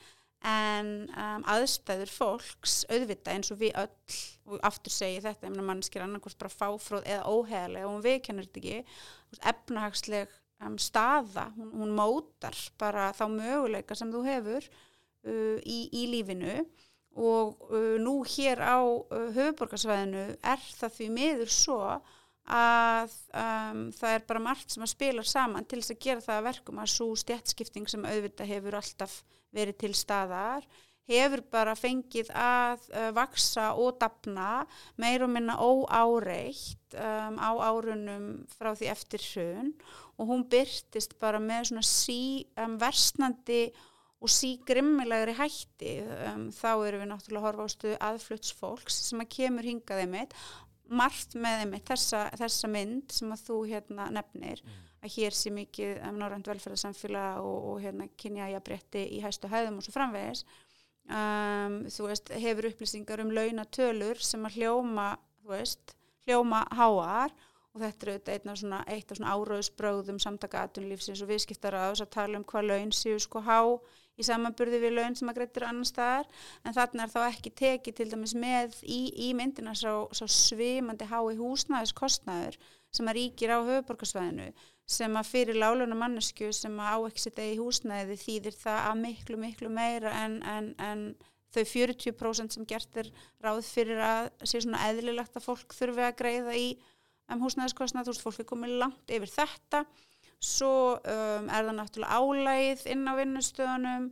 En 0.47 0.93
um, 1.11 1.43
aðstæður 1.53 2.13
fólks 2.15 2.79
auðvita 2.89 3.35
eins 3.35 3.51
og 3.53 3.59
við 3.61 3.75
öll 3.83 4.21
og 4.49 4.63
aftur 4.65 4.95
segi 4.95 5.19
þetta, 5.21 5.47
ég 5.47 5.53
meina 5.53 5.67
mannskir 5.69 6.05
annarkvæmst 6.05 6.39
bara 6.41 6.55
fáfróð 6.55 7.05
eða 7.05 7.27
óheðlega 7.29 7.89
og 7.89 7.97
hún 7.97 8.07
viðkennur 8.07 8.47
þetta 8.47 8.63
ekki. 8.63 8.95
Efnahagsleg 9.53 10.33
um, 10.65 10.79
staða, 10.81 11.51
hún, 11.59 11.75
hún 11.83 11.93
mótar 11.99 12.57
bara 12.81 13.11
þá 13.19 13.27
möguleika 13.35 13.99
sem 13.99 14.15
þú 14.15 14.23
hefur 14.31 14.71
uh, 14.71 15.59
í, 15.61 15.83
í 15.93 16.07
lífinu 16.15 16.63
og 17.19 17.61
uh, 17.71 17.97
nú 18.03 18.21
hér 18.29 18.63
á 18.63 18.79
uh, 18.83 19.29
höfuborgarsvæðinu 19.35 20.25
er 20.39 20.67
það 20.79 20.97
því 20.97 21.09
miður 21.17 21.55
svo 21.55 21.81
að 22.51 23.13
um, 23.37 23.83
það 23.95 24.15
er 24.15 24.23
bara 24.27 24.43
margt 24.43 24.73
sem 24.73 24.85
að 24.85 24.95
spila 24.95 25.25
saman 25.27 25.67
til 25.69 25.81
þess 25.81 25.95
að 25.95 26.05
gera 26.07 26.25
það 26.25 26.39
að 26.39 26.47
verkum 26.49 26.81
að 26.83 26.93
svo 26.95 27.11
stjætskipting 27.23 27.91
sem 27.91 28.07
auðvitað 28.07 28.55
hefur 28.55 28.79
alltaf 28.81 29.19
verið 29.55 29.83
til 29.83 29.93
staðar 29.99 30.67
hefur 31.11 31.43
bara 31.51 31.75
fengið 31.79 32.31
að 32.37 32.87
uh, 32.95 33.09
vaksa 33.17 33.71
og 33.79 33.99
dapna 34.01 34.65
meir 35.01 35.25
og 35.25 35.33
minna 35.33 35.57
óáreitt 35.59 36.95
um, 36.95 37.39
á 37.41 37.51
árunum 37.71 38.45
frá 38.55 38.73
því 38.79 38.91
eftir 38.93 39.25
hrun. 39.33 39.73
Og 40.21 40.29
hún 40.31 40.45
byrtist 40.53 41.17
bara 41.23 41.41
með 41.43 41.71
svona 41.71 41.87
sí 41.87 42.47
um, 42.61 42.77
versnandi 42.81 43.71
og 44.21 44.29
sí 44.29 44.55
grimmilegri 44.69 45.35
hætti 45.39 45.95
um, 46.05 46.49
þá 46.53 46.73
eru 46.75 47.01
við 47.01 47.09
náttúrulega 47.09 47.41
að 47.41 47.47
horfa 47.49 47.65
á 47.65 47.75
stuðu 47.75 48.01
aðflutsfólks 48.09 48.99
sem 49.09 49.23
að 49.23 49.33
kemur 49.37 49.69
hingaði 49.69 50.09
mitt 50.13 50.37
margt 50.91 51.37
með 51.39 51.65
einmitt 51.65 51.87
þessa, 51.89 52.25
þessa 52.39 52.71
mynd 52.71 53.15
sem 53.15 53.31
að 53.33 53.45
þú 53.47 53.59
hérna 53.71 54.09
nefnir 54.13 54.61
mm. 54.65 54.81
að 55.07 55.15
hér 55.17 55.37
sé 55.39 55.53
mikið 55.55 56.01
um, 56.09 56.19
norrænt 56.21 56.51
velferðarsamfélag 56.51 57.45
og, 57.47 57.69
og 57.73 57.85
hérna 57.85 58.09
kynjaja 58.21 58.61
bretti 58.67 59.07
í 59.17 59.23
hæstu 59.25 59.51
hæðum 59.51 59.79
og 59.81 59.87
svo 59.87 59.95
framvegis 59.95 60.45
um, 61.07 61.79
þú 61.89 62.11
veist, 62.11 62.35
hefur 62.43 62.69
upplýsingar 62.73 63.23
um 63.25 63.33
launatölur 63.37 64.21
sem 64.25 64.45
að 64.45 64.61
hljóma 64.61 65.15
þú 65.41 65.55
veist, 65.55 65.95
hljóma 66.27 66.67
háar 66.77 67.33
og 67.71 67.85
þetta 67.85 68.05
er 68.05 68.13
auðvitað 68.13 68.35
einn 68.35 68.53
af 68.53 68.61
svona, 68.61 68.83
svona 69.15 69.35
áraðsbröðum 69.39 70.21
samtaka 70.21 70.67
aðtunlífsins 70.67 71.23
og 71.23 71.31
viðskiptar 71.31 71.79
að 71.79 72.03
tala 72.11 72.41
um 72.41 72.45
hvað 72.45 72.73
laun 72.73 72.93
séu 72.93 73.21
sko 73.23 73.41
há 73.47 73.61
í 74.21 74.27
samanburði 74.27 74.83
við 74.83 74.97
laun 74.99 75.17
sem 75.19 75.31
að 75.33 75.41
greitur 75.41 75.67
annar 75.69 75.89
staðar. 75.89 76.29
En 76.65 76.77
þarna 76.77 77.07
er 77.07 77.15
þá 77.15 77.21
ekki 77.29 77.55
tekið 77.63 77.97
til 77.99 78.11
dæmis 78.13 78.37
með 78.37 78.77
í, 78.85 79.01
í 79.29 79.31
myndina 79.39 79.75
svo, 79.79 80.11
svo 80.17 80.29
svimandi 80.31 81.09
hái 81.11 81.39
húsnæðiskostnaður 81.41 82.61
sem 82.91 83.09
að 83.09 83.19
ríkir 83.21 83.55
á 83.55 83.59
höfuborgarsvæðinu 83.63 84.51
sem 84.91 85.15
að 85.19 85.29
fyrir 85.29 85.59
láluna 85.61 85.95
mannesku 85.95 86.51
sem 86.55 86.79
að 86.83 86.91
á 86.91 86.99
ekki 87.07 87.23
setja 87.23 87.47
í 87.47 87.59
húsnæði 87.61 88.17
þýðir 88.19 88.57
það 88.59 88.79
að 88.89 89.03
miklu 89.05 89.39
miklu 89.39 89.71
meira 89.71 90.15
en, 90.25 90.41
en, 90.43 90.73
en 90.83 91.05
þau 91.55 91.63
40% 91.73 92.57
sem 92.57 92.67
gert 92.69 92.99
er 92.99 93.11
ráð 93.43 93.63
fyrir 93.69 94.03
að 94.03 94.31
sé 94.43 94.63
svona 94.63 94.83
eðlilegt 94.91 95.39
að 95.39 95.47
fólk 95.47 95.77
þurfi 95.77 96.07
að 96.07 96.17
greiða 96.19 96.57
í 96.59 96.69
um, 97.31 97.43
húsnæðiskostnað, 97.45 98.09
þú 98.09 98.15
veist, 98.15 98.25
fólk 98.27 98.43
er 98.43 98.51
komið 98.51 98.77
langt 98.83 99.15
yfir 99.15 99.35
þetta 99.37 99.85
svo 100.41 100.97
um, 100.97 101.49
er 101.53 101.69
það 101.69 101.77
náttúrulega 101.77 102.19
álægið 102.19 102.85
inn 102.95 103.09
á 103.09 103.13
vinnustöðunum 103.19 104.07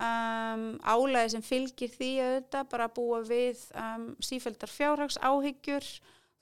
um, 0.00 0.64
álægið 0.84 1.34
sem 1.34 1.44
fylgir 1.44 1.92
því 1.94 2.10
auðvitað 2.24 2.68
bara 2.74 2.88
að 2.88 2.96
búa 2.98 3.20
við 3.24 3.62
um, 3.80 4.06
sífældar 4.24 4.72
fjárhags 4.72 5.16
áhyggjur 5.24 5.88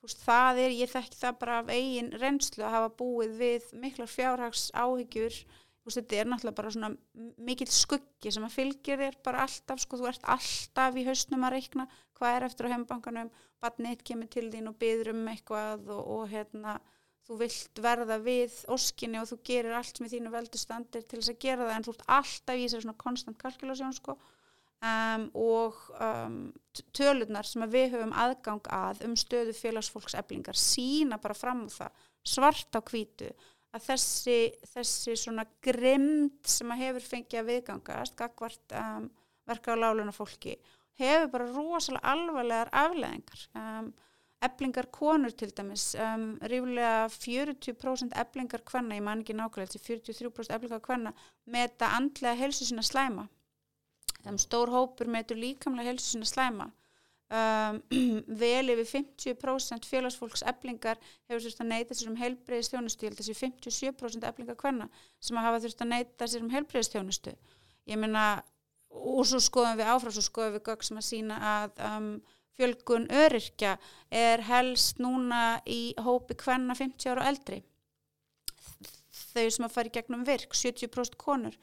veist, 0.03 0.24
það 0.24 0.61
er, 0.64 0.77
ég 0.83 0.92
þekki 0.92 1.20
það 1.22 1.38
bara 1.44 1.62
af 1.62 1.72
eigin 1.74 2.12
reynslu 2.18 2.66
að 2.66 2.77
hafa 2.77 2.92
búið 2.98 3.38
við 3.38 3.72
miklar 3.85 4.11
fjárhags 4.11 4.68
áhyggjur 4.74 5.38
veist, 5.38 6.01
þetta 6.01 6.20
er 6.20 6.31
náttúrulega 6.33 6.61
bara 6.61 6.74
svona 6.74 6.92
mikil 7.38 7.70
skuggi 7.70 8.35
sem 8.35 8.46
að 8.46 8.57
fylgir 8.59 9.03
þér 9.05 9.22
bara 9.24 9.46
alltaf 9.46 9.83
sko, 9.85 10.03
þú 10.03 10.11
ert 10.11 10.29
alltaf 10.35 10.98
í 10.98 11.07
hausnum 11.07 11.46
að 11.46 11.59
reikna 11.59 11.88
hvað 12.18 12.37
er 12.37 12.48
eftir 12.48 12.66
á 12.66 12.72
heimbankanum, 12.74 13.33
badneitt 13.62 14.03
kemur 14.07 14.31
til 14.31 14.48
þín 14.51 14.70
og 14.70 14.79
byður 14.83 15.14
um 15.14 15.27
eitthvað 15.31 15.90
og, 15.94 16.03
og 16.18 16.31
hérna 16.33 16.81
þú 17.28 17.36
vilt 17.42 17.80
verða 17.84 18.16
við 18.24 18.56
óskinni 18.72 19.20
og 19.20 19.28
þú 19.28 19.38
gerir 19.44 19.76
allt 19.76 20.00
með 20.00 20.14
þínu 20.14 20.32
veldustandir 20.32 21.04
til 21.04 21.20
þess 21.20 21.32
að 21.34 21.40
gera 21.44 21.66
það 21.66 21.74
en 21.76 21.86
þú 21.86 21.94
ert 21.94 22.04
alltaf 22.16 22.56
í 22.56 22.64
þessu 22.64 22.82
svona 22.84 23.00
konstant 23.02 23.40
kalkulasjón 23.42 23.96
sko. 23.98 24.16
Um, 24.78 25.24
og 25.34 25.78
um, 25.98 26.36
tölunar 26.94 27.46
sem 27.48 27.64
við 27.66 27.96
höfum 27.96 28.12
aðgang 28.14 28.68
að 28.70 29.00
um 29.08 29.16
stöðu 29.18 29.50
félagsfólkseflingar 29.58 30.54
sína 30.54 31.18
bara 31.18 31.34
fram 31.34 31.64
á 31.66 31.74
það 31.74 32.04
svart 32.22 32.78
á 32.78 32.80
kvítu 32.86 33.32
að 33.74 33.88
þessi, 33.88 34.36
þessi 34.70 35.16
svona 35.18 35.44
grimd 35.66 36.46
sem 36.46 36.70
að 36.70 36.84
hefur 36.84 37.08
fengið 37.10 37.40
að 37.40 37.50
viðgangast 37.50 38.14
gagvart 38.22 38.76
um, 38.78 39.08
verka 39.50 39.74
á 39.74 39.82
láluna 39.82 40.14
fólki 40.14 40.54
hefur 41.02 41.32
bara 41.34 41.50
rosalega 41.50 42.14
alvarlegar 42.14 42.70
afleðingar 42.84 43.44
um, 43.58 43.90
eblingar 44.44 44.87
konur 44.94 45.33
til 45.35 45.51
dæmis 45.57 45.94
um, 45.98 46.38
ríflega 46.51 47.09
40% 47.11 48.14
eblingar 48.22 48.62
hvenna, 48.70 48.94
ég 48.94 49.03
man 49.03 49.24
ekki 49.24 49.35
nákvæmlega 49.35 49.81
43% 49.83 50.55
eblingar 50.55 50.83
hvenna 50.87 51.12
meta 51.46 51.90
andlega 51.96 52.38
helsu 52.38 52.68
sína 52.68 52.85
slæma. 52.87 53.27
Um, 54.27 54.38
stór 54.38 54.70
hópur 54.70 55.11
metur 55.11 55.38
líkamlega 55.38 55.90
helsu 55.90 56.12
sína 56.12 56.29
slæma. 56.29 56.70
Um, 57.29 57.83
vel 58.42 58.72
yfir 58.72 58.87
50% 59.03 59.85
félagsfólks 59.90 60.46
eblingar 60.48 60.96
hefur 61.29 61.42
þurft 61.44 61.61
að 61.61 61.72
neyta 61.74 61.96
sér 61.96 62.09
um 62.09 62.16
heilbreyðistjónustu 62.16 63.05
ég 63.05 63.11
held 63.11 63.18
að 63.20 63.27
þessi 63.27 63.35
57% 63.42 64.24
eblingar 64.24 64.57
hvenna 64.62 64.87
sem 65.20 65.37
hafa 65.37 65.59
þurft 65.61 65.85
að 65.85 65.90
neyta 65.90 66.29
sér 66.31 66.46
um 66.46 66.55
heilbreyðistjónustu 66.55 67.35
ég 67.92 68.01
meina 68.01 68.22
og 68.88 69.27
svo 69.29 69.42
skoðum 69.44 69.77
við 69.77 69.90
áfram, 69.92 70.14
svo 70.16 70.24
skoðum 70.24 70.57
við 70.57 70.64
gögg 70.70 70.88
sem 70.88 71.03
að 71.03 71.07
sína 71.11 71.38
að 71.51 71.85
um, 71.90 72.09
fjölgun 72.58 73.06
öryrkja 73.14 73.76
er 74.10 74.42
helst 74.48 74.98
núna 75.02 75.60
í 75.66 75.94
hópi 76.02 76.36
hvenna 76.42 76.74
50 76.74 77.12
ára 77.12 77.22
og 77.22 77.32
eldri. 77.32 77.62
Þau 79.28 79.48
sem 79.54 79.66
að 79.66 79.74
fara 79.74 79.90
í 79.90 79.94
gegnum 79.94 80.26
virk 80.26 80.56
70% 80.56 81.18
konur 81.20 81.54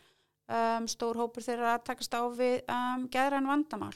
um, 0.48 0.88
stór 0.88 1.20
hópur 1.20 1.44
þeirra 1.44 1.76
að 1.76 1.88
takast 1.92 2.16
á 2.16 2.24
við 2.32 2.62
um, 2.72 3.08
geðræn 3.12 3.50
vandamál. 3.50 3.96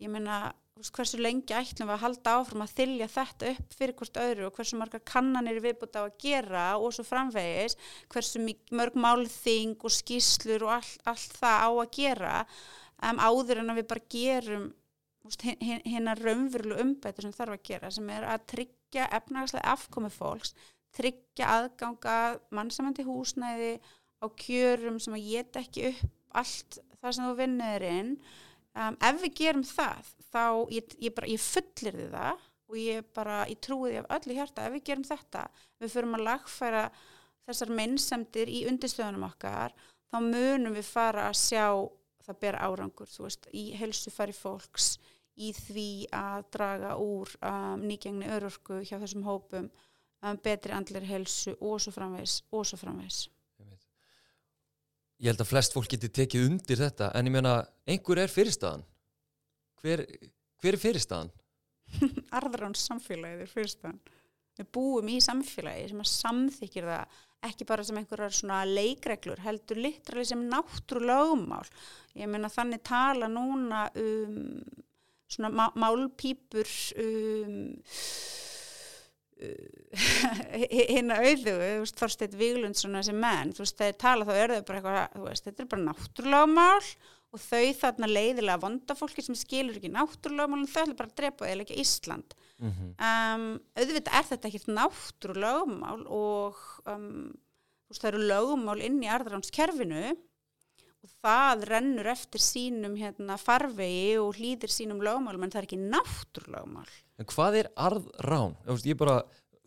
Ég 0.00 0.12
meina 0.12 0.54
hversu 0.74 1.20
lengi 1.22 1.54
ætlum 1.54 1.86
við 1.86 1.94
að 1.94 2.02
halda 2.02 2.32
áfram 2.40 2.64
að 2.64 2.72
þylja 2.80 3.06
þetta 3.12 3.50
upp 3.52 3.74
fyrir 3.78 3.94
hvort 3.98 4.16
öðru 4.18 4.46
og 4.48 4.56
hversu 4.56 4.78
margar 4.80 5.02
kannanir 5.06 5.60
við 5.62 5.76
búin 5.80 5.98
á 6.00 6.02
að 6.02 6.16
gera 6.24 6.64
og 6.80 6.96
svo 6.96 7.04
framvegis 7.06 7.76
hversu 8.10 8.42
mörg 8.74 8.96
málþing 8.98 9.76
og 9.78 9.94
skýslur 9.94 10.66
og 10.66 10.74
allt, 10.80 10.96
allt 11.06 11.36
það 11.38 11.62
á 11.62 11.70
að 11.70 11.92
gera 11.94 12.34
um, 12.42 13.22
áður 13.22 13.62
en 13.62 13.70
að 13.70 13.78
við 13.80 13.88
bara 13.92 14.08
gerum 14.16 14.66
hinn 15.24 16.10
að 16.10 16.22
raunverulega 16.26 16.84
umbæta 16.84 17.24
sem 17.24 17.32
þarf 17.32 17.56
að 17.56 17.66
gera 17.68 17.90
sem 17.94 18.08
er 18.12 18.26
að 18.28 18.46
tryggja 18.52 19.08
efnagslega 19.16 19.72
afkomi 19.72 20.10
fólks, 20.12 20.52
tryggja 20.94 21.50
aðganga 21.58 22.16
mannsamandi 22.54 23.06
húsnæði 23.06 23.78
á 24.20 24.26
kjörum 24.40 24.98
sem 25.00 25.16
að 25.16 25.28
geta 25.30 25.62
ekki 25.64 25.88
upp 25.92 26.40
allt 26.40 26.78
það 27.00 27.16
sem 27.16 27.28
þú 27.28 27.36
vinnur 27.38 27.86
inn. 27.88 28.12
Um, 28.74 28.96
ef 29.06 29.20
við 29.22 29.34
gerum 29.38 29.64
það 29.66 30.12
þá 30.32 30.44
ég, 30.74 30.94
ég, 30.98 31.14
bara, 31.14 31.30
ég 31.30 31.42
fullir 31.42 31.94
því 31.94 32.06
það 32.10 32.46
og 32.64 32.78
ég 32.80 33.10
bara, 33.14 33.40
ég 33.46 33.60
trúi 33.62 33.90
því 33.92 34.00
af 34.00 34.08
öllu 34.16 34.36
hjarta 34.38 34.64
ef 34.66 34.74
við 34.74 34.86
gerum 34.88 35.06
þetta, 35.06 35.44
við 35.80 35.92
förum 35.94 36.16
að 36.18 36.24
lagfæra 36.28 36.84
þessar 37.44 37.74
mennsemdir 37.76 38.50
í 38.50 38.64
undistöðunum 38.70 39.28
okkar, 39.28 39.74
þá 40.10 40.16
munum 40.24 40.74
við 40.74 40.88
fara 40.88 41.28
að 41.28 41.38
sjá 41.38 41.66
það 42.24 42.40
ber 42.40 42.58
árangur, 42.64 43.10
þú 43.10 43.26
veist, 43.26 43.46
í 43.52 43.66
helsufæri 43.78 44.34
fólks 44.34 44.94
í 45.36 45.50
því 45.56 45.88
að 46.14 46.48
draga 46.54 46.94
úr 47.00 47.30
um, 47.40 47.82
nýgengni 47.82 48.30
örorku 48.36 48.82
hjá 48.86 48.98
þessum 49.00 49.26
hópum 49.26 49.68
um, 49.70 50.36
betri 50.44 50.74
andlir 50.76 51.06
helsu 51.08 51.56
og 51.60 51.80
svo 51.82 51.94
framvegs 51.94 52.42
og 52.54 52.66
svo 52.68 52.78
framvegs 52.80 53.24
Ég 55.22 55.30
held 55.30 55.44
að 55.44 55.50
flest 55.52 55.72
fólk 55.72 55.92
geti 55.94 56.10
tekið 56.10 56.48
undir 56.48 56.80
þetta 56.80 57.12
en 57.14 57.28
ég 57.28 57.32
meina, 57.32 57.54
einhver 57.86 58.18
er 58.24 58.32
fyrirstaðan. 58.32 58.82
Hver, 59.80 60.02
hver 60.60 60.76
er 60.76 60.82
fyrirstaðan? 60.82 61.30
Arðráns 62.38 62.82
samfélagið 62.88 63.44
er 63.44 63.52
fyrirstaðan. 63.52 64.00
Við 64.58 64.68
búum 64.74 65.08
í 65.10 65.20
samfélagi 65.22 65.86
sem 65.92 66.02
að 66.02 66.10
samþykir 66.10 66.88
það 66.90 67.22
ekki 67.48 67.66
bara 67.68 67.84
sem 67.86 67.98
einhverjar 68.00 68.34
svona 68.34 68.62
leikreglur 68.68 69.42
heldur 69.44 69.80
litrali 69.84 70.24
sem 70.28 70.44
náttúrulögumál 70.48 71.66
ég 72.16 72.30
meina 72.30 72.48
þannig 72.52 72.84
tala 72.86 73.28
núna 73.28 73.86
um 74.00 74.38
svona 75.30 75.70
málpýpur 75.74 76.70
um, 77.00 77.58
hinn 80.94 81.12
að 81.12 81.26
auðu 81.28 81.56
Þorsteit 81.98 82.36
Víglundsson 82.38 82.96
þessi 82.98 83.14
menn, 83.16 83.52
þú 83.54 83.64
veist, 83.64 83.76
þegar 83.80 83.98
tala 84.04 84.28
þá 84.28 84.34
er 84.36 84.54
þau 84.54 84.64
bara 84.68 84.80
eitthvað, 84.80 85.02
þú 85.16 85.26
veist, 85.26 85.48
þetta 85.48 85.64
er 85.64 85.70
bara 85.72 85.86
náttúrlagmál 85.88 86.88
og 87.34 87.42
þau 87.42 87.64
þarna 87.80 88.10
leiðilega 88.10 88.62
vonda 88.62 88.96
fólki 88.98 89.24
sem 89.26 89.38
skilur 89.38 89.78
ekki 89.80 89.90
náttúrlagmál 89.92 90.68
þau 90.70 90.82
ætla 90.84 90.98
bara 91.00 91.10
að 91.10 91.16
drepa 91.20 91.48
eða 91.50 91.66
ekki 91.66 91.80
Ísland 91.82 92.36
mm 92.60 92.70
-hmm. 92.70 92.92
um, 93.08 93.48
auðvitað 93.74 94.18
er 94.20 94.28
þetta 94.30 94.50
ekkert 94.50 94.70
náttúrlagmál 94.78 96.04
og 96.06 96.60
um, 96.86 97.32
þú 97.32 97.90
veist, 97.90 98.04
það 98.04 98.10
eru 98.12 98.22
lagmál 98.30 98.80
inn 98.86 99.02
í 99.02 99.10
arðránskerfinu 99.10 100.04
og 100.12 100.22
það 101.24 101.64
rennur 101.70 102.10
eftir 102.12 102.42
sínum 102.44 102.98
hérna, 103.00 103.38
farvegi 103.40 104.18
og 104.20 104.36
hlýðir 104.36 104.72
sínum 104.72 105.00
lagmálum 105.04 105.46
en 105.46 105.54
það 105.54 105.62
er 105.62 105.68
ekki 105.70 105.80
náttúrlagmál 105.80 106.92
En 107.14 107.28
hvað 107.30 107.60
er 107.60 107.68
arðrán? 107.78 108.56
Ég 108.82 108.98
bara 108.98 109.20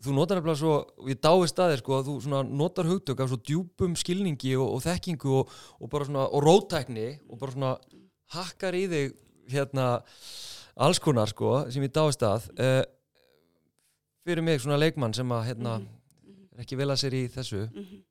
þú 0.04 0.14
notar 0.14 0.38
nefnilega 0.38 0.60
svo, 0.60 0.74
ég 1.08 1.18
dái 1.22 1.48
staðir 1.50 1.80
sko 1.82 1.96
að 1.96 2.10
þú 2.10 2.42
notar 2.46 2.88
hugtök 2.88 3.22
af 3.22 3.30
svo 3.32 3.38
djúpum 3.40 3.96
skilningi 3.98 4.54
og, 4.58 4.76
og 4.76 4.84
þekkingu 4.84 5.32
og, 5.40 5.56
og 5.80 5.90
bara 5.90 6.06
svona, 6.06 6.26
og 6.28 6.44
rótækni 6.44 7.08
og 7.26 7.40
bara 7.40 7.54
svona 7.54 7.72
hakkar 8.36 8.76
í 8.78 8.84
þig 8.92 9.16
hérna 9.48 9.88
alls 10.78 11.00
konar 11.02 11.30
sko 11.32 11.64
sem 11.72 11.82
ég 11.82 11.94
dái 11.94 12.12
stað 12.14 12.46
uh, 12.60 12.82
fyrir 14.28 14.44
mig 14.44 14.60
svona 14.62 14.78
leikmann 14.78 15.16
sem 15.16 15.32
að 15.32 15.46
hérna 15.50 15.78
mm 15.78 15.86
-hmm. 15.86 16.44
er 16.54 16.62
ekki 16.62 16.76
vel 16.78 16.90
að 16.90 17.00
sér 17.02 17.14
í 17.14 17.24
þessu 17.32 17.62
mm 17.66 17.84
-hmm. 17.84 18.02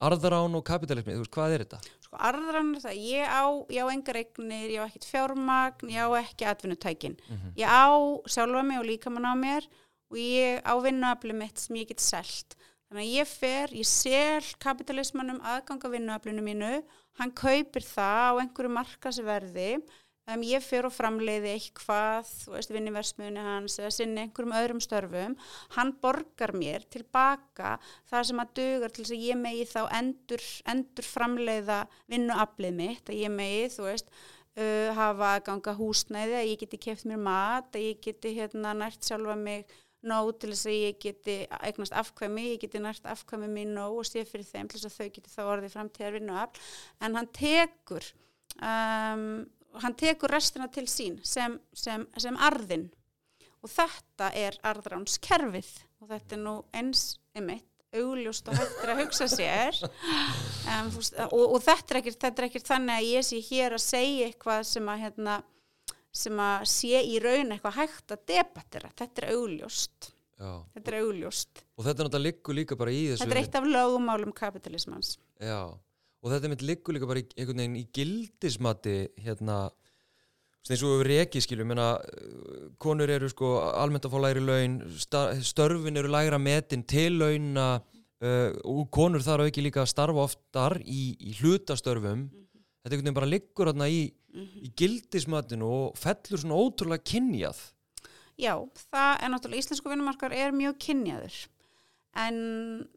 arðrán 0.00 0.56
og 0.56 0.64
kapitalismi, 0.64 1.14
þú 1.14 1.22
veist 1.22 1.36
hvað 1.36 1.52
er 1.52 1.64
þetta? 1.64 1.80
Sko 2.12 2.20
arðrán 2.28 2.74
er 2.76 2.80
það, 2.82 2.96
ég 3.08 3.24
á 3.24 3.44
ég 3.72 3.80
á 3.80 3.88
engar 3.88 4.16
eignir, 4.20 4.68
ég 4.68 4.82
á 4.82 4.84
ekkert 4.84 5.06
fjármagn 5.08 5.88
ég 5.88 6.04
á 6.04 6.12
ekki 6.20 6.44
atvinnutækin 6.44 7.14
mm 7.16 7.36
-hmm. 7.36 7.52
ég 7.56 7.64
á 7.64 7.88
sjálfa 8.28 8.62
mig 8.62 8.78
og 8.78 8.84
líka 8.84 9.08
mann 9.08 9.24
á 9.24 9.32
mér 9.32 9.64
og 10.10 10.16
ég 10.20 10.60
á 10.60 10.76
vinnuafli 10.76 11.32
mitt 11.32 11.58
sem 11.58 11.76
ég 11.76 11.88
get 11.88 12.00
selt. 12.00 12.56
Þannig 12.90 13.04
að 13.08 13.14
ég 13.16 13.26
fer, 13.26 13.68
ég 13.72 13.86
sel 13.88 14.44
kapitalismannum 14.60 15.40
aðganga 15.40 15.88
vinnuaflinu 15.88 16.42
mínu, 16.44 16.84
hann 17.16 17.32
kaupir 17.32 17.80
það 17.80 18.28
á 18.28 18.40
einhverju 18.44 18.72
markasverði, 18.76 19.80
um, 20.30 20.42
ég 20.46 20.64
fer 20.64 20.86
og 20.88 20.94
framleiði 20.94 21.54
eitthvað, 21.56 22.28
þú 22.44 22.56
veist, 22.56 22.74
vinniversmiðinu 22.74 23.46
hans 23.46 23.78
eða 23.80 23.94
sinni 23.96 24.26
einhverjum 24.26 24.56
öðrum 24.58 24.82
störfum, 24.84 25.38
hann 25.76 25.94
borgar 26.02 26.54
mér 26.56 26.86
tilbaka 26.92 27.78
það 28.10 28.28
sem 28.30 28.44
að 28.44 28.54
dugar 28.60 28.94
til 28.94 29.06
þess 29.06 29.16
að 29.16 29.26
ég 29.30 29.42
megi 29.42 29.66
þá 29.72 29.80
endur, 30.00 30.46
endur 30.74 31.08
framleiða 31.08 31.80
vinnuaflið 32.12 32.78
mitt, 32.78 33.08
að 33.08 33.24
ég 33.24 33.36
megi, 33.40 33.66
þú 33.76 33.90
veist, 33.90 34.14
Uh, 34.52 34.90
hafa 34.92 35.38
ganga 35.46 35.72
húsnæði 35.78 36.34
að 36.36 36.48
ég 36.50 36.58
geti 36.60 36.76
keft 36.84 37.06
mér 37.08 37.22
mat, 37.24 37.70
að 37.72 37.86
ég 37.86 38.02
geti 38.04 38.34
hérna 38.36 38.74
nært 38.76 39.00
sjálfa 39.00 39.32
mig 39.32 39.70
nóg 40.04 40.34
til 40.42 40.50
þess 40.50 40.68
að 40.68 40.76
ég 40.76 40.98
geti 41.00 41.36
eignast 41.62 41.94
afkvæmi, 41.96 42.44
ég 42.50 42.60
geti 42.64 42.82
nært 42.82 43.06
afkvæmi 43.08 43.48
mín 43.48 43.72
nóg 43.76 44.02
og 44.02 44.08
sé 44.08 44.26
fyrir 44.28 44.44
þeim 44.48 44.68
til 44.70 44.80
þess 44.80 44.90
að 44.90 44.96
þau 44.98 45.14
geti 45.16 45.32
þá 45.32 45.40
orðið 45.44 45.74
framtíðar 45.76 46.16
vinnu 46.18 46.36
af 46.42 46.60
en 47.00 47.18
hann 47.18 47.30
tekur 47.38 48.08
um, 48.58 49.24
hann 49.80 49.94
tekur 49.98 50.32
restina 50.32 50.68
til 50.72 50.84
sín 50.90 51.18
sem, 51.24 51.58
sem, 51.72 52.04
sem 52.20 52.36
arðin 52.36 52.90
og 53.62 53.70
þetta 53.70 54.32
er 54.36 54.58
arðránskerfið. 54.66 55.70
Og 56.02 56.10
þetta 56.10 56.34
er 56.34 56.40
nú 56.42 56.56
eins 56.74 57.04
ymitt 57.38 57.68
augljóst 57.92 58.48
og 58.48 58.56
hættir 58.56 58.90
að 58.90 59.00
hugsa 59.02 59.28
sér. 59.30 59.78
Um, 60.72 60.88
og, 61.28 61.42
og 61.42 61.58
þetta 61.62 61.98
er 61.98 62.46
ekkert 62.48 62.68
þannig 62.68 62.96
að 62.96 63.08
ég 63.10 63.26
sé 63.28 63.40
hér 63.50 63.76
að 63.76 63.84
segja 63.84 64.28
eitthvað 64.30 64.64
sem 64.70 64.88
að 64.88 65.04
hérna 65.04 65.36
sem 66.12 66.40
að 66.44 66.66
sé 66.68 67.04
í 67.08 67.20
raun 67.24 67.54
eitthvað 67.54 67.78
hægt 67.78 68.12
að 68.12 68.24
debattera, 68.28 68.90
þetta 68.98 69.22
er 69.22 69.30
augljóst. 69.36 70.10
Já. 70.42 70.58
þetta 70.74 70.90
er 70.90 70.96
augljóst. 71.04 71.62
Og 71.78 71.86
þetta 71.86 72.02
er 72.02 72.08
náttúrulega 72.08 72.26
liggur 72.26 72.56
líka 72.58 72.76
bara 72.80 72.92
í 72.92 73.02
þessu 73.12 73.22
þetta 73.22 73.36
er 73.36 73.40
eitt 73.44 73.58
af 73.60 73.66
lögumálum 73.68 74.32
kapitalismans 74.34 75.12
Já, 75.38 75.60
og 76.22 76.30
þetta 76.30 76.50
mitt 76.52 76.66
liggur 76.66 76.94
líka 76.94 77.08
bara 77.10 77.22
í, 77.22 77.28
einhvern 77.36 77.62
veginn 77.62 77.80
í 77.80 77.86
gildismati 77.94 78.98
hérna 79.24 79.64
eins 80.70 80.82
og 80.86 81.00
við 81.00 81.08
reykið 81.08 81.42
skiljum 81.42 81.72
konur 82.82 83.10
eru 83.10 83.30
sko 83.32 83.56
almennt 83.74 84.06
að 84.06 84.14
fá 84.14 84.20
læri 84.22 84.42
laun 84.44 84.76
störfin 85.42 85.98
eru 85.98 86.12
læra 86.12 86.38
metin 86.38 86.84
til 86.86 87.18
launa 87.18 87.66
uh, 88.22 88.50
og 88.62 88.86
konur 88.94 89.24
þar 89.24 89.42
á 89.42 89.48
ekki 89.50 89.64
líka 89.66 89.82
að 89.82 89.90
starfa 89.90 90.22
oftar 90.28 90.78
í, 90.86 91.16
í 91.18 91.34
hlutastörfum 91.40 92.20
mm 92.20 92.28
-hmm. 92.30 92.62
þetta 92.82 92.94
er 92.94 92.96
einhvern 92.96 93.08
veginn 93.08 93.20
bara 93.20 93.32
liggur 93.34 93.72
hérna 93.72 93.90
í 93.90 94.02
mm 94.12 94.40
-hmm. 94.40 94.62
í 94.66 94.72
gildismatinu 94.78 95.66
og 95.66 95.98
fellur 95.98 96.38
svona 96.38 96.60
ótrúlega 96.62 97.02
kynjað 97.02 97.58
Já, 98.38 98.54
það 98.90 99.12
er 99.22 99.28
náttúrulega 99.28 99.62
íslensku 99.62 99.90
vinnumarkar 99.90 100.32
er 100.32 100.52
mjög 100.52 100.78
kynjaður 100.78 101.34
en 102.14 102.88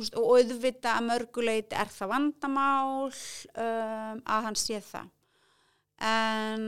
veist, 0.00 0.18
og 0.18 0.36
auðvita 0.36 0.96
að 0.98 1.08
mörguleiti 1.08 1.78
er 1.78 1.90
það 1.92 2.12
vandamál 2.14 3.08
um, 3.08 4.22
að 4.24 4.46
hann 4.48 4.58
sé 4.58 4.80
það. 4.84 5.10
En 6.10 6.64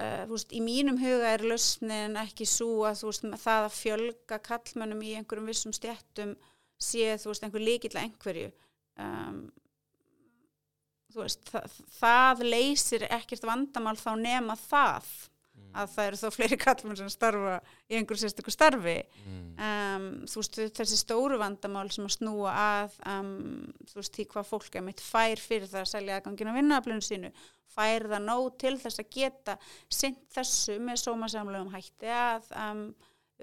uh, 0.00 0.24
veist, 0.30 0.54
í 0.56 0.62
mínum 0.64 1.00
huga 1.00 1.34
er 1.34 1.44
lausnin 1.44 2.16
ekki 2.20 2.48
svo 2.48 2.86
að 2.88 3.04
veist, 3.10 3.26
það 3.44 3.66
að 3.68 3.76
fjölga 3.76 4.40
kallmönnum 4.46 5.04
í 5.04 5.14
einhverjum 5.18 5.50
vissum 5.52 5.76
stjættum 5.76 6.36
sé 6.80 7.12
einhver 7.44 7.64
líkill 7.64 7.92
að 7.94 8.06
einhverju. 8.06 8.52
Um, 9.00 9.42
það, 11.12 11.76
það 11.98 12.46
leysir 12.46 13.04
ekkert 13.10 13.44
vandamál 13.48 13.98
þá 14.00 14.14
nema 14.20 14.56
það 14.58 15.12
mm. 15.70 15.78
að 15.82 15.92
það 15.94 16.08
eru 16.10 16.20
þó 16.20 16.34
fleiri 16.34 16.58
kallmenn 16.60 16.98
sem 17.00 17.12
starfa 17.12 17.54
í 17.88 17.98
einhverju 17.98 18.24
sérstöku 18.24 18.54
starfi 18.54 18.96
mm. 19.00 19.46
um, 19.68 20.08
þú 20.30 20.42
veist 20.42 20.60
þessi 20.80 21.00
stóru 21.00 21.38
vandamál 21.40 21.86
sem 21.94 22.06
að 22.06 22.16
snúa 22.16 22.54
að 22.56 22.98
um, 23.14 23.32
þú 23.90 24.00
veist 24.00 24.18
því 24.18 24.28
hvað 24.34 24.50
fólk 24.50 24.76
er 24.76 24.86
meitt 24.86 25.04
fær 25.04 25.42
fyrir 25.42 25.70
það 25.70 25.84
að 25.84 25.92
selja 25.94 26.18
aðgangin 26.18 26.52
á 26.52 26.58
vinnaaflunum 26.58 27.06
sínu 27.06 27.32
fær 27.70 28.08
það 28.10 28.26
nóg 28.26 28.48
til 28.60 28.74
þess 28.82 29.02
að 29.02 29.14
geta 29.14 29.56
sint 29.92 30.26
þessu 30.34 30.80
með 30.82 31.02
sómasamlegum 31.04 31.72
hætti 31.74 32.10
að 32.10 32.50
um, 32.58 32.84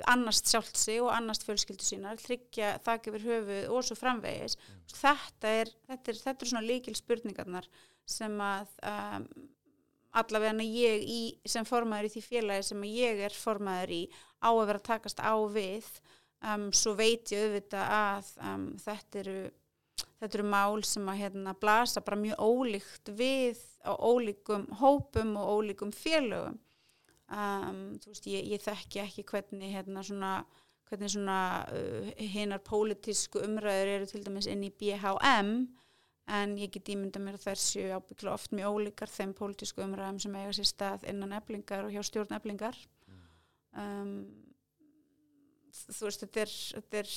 annast 0.06 0.50
sjálft 0.52 0.78
sig 0.78 1.02
og 1.02 1.10
annast 1.14 1.46
fjölskyldu 1.48 1.86
sínar 1.86 2.20
tryggja 2.22 2.76
þakk 2.86 3.12
yfir 3.12 3.28
höfuð 3.32 3.70
og 3.74 3.86
svo 3.86 3.98
framvegis 3.98 4.58
mm. 4.58 4.82
þetta, 4.94 5.54
er, 5.64 5.72
þetta, 5.90 6.12
er, 6.12 6.20
þetta 6.26 6.46
er 6.46 6.52
svona 6.52 6.66
líkil 6.68 6.98
spurningarnar 6.98 7.70
sem 8.08 8.36
að 8.44 8.76
um, 8.88 9.26
allavega 10.22 10.66
ég 10.66 11.06
í, 11.08 11.22
sem 11.46 11.66
formaður 11.68 12.10
í 12.10 12.14
því 12.16 12.24
félagi 12.26 12.68
sem 12.70 12.84
ég 12.90 13.24
er 13.28 13.36
formaður 13.36 13.94
í 13.98 14.02
á 14.42 14.50
að 14.50 14.66
vera 14.66 14.82
að 14.82 14.90
takast 14.90 15.22
á 15.24 15.36
við. 15.52 15.88
Um, 16.46 16.68
svo 16.76 16.94
veit 16.98 17.32
ég 17.34 17.48
auðvitað 17.48 17.96
að 17.98 18.34
um, 18.46 18.68
þetta 18.82 19.24
eru 19.24 19.40
þetta 20.18 20.38
eru 20.38 20.46
mál 20.50 20.84
sem 20.86 21.10
að 21.10 21.20
hérna, 21.24 21.56
blasa 21.58 22.04
bara 22.06 22.20
mjög 22.20 22.42
ólíkt 22.42 23.12
við 23.18 23.62
á 23.86 23.94
ólíkum 23.98 24.68
hópum 24.82 25.36
og 25.40 25.52
ólíkum 25.58 25.94
félögum. 25.94 26.58
Um, 27.28 27.98
þú 28.02 28.14
veist, 28.14 28.30
ég, 28.32 28.46
ég 28.54 28.64
þekki 28.64 29.02
ekki 29.04 29.26
hvernig 29.28 29.74
hérna 29.76 30.04
svona 30.06 30.32
hvernig 30.88 31.12
svona 31.12 31.40
uh, 31.76 32.12
hinnar 32.16 32.62
pólitísku 32.64 33.42
umræður 33.44 33.94
eru 33.98 34.08
til 34.08 34.22
dæmis 34.24 34.48
inn 34.48 34.64
í 34.64 34.72
BHM 34.72 35.52
en 36.28 36.58
ég 36.60 36.72
get 36.74 36.90
ímynda 36.92 37.22
mér 37.24 37.38
að 37.38 37.46
þessu 37.48 37.86
ábyggla 37.96 38.34
oft 38.34 38.56
mjög 38.56 38.78
ólíkar 38.78 39.12
þeim 39.12 39.34
pólitísku 39.38 39.84
umræðum 39.86 40.20
sem 40.20 40.36
eiga 40.36 40.56
sér 40.58 40.68
stað 40.68 41.06
innan 41.08 41.36
eblingar 41.38 41.88
og 41.88 41.94
hjá 41.96 42.04
stjórn 42.04 42.36
eblingar 42.36 42.76
um, 43.78 44.26
þú 45.72 46.10
veist, 46.10 46.26
þetta 46.26 46.44
er, 46.44 46.56
þetta 46.80 47.00
er 47.04 47.14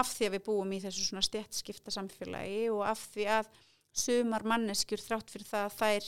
af 0.00 0.14
því 0.14 0.28
að 0.28 0.34
við 0.36 0.46
búum 0.46 0.72
í 0.72 0.80
þessu 0.80 1.04
svona 1.08 1.26
stjætskipta 1.26 1.92
samfélagi 1.92 2.64
og 2.72 2.86
af 2.88 3.04
því 3.12 3.28
að 3.36 3.50
sumar 3.92 4.46
manneskjur 4.48 5.02
þrátt 5.04 5.32
fyrir 5.34 5.48
það 5.50 5.66
að 5.66 5.74
þær 5.82 6.06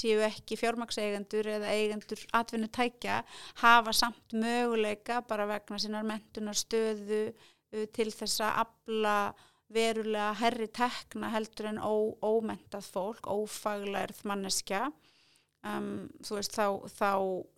séu 0.00 0.22
ekki 0.24 0.56
fjármakseigendur 0.56 1.50
eða 1.58 1.74
eigendur 1.76 2.22
atvinnutækja 2.38 3.18
hafa 3.60 3.92
samt 3.96 4.32
möguleika 4.32 5.20
bara 5.28 5.48
vegna 5.50 5.80
sinnar 5.82 6.08
mentunar 6.08 6.56
stöðu 6.56 7.26
uh, 7.28 7.84
til 7.92 8.08
þess 8.08 8.40
að 8.40 8.62
abla 8.64 9.18
verulega 9.72 10.32
herri 10.40 10.68
tekna 10.70 11.32
heldur 11.34 11.70
en 11.72 11.80
ó, 11.82 11.94
ómentað 12.22 12.86
fólk, 12.92 13.26
ófaglærð 13.26 14.22
manneskja. 14.28 14.86
Um, 15.66 16.06
þú 16.22 16.36
veist 16.38 16.54
þá, 16.54 16.66
þá 16.94 17.12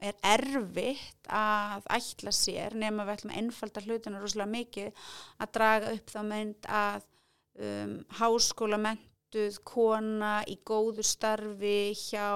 er 0.08 0.20
erfitt 0.24 1.28
að 1.28 1.84
ætla 1.92 2.32
sér 2.32 2.76
nema 2.78 3.04
við 3.04 3.18
ætlum 3.18 3.34
að 3.34 3.40
ennfalda 3.42 3.82
hlutinu 3.84 4.22
rosalega 4.22 4.54
mikið 4.54 5.10
að 5.44 5.52
draga 5.58 5.92
upp 5.92 6.14
þá 6.14 6.20
mynd 6.30 6.70
að 6.72 7.04
um, 7.58 7.94
háskóla 8.22 8.80
ment 8.80 9.04
menntuð 9.28 9.58
kona 9.64 10.42
í 10.48 10.56
góðu 10.64 11.02
starfi 11.04 11.92
hjá 11.92 12.32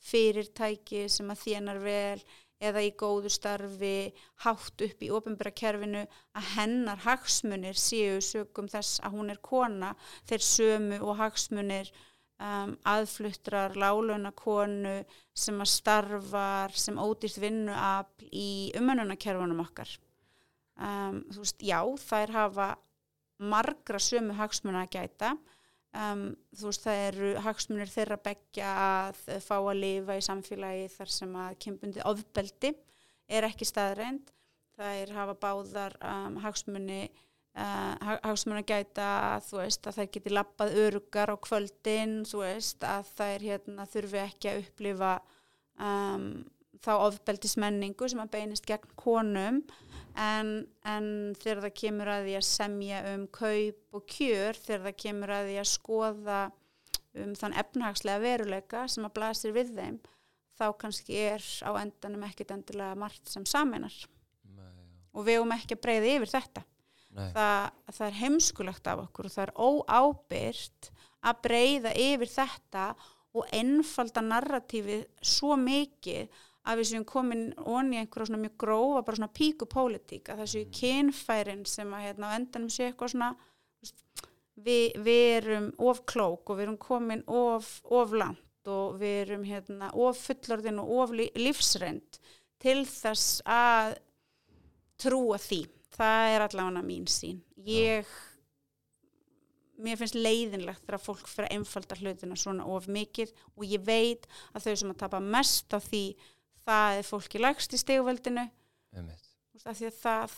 fyrirtæki 0.00 1.08
sem 1.08 1.28
að 1.30 1.42
þjenar 1.44 1.78
vel 1.78 2.22
eða 2.62 2.84
í 2.86 2.92
góðu 2.98 3.30
starfi 3.32 4.12
hátt 4.44 4.84
upp 4.86 5.02
í 5.02 5.10
ofinbærakerfinu 5.14 6.04
að 6.38 6.48
hennar 6.54 7.02
hagsmunir 7.04 7.78
séu 7.78 8.20
sögum 8.24 8.70
þess 8.70 9.02
að 9.02 9.18
hún 9.18 9.34
er 9.34 9.42
kona 9.42 9.92
þeir 10.30 10.46
sömu 10.46 11.00
og 11.02 11.18
hagsmunir 11.20 11.90
um, 12.42 12.76
aðfluttrar 12.88 13.76
lálöna 13.78 14.32
konu 14.36 15.00
sem 15.34 15.60
að 15.62 15.72
starfar 15.72 16.74
sem 16.78 17.00
ódýrt 17.00 17.40
vinnuafl 17.42 18.30
í 18.30 18.72
umönnunarkerfunum 18.78 19.62
okkar. 19.64 19.90
Um, 20.82 21.22
þú 21.32 21.44
veist, 21.44 21.62
já, 21.62 21.80
þær 22.06 22.34
hafa 22.36 22.68
margra 23.42 23.98
sömu 24.02 24.36
hagsmuna 24.38 24.86
að 24.86 24.94
gæta 24.96 25.32
um, 25.96 26.28
þú 26.56 26.68
veist, 26.68 26.84
það 26.86 27.02
eru 27.08 27.32
hagsmunir 27.46 27.92
þeirra 27.92 28.18
begja 28.24 28.70
að 28.84 29.24
fá 29.44 29.56
að 29.58 29.80
lifa 29.80 30.18
í 30.18 30.24
samfélagi 30.28 30.86
þar 30.96 31.12
sem 31.16 31.34
að 31.44 31.58
kembundi 31.66 32.06
ofbeldi 32.08 32.72
er 33.32 33.48
ekki 33.48 33.68
staðreind 33.68 34.32
þær 34.78 35.12
hafa 35.16 35.36
báðar 35.40 35.96
um, 36.00 36.38
hagsmuni 36.42 37.02
uh, 37.58 38.16
hagsmuni 38.24 38.62
að 38.62 38.70
gæta 38.72 39.10
þú 39.48 39.60
veist, 39.60 39.86
að 39.86 40.00
þær 40.00 40.10
geti 40.16 40.32
lappað 40.32 40.78
örugar 40.86 41.34
á 41.34 41.36
kvöldin, 41.44 42.16
þú 42.28 42.42
veist, 42.46 42.84
að 42.86 43.12
þær 43.18 43.46
hérna, 43.50 43.86
þurfi 43.92 44.22
ekki 44.24 44.52
að 44.52 44.64
upplifa 44.64 45.12
um, 45.78 46.26
þá 46.82 46.92
ofbeldismenningu 46.96 48.08
sem 48.10 48.22
að 48.22 48.32
beinist 48.36 48.66
gegn 48.68 48.96
konum 48.98 49.62
en, 50.18 50.50
en 50.88 51.06
þegar 51.40 51.62
það 51.66 51.76
kemur 51.82 52.10
að 52.12 52.26
því 52.26 52.34
að 52.38 52.48
semja 52.48 53.02
um 53.12 53.26
kaup 53.32 53.98
og 53.98 54.06
kjör, 54.10 54.58
þegar 54.58 54.86
það 54.86 54.98
kemur 55.04 55.34
að 55.36 55.50
því 55.50 55.60
að 55.62 55.70
skoða 55.72 56.40
um 57.22 57.36
þann 57.36 57.58
efnahagslega 57.60 58.22
veruleika 58.22 58.86
sem 58.88 59.06
að 59.06 59.14
blasir 59.18 59.54
við 59.56 59.72
þeim, 59.76 60.00
þá 60.56 60.66
kannski 60.80 61.16
er 61.20 61.46
á 61.64 61.70
endanum 61.80 62.26
ekkit 62.28 62.54
endilega 62.54 62.98
margt 62.98 63.28
sem 63.28 63.46
saminar 63.48 63.94
og 65.12 65.26
við 65.26 65.38
höfum 65.38 65.56
ekki 65.56 65.76
að 65.76 65.82
breyða 65.84 66.12
yfir 66.16 66.30
þetta. 66.32 66.62
Það, 67.12 67.66
það 67.92 68.06
er 68.06 68.14
heimskulegt 68.16 68.86
af 68.88 69.02
okkur 69.02 69.26
og 69.28 69.32
það 69.34 69.42
er 69.44 69.50
óábyrt 69.60 70.86
að 71.28 71.42
breyða 71.44 71.90
yfir 72.00 72.30
þetta 72.32 72.84
og 73.36 73.50
ennfalda 73.52 74.22
narratífið 74.24 75.02
svo 75.20 75.58
mikið 75.60 76.40
að 76.62 76.80
við 76.80 76.88
séum 76.92 77.06
komin 77.08 77.48
onni 77.58 77.98
einhverja 77.98 78.30
svona 78.30 78.42
mjög 78.44 78.54
grófa, 78.62 79.02
bara 79.06 79.18
svona 79.18 79.36
píkupólitík 79.38 80.30
að 80.30 80.42
það 80.42 80.52
séu 80.52 80.64
mm. 80.66 80.72
kynfærin 80.78 81.64
sem 81.66 81.94
að 81.96 82.04
hérna 82.06 82.30
á 82.30 82.36
endanum 82.38 82.70
séu 82.72 82.86
eitthvað 82.88 83.14
svona 83.14 83.30
við, 84.54 85.00
við 85.02 85.26
erum 85.40 85.68
of 85.82 86.04
klók 86.06 86.52
og 86.52 86.58
við 86.58 86.66
erum 86.68 86.80
komin 86.82 87.24
of, 87.26 87.74
of 87.90 88.14
langt 88.14 88.70
og 88.70 88.98
við 89.00 89.18
erum 89.24 89.46
hérna 89.48 89.90
of 89.98 90.20
fullorðin 90.22 90.82
og 90.82 90.96
of 91.02 91.14
lífsrend 91.18 92.20
til 92.62 92.82
þess 92.86 93.40
að 93.48 93.96
trúa 95.02 95.40
því. 95.42 95.64
Það 95.92 96.34
er 96.34 96.44
allavega 96.46 96.84
mín 96.86 97.08
sín 97.10 97.42
ég 97.66 98.06
mér 99.82 99.98
finnst 99.98 100.18
leiðinlegt 100.18 100.84
þegar 100.86 101.02
fólk 101.02 101.26
fyrir 101.28 101.48
að 101.48 101.56
einfalda 101.58 101.98
hlutina 101.98 102.38
svona 102.38 102.66
of 102.70 102.86
mikið 102.90 103.32
og 103.56 103.66
ég 103.66 103.82
veit 103.86 104.28
að 104.52 104.66
þau 104.66 104.76
sem 104.82 104.92
að 104.94 105.00
tapa 105.02 105.20
mest 105.24 105.74
á 105.74 105.78
því 105.82 106.04
það 106.66 107.00
er 107.00 107.08
fólki 107.08 107.42
lagst 107.42 107.74
í 107.74 107.80
stegveldinu 107.80 108.46
það, 109.62 110.36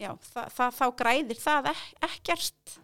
já, 0.00 0.10
það, 0.32 0.46
það 0.56 0.78
þá 0.78 0.86
græðir 1.02 1.42
það 1.42 1.70
ek 1.72 2.06
ekkert 2.08 2.78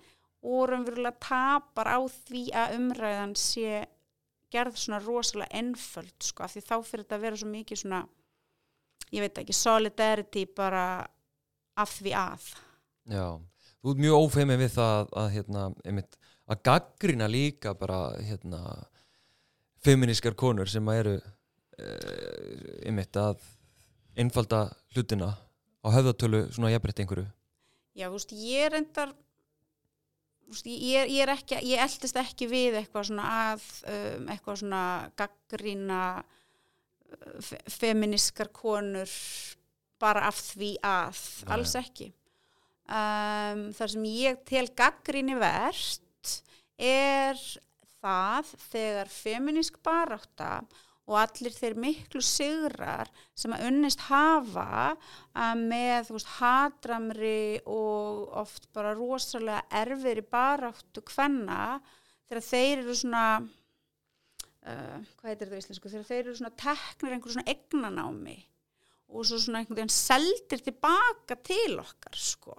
og 0.49 0.69
raunverulega 0.71 1.19
tapar 1.25 1.91
á 1.91 1.99
því 2.29 2.45
að 2.55 2.77
umræðan 2.79 3.35
sé 3.39 3.83
gerð 4.53 4.79
svona 4.81 5.01
rosalega 5.03 5.59
ennföld 5.61 6.15
sko, 6.25 6.45
af 6.47 6.55
því 6.55 6.63
þá 6.65 6.77
fyrir 6.87 7.05
þetta 7.05 7.19
að 7.19 7.25
vera 7.27 7.41
svo 7.41 7.51
mikið 7.51 7.83
svona 7.83 8.03
ég 9.13 9.25
veit 9.25 9.41
ekki, 9.43 9.57
solidarity 9.57 10.45
bara 10.57 10.85
af 11.79 11.95
því 11.99 12.15
að. 12.19 12.47
Já, 13.09 13.27
þú 13.81 13.93
ert 13.93 14.03
mjög 14.05 14.25
ófeimið 14.27 14.63
við 14.65 14.73
það 14.77 14.95
að, 14.95 15.11
að 15.23 15.29
hérna, 15.37 15.65
einmitt, 15.85 16.19
að 16.49 16.63
gaggrina 16.69 17.29
líka 17.31 17.75
bara 17.79 18.01
hérna 18.25 18.63
feministkar 19.85 20.37
konur 20.39 20.71
sem 20.71 20.89
eru 20.93 21.19
einmitt 21.79 23.17
að 23.21 23.43
einfalda 24.19 24.67
hlutina 24.95 25.33
á 25.85 25.89
höfðatölu 25.95 26.49
svona 26.51 26.73
jafnbreytti 26.73 27.05
einhverju 27.05 27.29
Já, 27.99 28.07
þú 28.07 28.15
veist, 28.15 28.33
ég 28.35 28.67
er 28.69 28.77
endar 28.79 29.15
ég, 30.65 31.11
ég 31.13 31.23
er 31.23 31.33
ekki 31.35 31.61
ég 31.67 31.83
eldist 31.83 32.19
ekki 32.19 32.49
við 32.51 32.79
eitthvað 32.81 33.11
svona 33.11 33.29
að 33.53 33.65
um, 33.93 34.29
eitthvað 34.33 34.61
svona 34.63 34.83
gaggrína 35.19 36.03
uh, 36.19 37.53
feministkar 37.71 38.51
konur 38.55 39.13
bara 39.99 40.29
af 40.31 40.39
því 40.53 40.75
að 40.87 41.19
Nei. 41.19 41.55
alls 41.57 41.75
ekki 41.79 42.11
um, 42.89 43.65
þar 43.77 43.95
sem 43.95 44.11
ég 44.11 44.43
tel 44.49 44.67
gaggríni 44.79 45.39
verst 45.39 46.43
er 46.79 47.39
það 47.99 48.53
þegar 48.69 49.11
feminísk 49.11 49.81
barátta 49.85 50.63
og 51.09 51.17
allir 51.17 51.55
þeir 51.57 51.77
miklu 51.81 52.21
sigrar 52.25 53.09
sem 53.39 53.55
að 53.57 53.65
unnist 53.71 54.03
hafa 54.11 54.95
með 55.57 56.11
veist, 56.13 56.33
hatramri 56.37 57.61
og 57.65 58.29
oft 58.43 58.69
bara 58.77 58.93
rosalega 58.97 59.63
erfir 59.81 60.21
í 60.21 60.27
baráttu 60.29 61.05
hvenna 61.09 61.79
þegar 62.29 62.45
þeir 62.51 62.83
eru 62.83 62.99
svona 63.01 63.25
uh, 63.41 64.99
hvað 65.17 65.31
heitir 65.31 65.49
það 65.49 65.57
í 65.57 65.63
Íslandsku 65.63 65.93
þegar 65.95 66.09
þeir 66.11 66.23
eru 66.27 66.37
svona 66.43 66.57
teknir 66.65 67.17
einhverjum 67.17 67.39
svona 67.39 67.55
egnanámi 67.55 68.39
og 69.09 69.25
svo 69.25 69.41
svona 69.41 69.63
einhvern 69.63 69.81
veginn 69.81 69.95
seldir 69.95 70.65
tilbaka 70.67 71.39
til 71.41 71.79
okkar 71.81 72.21
sko 72.21 72.59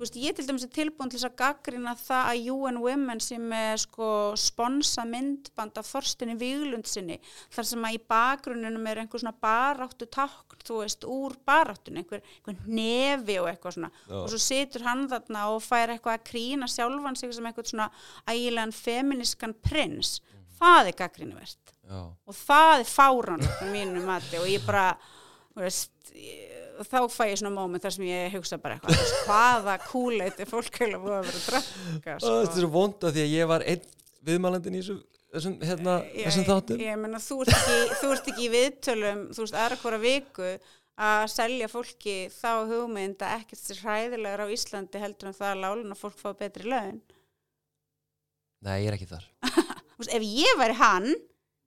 veist, 0.00 0.16
ég 0.20 0.36
til 0.36 0.46
dæmis 0.48 0.66
er 0.66 0.72
tilbúin 0.74 1.10
til 1.10 1.18
þess 1.18 1.28
að 1.30 1.36
gaggrina 1.40 1.94
það 1.98 2.30
að 2.30 2.48
UN 2.52 2.80
Women 2.84 3.22
sem 3.24 3.52
er 3.56 3.80
sko 3.80 4.08
sponsa 4.40 5.06
myndband 5.08 5.78
af 5.80 5.88
Þorstinni 5.88 6.36
Víglundsinni 6.40 7.18
þar 7.54 7.68
sem 7.70 7.86
að 7.88 7.96
í 7.96 8.00
bakgrunnunum 8.12 8.88
er 8.90 9.02
einhver 9.02 9.22
svona 9.22 9.34
baráttu 9.46 10.08
takn, 10.12 10.58
þú 10.66 10.80
veist, 10.82 11.06
úr 11.08 11.36
baráttunni, 11.46 12.02
einhver, 12.02 12.24
einhver 12.42 12.68
nefi 12.68 13.38
og 13.40 13.50
eitthvað 13.50 13.78
svona 13.78 13.92
Já. 13.94 14.16
og 14.22 14.28
svo 14.32 14.42
situr 14.42 14.86
hann 14.86 15.06
þarna 15.12 15.46
og 15.54 15.62
fær 15.64 15.94
eitthvað 15.94 16.18
að 16.18 16.26
krína 16.32 16.70
sjálfan 16.70 17.18
sig 17.18 17.32
sem 17.36 17.48
eitthvað 17.48 17.72
svona 17.72 17.88
ægilegan 18.26 18.74
feminískan 18.76 19.56
prins, 19.64 20.18
mm. 20.20 20.44
það 20.60 20.92
er 20.92 21.00
gaggrínuvert 21.00 21.74
og 21.86 22.34
það 22.34 22.80
er 22.80 22.88
fáranlegt 22.90 23.62
á 23.62 23.66
mínu 23.70 24.02
mati 24.04 24.40
og 24.40 24.48
ég 24.50 24.64
bara, 24.66 24.88
þú 25.54 25.62
veist, 25.62 25.92
ég 26.18 26.65
þá 26.84 26.98
fæ 27.12 27.22
ég 27.30 27.40
svona 27.40 27.54
móment 27.54 27.84
þar 27.84 27.94
sem 27.96 28.06
ég 28.08 28.36
hugsa 28.36 28.58
bara 28.62 28.76
eitthvað 28.76 29.12
hvaða 29.26 29.76
kúleit 29.86 30.40
er 30.42 30.48
fólk 30.50 30.80
heila 30.82 31.00
búið 31.02 31.16
að 31.16 31.28
vera 31.28 31.40
að 31.40 31.50
drakka 31.50 32.16
sko. 32.20 32.32
Þetta 32.42 32.56
er 32.56 32.64
svo 32.64 32.72
vonda 32.74 33.12
því 33.12 33.24
að 33.24 33.34
ég 33.34 33.50
var 33.52 33.66
einn 33.72 33.84
viðmælandin 34.26 34.78
í 34.78 34.80
þessu, 34.82 34.96
þessum, 35.36 35.58
hérna, 35.62 35.98
ég, 36.10 36.24
þessum 36.28 36.48
þáttum. 36.48 36.82
Ég 36.86 36.98
menna 37.04 37.22
þú 37.22 37.38
ert 37.44 37.54
ekki, 37.56 37.78
þú 38.00 38.10
ert 38.16 38.32
ekki 38.32 38.46
í 38.46 38.50
viðtölum 38.56 39.22
þú 39.30 39.44
veist 39.46 39.60
aðra 39.62 39.80
hvora 39.84 40.00
viku 40.02 40.50
að 41.06 41.26
selja 41.28 41.68
fólki 41.68 42.16
þá 42.32 42.50
hugmynd 42.72 43.22
að 43.22 43.38
ekkert 43.42 43.62
sér 43.62 43.82
hræðilegar 43.84 44.44
á 44.44 44.52
Íslandi 44.56 45.00
heldur 45.02 45.30
en 45.30 45.36
það 45.36 45.52
að 45.52 45.62
láluna 45.64 45.98
fólk 45.98 46.18
fá 46.20 46.30
betri 46.36 46.68
laun. 46.72 47.00
Nei, 48.64 48.76
ég 48.82 48.90
er 48.90 48.96
ekki 48.96 49.08
þar. 49.10 49.26
Ef 50.16 50.22
ég 50.24 50.60
væri 50.60 50.76
hann 50.76 51.10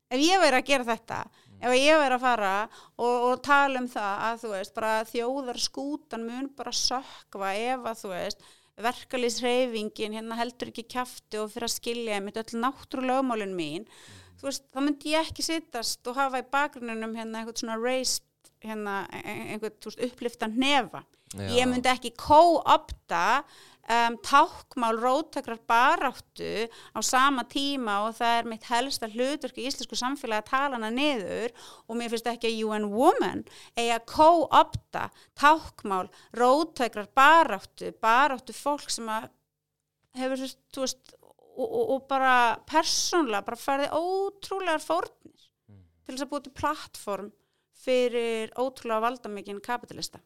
ef 0.09 0.21
ég 0.21 0.41
væri 0.41 0.59
að 0.59 0.69
gera 0.69 0.87
þetta 0.87 1.19
ef 1.59 1.75
ég 1.75 1.99
verið 1.99 2.15
að 2.17 2.23
fara 2.23 2.53
og, 2.65 3.15
og 3.29 3.41
tala 3.45 3.81
um 3.81 3.89
það 3.91 4.23
að 4.27 4.39
þú 4.43 4.53
veist, 4.53 4.73
bara 4.77 4.93
þjóðar 5.09 5.59
skútan 5.63 6.25
mun 6.27 6.47
bara 6.57 6.73
sökva 6.75 7.51
ef 7.57 7.91
að 7.91 8.01
þú 8.03 8.13
veist, 8.13 8.47
verkalýsreifingin 8.79 10.15
hérna 10.15 10.39
heldur 10.39 10.71
ekki 10.71 10.87
kæfti 10.95 11.41
og 11.41 11.51
fyrir 11.53 11.67
að 11.67 11.75
skilja 11.75 12.23
mitt 12.23 12.39
öll 12.39 12.61
náttúrulegumálun 12.63 13.55
mín 13.57 13.87
þú 14.39 14.47
veist, 14.47 14.65
þá 14.71 14.79
myndi 14.85 15.13
ég 15.15 15.27
ekki 15.27 15.45
sittast 15.45 16.07
og 16.07 16.19
hafa 16.19 16.41
í 16.41 16.49
bakgrunum 16.51 17.15
hérna 17.17 17.41
eitthvað 17.41 17.63
svona 17.63 17.79
raised, 17.81 18.23
hérna 18.63 19.01
e, 19.11 19.19
e, 19.19 19.37
einhvern 19.55 20.05
uppliftan 20.07 20.55
nefa 20.59 21.03
Já. 21.35 21.45
ég 21.59 21.67
myndi 21.69 21.91
ekki 21.91 22.15
co-opta 22.17 23.43
um, 23.89 24.17
tákmál 24.25 24.99
róttakrar 25.01 25.59
baráttu 25.67 26.67
á 26.93 26.99
sama 27.01 27.45
tíma 27.49 27.99
og 28.05 28.17
það 28.19 28.35
er 28.37 28.49
mitt 28.51 28.67
helsta 28.69 29.09
hlutverk 29.09 29.57
í 29.57 29.65
íslensku 29.69 29.97
samfélagi 29.97 30.43
að 30.43 30.51
tala 30.51 30.77
hana 30.77 30.91
niður 30.93 31.55
og 31.87 31.97
mér 31.97 32.13
finnst 32.13 32.29
ekki 32.29 32.51
að 32.51 32.61
UN 32.67 32.89
Woman 32.93 33.43
eigi 33.75 33.91
að 33.95 34.07
co-opta 34.13 35.09
tákmál 35.39 36.07
róttakrar 36.37 37.09
baráttu, 37.15 37.91
baráttu 38.01 38.55
fólk 38.55 38.89
sem 38.93 39.09
að 39.09 39.29
hefur, 40.19 40.45
þú 40.73 40.85
veist, 40.85 41.13
og, 41.21 41.67
og, 41.67 41.83
og 41.95 42.07
bara 42.09 42.33
persónlega, 42.69 43.45
bara 43.45 43.59
færði 43.59 43.91
ótrúlegar 43.93 44.83
fórnir 44.83 45.45
mm. 45.69 45.83
til 46.05 46.15
þess 46.15 46.25
að 46.25 46.33
búið 46.33 46.47
til 46.47 46.57
plattform 46.61 47.31
fyrir 47.79 48.51
ótrúlega 48.59 49.05
valdamikinn 49.05 49.63
kapitalista 49.63 50.21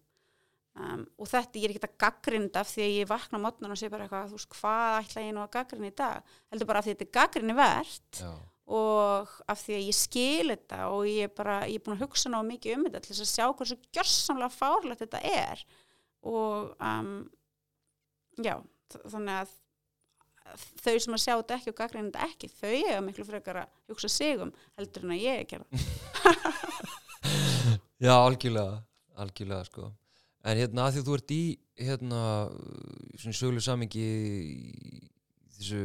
Um, 0.74 1.04
og 1.22 1.30
þetta 1.30 1.60
ég 1.62 1.68
er 1.68 1.76
ekki 1.76 1.86
að 1.86 2.00
gaggrinda 2.02 2.64
af 2.64 2.70
því 2.72 2.82
að 2.82 2.96
ég 2.96 3.10
vakna 3.12 3.38
á 3.38 3.44
mótnan 3.44 3.76
og 3.76 3.78
sé 3.78 3.92
bara 3.94 4.08
eitthvað 4.08 4.32
þú 4.32 4.40
veist 4.40 4.56
hvað 4.58 4.96
ætla 5.04 5.22
ég 5.22 5.36
nú 5.36 5.44
að 5.44 5.52
gaggrinda 5.54 5.92
í 5.92 5.96
dag? 6.02 6.32
Heldur 6.50 6.70
bara 6.72 6.82
af 6.82 6.88
því 6.88 6.94
að 6.94 6.96
þetta 6.96 7.06
er 7.06 7.14
gaggrinni 7.20 7.56
verðt 7.60 8.22
og 8.74 9.36
af 9.54 9.62
því 9.62 9.76
að 9.78 9.86
ég 9.86 9.98
skil 10.00 10.50
þetta 10.50 10.80
og 10.90 11.06
ég 11.12 11.28
er 11.28 11.34
bara, 11.38 11.60
ég 11.70 11.78
er 11.78 11.86
búin 11.86 11.98
að 12.00 12.06
hugsa 12.08 12.32
náðu 12.34 12.50
mikið 12.50 12.78
um 12.78 12.88
þetta 12.88 13.04
til 13.04 13.14
þess 13.14 13.26
að 13.28 13.32
sjá 13.36 13.46
hversu 13.60 13.78
gjörsamlega 13.94 14.56
fárlegt 14.56 15.04
þetta 15.04 15.22
er. 15.30 15.64
Og 16.34 16.74
um, 16.90 17.14
já, 18.42 18.56
þannig 19.04 19.44
að 19.44 19.54
þau 20.84 20.98
sem 21.06 21.16
að 21.16 21.24
sjá 21.24 21.34
þetta 21.36 21.58
ekki 21.60 21.72
og 21.72 21.78
gaggrinda 21.80 22.18
þetta 22.18 22.30
ekki, 22.32 22.50
þau 22.58 22.94
er 22.96 23.04
miklu 23.06 23.26
frekar 23.28 23.64
að 23.64 23.74
hugsa 23.92 24.10
sig 24.12 24.42
um 24.42 24.52
heldur 24.78 25.06
en 25.06 25.14
að 25.16 25.24
ég 25.24 25.34
er 25.38 25.44
að 25.44 25.52
gera 25.54 25.66
Já, 28.04 28.14
algjörlega 28.18 28.82
algjörlega 29.24 29.68
sko 29.70 29.92
en 30.44 30.60
hérna 30.60 30.88
að 30.88 30.96
því 30.96 31.02
að 31.02 31.08
þú 31.08 31.18
ert 31.18 31.34
í 31.34 31.44
hérna 31.80 32.24
svona 33.20 33.38
söguleg 33.38 33.66
samingi 33.66 34.08
þessu, 35.58 35.84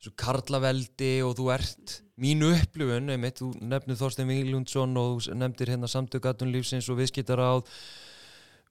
þessu 0.00 0.12
karlaveldi 0.18 1.12
og 1.26 1.34
þú 1.38 1.50
ert 1.54 1.96
mínu 2.20 2.52
upplifun, 2.58 3.12
einmitt, 3.12 3.40
þú 3.40 3.52
nefnir 3.64 3.98
Þorstein 4.00 4.30
Víglundsson 4.30 4.96
og 5.00 5.20
þú 5.24 5.36
nefndir 5.40 5.72
hérna 5.72 5.90
samtökatunlífsins 5.90 6.88
og 6.92 7.00
viðskiptar 7.00 7.40
á 7.40 7.52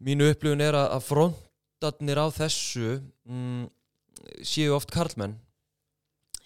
mínu 0.03 0.29
upplifun 0.33 0.63
er 0.63 0.77
að, 0.77 0.99
frontatnir 1.05 2.21
á 2.21 2.27
þessu 2.33 2.99
mm, 3.29 3.67
séu 4.45 4.73
oft 4.75 4.91
karlmenn 4.93 5.37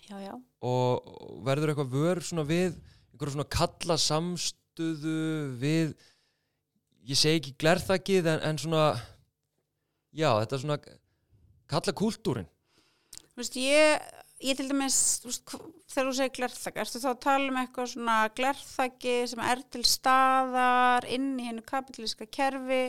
já, 0.07 0.17
já. 0.21 0.33
og 0.63 1.41
verður 1.45 1.73
eitthvað 1.73 1.93
vör 1.95 2.23
svona 2.23 2.47
við 2.47 2.75
einhverju 3.13 3.35
svona 3.37 3.51
kalla 3.51 3.97
samstöðu 4.01 5.19
við 5.61 5.93
ég 7.09 7.19
segi 7.19 7.41
ekki 7.41 7.55
glerþakið 7.63 8.29
en, 8.33 8.43
en 8.49 8.59
svona 8.61 8.83
já, 10.13 10.29
þetta 10.41 10.57
er 10.57 10.63
svona 10.65 10.79
kalla 11.73 11.95
kúltúrin 11.97 12.49
Þú 13.33 13.41
veist, 13.41 13.55
ég, 13.57 14.03
ég 14.45 14.57
til 14.59 14.67
dæmis 14.69 14.97
veist, 15.25 15.55
þegar 15.89 16.09
þú 16.09 16.13
segir 16.19 16.35
glerþak 16.37 16.75
ertu 16.83 17.01
þá 17.01 17.09
að 17.09 17.23
tala 17.25 17.49
um 17.49 17.59
eitthvað 17.63 17.89
svona 17.95 18.17
glerþaki 18.37 19.15
sem 19.31 19.41
er 19.47 19.63
til 19.73 19.81
staðar 19.89 21.07
inn 21.09 21.31
í 21.41 21.47
hennu 21.47 21.65
kapitalíska 21.65 22.29
kerfi 22.29 22.83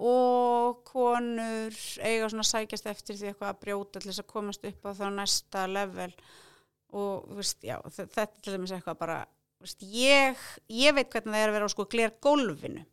og 0.00 0.78
konur 0.88 1.74
eiga 2.00 2.30
svona 2.30 2.46
sækjast 2.46 2.86
eftir 2.88 3.18
því 3.18 3.32
eitthvað 3.32 3.50
að 3.50 3.58
brjóta 3.64 3.98
til 3.98 4.08
þess 4.12 4.22
að 4.22 4.30
komast 4.30 4.70
upp 4.70 4.86
á 4.88 4.90
þá 4.96 5.04
næsta 5.16 5.66
level? 5.68 6.14
Og 6.96 7.34
veist, 7.36 7.60
já, 7.66 7.76
þetta 7.98 8.22
er 8.24 8.30
til 8.38 8.54
dæmis 8.54 8.72
eitthvað 8.74 9.02
bara 9.02 9.18
ég, 9.92 10.44
ég 10.72 10.94
veit 10.96 11.10
hvernig 11.12 11.34
það 11.34 11.42
er 11.42 11.50
að 11.50 11.56
vera 11.58 11.68
á 11.68 11.74
sko 11.74 11.86
gler 11.92 12.12
gólfinu. 12.24 12.84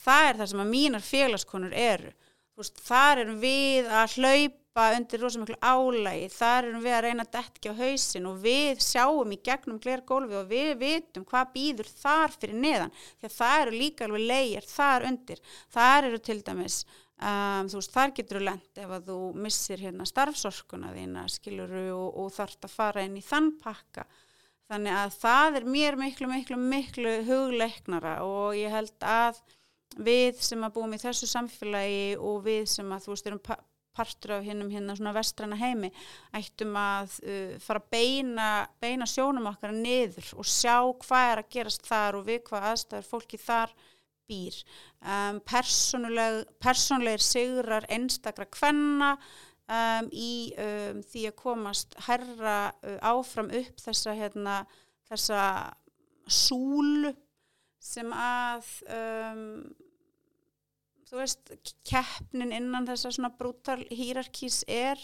Það 0.00 0.28
er 0.28 0.40
það 0.40 0.50
sem 0.52 0.64
að 0.64 0.72
mínar 0.74 1.04
félagskonur 1.04 1.76
eru. 1.76 2.12
Veist, 2.60 2.80
þar 2.84 3.22
erum 3.22 3.38
við 3.40 3.88
að 3.88 4.16
hlaupa 4.18 4.86
undir 4.96 5.22
rosa 5.24 5.40
miklu 5.40 5.56
álægi 5.64 6.28
þar 6.34 6.68
erum 6.68 6.84
við 6.84 6.94
að 6.94 7.04
reyna 7.06 7.24
að 7.24 7.32
detka 7.38 7.72
á 7.72 7.80
hausin 7.80 8.28
og 8.28 8.40
við 8.44 8.82
sjáum 8.84 9.32
í 9.32 9.38
gegnum 9.48 9.80
gler 9.82 10.04
gólfi 10.06 10.36
og 10.36 10.50
við 10.50 10.74
vitum 10.82 11.24
hvað 11.28 11.54
býður 11.56 11.92
þar 12.02 12.36
fyrir 12.36 12.60
neðan. 12.60 12.96
Því 13.18 13.30
að 13.30 13.36
það 13.38 13.60
eru 13.62 13.78
líka 13.80 14.06
alveg 14.06 14.26
leigir 14.28 14.68
þar 14.68 15.06
undir. 15.08 15.44
Þar 15.72 16.10
eru 16.10 16.20
til 16.28 16.42
dæmis 16.44 16.82
Um, 17.20 17.66
veist, 17.68 17.92
þar 17.92 18.14
getur 18.16 18.38
þú 18.38 18.44
lent 18.46 18.78
ef 18.80 18.92
að 18.96 19.08
þú 19.10 19.16
missir 19.44 19.82
hérna 19.84 20.06
starfsorkuna 20.08 20.94
þína 20.94 21.26
skiluru 21.28 21.82
og, 21.92 22.14
og 22.16 22.30
þarfst 22.32 22.64
að 22.64 22.72
fara 22.72 23.02
inn 23.04 23.18
í 23.20 23.20
þann 23.20 23.50
pakka 23.60 24.06
þannig 24.70 24.98
að 25.00 25.16
það 25.18 25.58
er 25.60 25.66
mér 25.76 25.98
miklu, 25.98 26.28
miklu, 26.30 26.58
miklu 26.60 27.16
hugleiknara 27.26 28.20
og 28.26 28.54
ég 28.58 28.72
held 28.72 29.06
að 29.06 29.40
við 29.98 30.38
sem 30.46 30.62
að 30.62 30.76
búum 30.76 30.94
í 30.94 31.00
þessu 31.02 31.26
samfélagi 31.30 32.14
og 32.22 32.44
við 32.46 32.64
sem 32.70 32.94
að 32.94 33.04
þú 33.06 33.14
veist 33.14 33.30
erum 33.30 33.42
partur 33.96 34.36
af 34.36 34.44
hinnum 34.46 34.70
hérna 34.70 34.94
svona 34.96 35.14
vestrana 35.16 35.58
heimi 35.58 35.90
ættum 36.36 36.76
að 36.78 37.16
uh, 37.24 37.56
fara 37.62 37.82
að 37.82 37.88
beina, 37.92 38.48
beina 38.82 39.08
sjónum 39.10 39.50
okkar 39.50 39.74
niður 39.74 40.30
og 40.38 40.46
sjá 40.46 40.76
hvað 41.02 41.32
er 41.32 41.42
að 41.42 41.50
gerast 41.56 41.88
þar 41.88 42.20
og 42.20 42.28
við 42.30 42.44
hvað 42.46 42.68
aðstæður 42.70 43.10
fólki 43.10 43.40
þar 43.42 43.74
býr. 44.30 44.56
Um, 45.02 45.40
persónleir 45.42 47.24
sigrar 47.24 47.88
einstakra 47.90 48.46
kvenna 48.46 49.16
um, 49.70 50.08
í 50.12 50.32
um, 50.58 51.02
því 51.06 51.26
að 51.30 51.36
komast 51.38 51.96
herra 52.06 52.56
uh, 52.82 52.96
áfram 53.12 53.50
upp 53.60 53.82
þessa, 53.82 54.14
hérna, 54.18 54.62
þessa 55.10 55.42
súl 56.30 57.12
sem 57.80 58.10
að 58.12 58.66
um, 58.92 59.44
þú 61.08 61.22
veist 61.22 61.54
keppnin 61.88 62.52
innan 62.54 62.88
þessa 62.88 63.12
svona 63.14 63.32
brútal 63.38 63.80
hýrarkís 63.88 64.62
er 64.68 65.00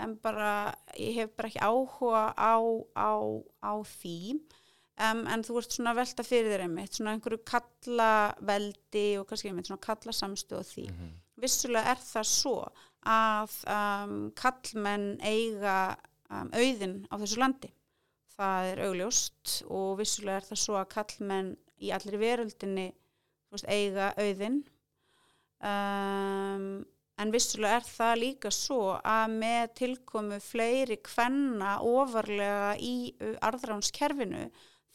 en 0.00 0.16
bara 0.20 0.72
ég 0.96 1.20
hef 1.20 1.36
bara 1.36 1.50
ekki 1.50 1.62
áhuga 1.62 2.24
á, 2.34 2.56
á, 2.96 3.12
á 3.62 3.72
því 4.00 4.40
Um, 5.00 5.22
en 5.32 5.40
þú 5.46 5.60
ert 5.62 5.72
svona 5.72 5.94
velta 5.96 6.24
fyrir 6.26 6.52
þér 6.52 6.66
einmitt, 6.66 6.92
svona 6.96 7.14
einhverju 7.14 7.40
kallaveldi 7.48 9.04
og 9.20 9.28
kannski 9.30 9.48
einmitt 9.48 9.70
svona 9.70 9.80
kallasamstu 9.80 10.58
og 10.58 10.66
því. 10.68 10.86
Mm 10.90 10.96
-hmm. 10.98 11.12
Vissulega 11.40 11.92
er 11.94 12.00
það 12.04 12.26
svo 12.28 12.56
að 13.06 13.56
um, 13.70 14.16
kallmenn 14.36 15.12
eiga 15.22 15.96
um, 16.28 16.50
auðin 16.52 16.96
á 17.08 17.14
þessu 17.20 17.40
landi. 17.40 17.72
Það 18.36 18.70
er 18.70 18.84
augljóst 18.86 19.56
og 19.68 19.98
vissulega 20.00 20.40
er 20.40 20.48
það 20.48 20.62
svo 20.62 20.78
að 20.80 20.90
kallmenn 20.94 21.50
í 21.80 21.90
allir 21.92 22.20
veröldinni 22.20 22.88
veist, 23.52 23.66
eiga 23.68 24.12
auðin. 24.16 24.62
En 27.20 27.32
vissulega 27.34 27.82
er 27.82 27.84
það 27.84 28.14
líka 28.22 28.52
svo 28.54 28.94
að 28.96 29.34
með 29.42 29.74
tilkomu 29.82 30.38
fleiri 30.40 30.96
kvenna 31.04 31.74
ofarlega 31.84 32.72
í 32.80 33.12
arðránskerfinu 33.44 34.46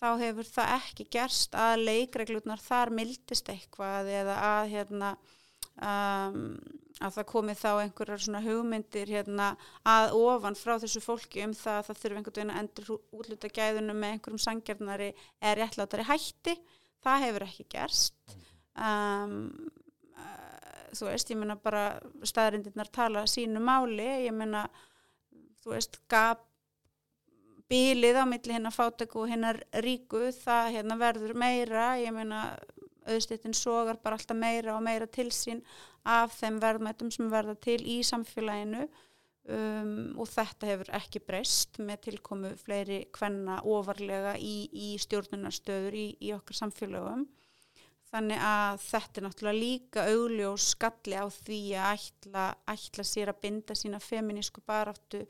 þá 0.02 0.08
hefur 0.22 0.50
það 0.50 0.74
ekki 0.80 1.06
gerst 1.13 1.56
að 1.58 1.84
leikreglutnar 1.86 2.62
þar 2.62 2.91
mildist 2.98 3.50
eitthvað 3.52 4.10
eða 4.22 4.39
að, 4.50 4.72
hérna, 4.74 5.12
um, 5.80 6.41
að 7.03 7.17
það 7.17 7.27
komi 7.31 7.55
þá 7.60 7.69
einhverjar 7.73 8.23
svona 8.23 8.41
hugmyndir 8.45 9.12
hérna, 9.12 9.49
að 9.84 10.15
ofan 10.19 10.55
frá 10.55 10.77
þessu 10.79 11.01
fólki 11.03 11.43
um 11.43 11.53
það 11.58 11.79
að 11.79 11.88
það 11.89 12.01
þurfi 12.01 12.19
einhvern 12.19 12.38
veginn 12.38 12.53
að 12.53 12.62
endur 12.63 12.91
útluta 13.19 13.51
gæðunum 13.58 13.99
með 13.99 14.15
einhverjum 14.15 14.43
sangjarnari 14.45 15.12
eða 15.41 15.55
réttlátari 15.60 16.08
hætti. 16.08 16.55
Það 17.05 17.25
hefur 17.25 17.45
ekki 17.45 17.67
gerst. 17.75 18.36
Um, 18.75 19.36
uh, 20.15 20.89
þú 20.95 21.12
veist, 21.12 21.31
ég 21.31 21.39
menna 21.41 21.60
bara 21.60 21.86
staðrindirnar 22.23 22.91
tala 22.95 23.25
sínu 23.29 23.62
máli, 23.63 24.08
ég 24.25 24.36
menna, 24.36 24.65
þú 25.63 25.75
veist, 25.75 25.99
gap 26.12 26.47
bílið 27.71 28.21
á 28.21 28.25
milli 28.29 28.53
hennar 28.53 28.73
fátöku 28.73 29.23
og 29.23 29.31
hennar 29.31 29.60
ríku 29.84 30.29
það 30.38 30.71
hérna, 30.77 30.97
verður 31.01 31.34
meira 31.38 31.95
ég 31.97 32.13
meina 32.13 32.43
auðstittin 33.10 33.55
sogar 33.58 33.97
bara 34.01 34.17
alltaf 34.19 34.38
meira 34.38 34.75
og 34.75 34.84
meira 34.86 35.08
til 35.10 35.31
sín 35.34 35.63
af 36.06 36.36
þeim 36.38 36.62
verðmættum 36.62 37.12
sem 37.13 37.30
verða 37.32 37.56
til 37.65 37.80
í 37.82 38.00
samfélaginu 38.06 38.86
um, 38.86 40.13
og 40.22 40.30
þetta 40.30 40.70
hefur 40.70 40.91
ekki 41.00 41.22
breyst 41.26 41.80
með 41.82 42.04
tilkomu 42.10 42.52
fleiri 42.60 43.06
hvenna 43.15 43.62
ofarlega 43.65 44.36
í, 44.38 44.68
í 44.70 44.94
stjórnunarstöður 45.02 45.98
í, 45.98 46.06
í 46.22 46.34
okkar 46.36 46.60
samfélagum 46.62 47.26
þannig 48.12 48.44
að 48.48 48.84
þetta 48.86 49.20
er 49.20 49.26
náttúrulega 49.26 49.60
líka 49.60 50.06
augljós 50.13 50.70
skalli 50.76 51.18
á 51.18 51.26
því 51.34 51.60
að 51.80 51.98
ætla, 51.98 52.46
ætla 52.72 53.08
sér 53.08 53.34
að 53.34 53.41
binda 53.44 53.76
sína 53.78 54.00
feminísku 54.04 54.63
baráttu 54.65 55.26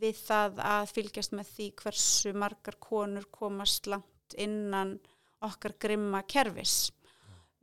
við 0.00 0.20
það 0.20 0.60
að 0.62 0.92
fylgjast 0.94 1.34
með 1.34 1.54
því 1.56 1.70
hversu 1.80 2.34
margar 2.38 2.76
konur 2.82 3.26
komast 3.34 3.88
langt 3.90 4.36
innan 4.38 4.98
okkar 5.42 5.74
grimma 5.80 6.22
kervis 6.28 6.92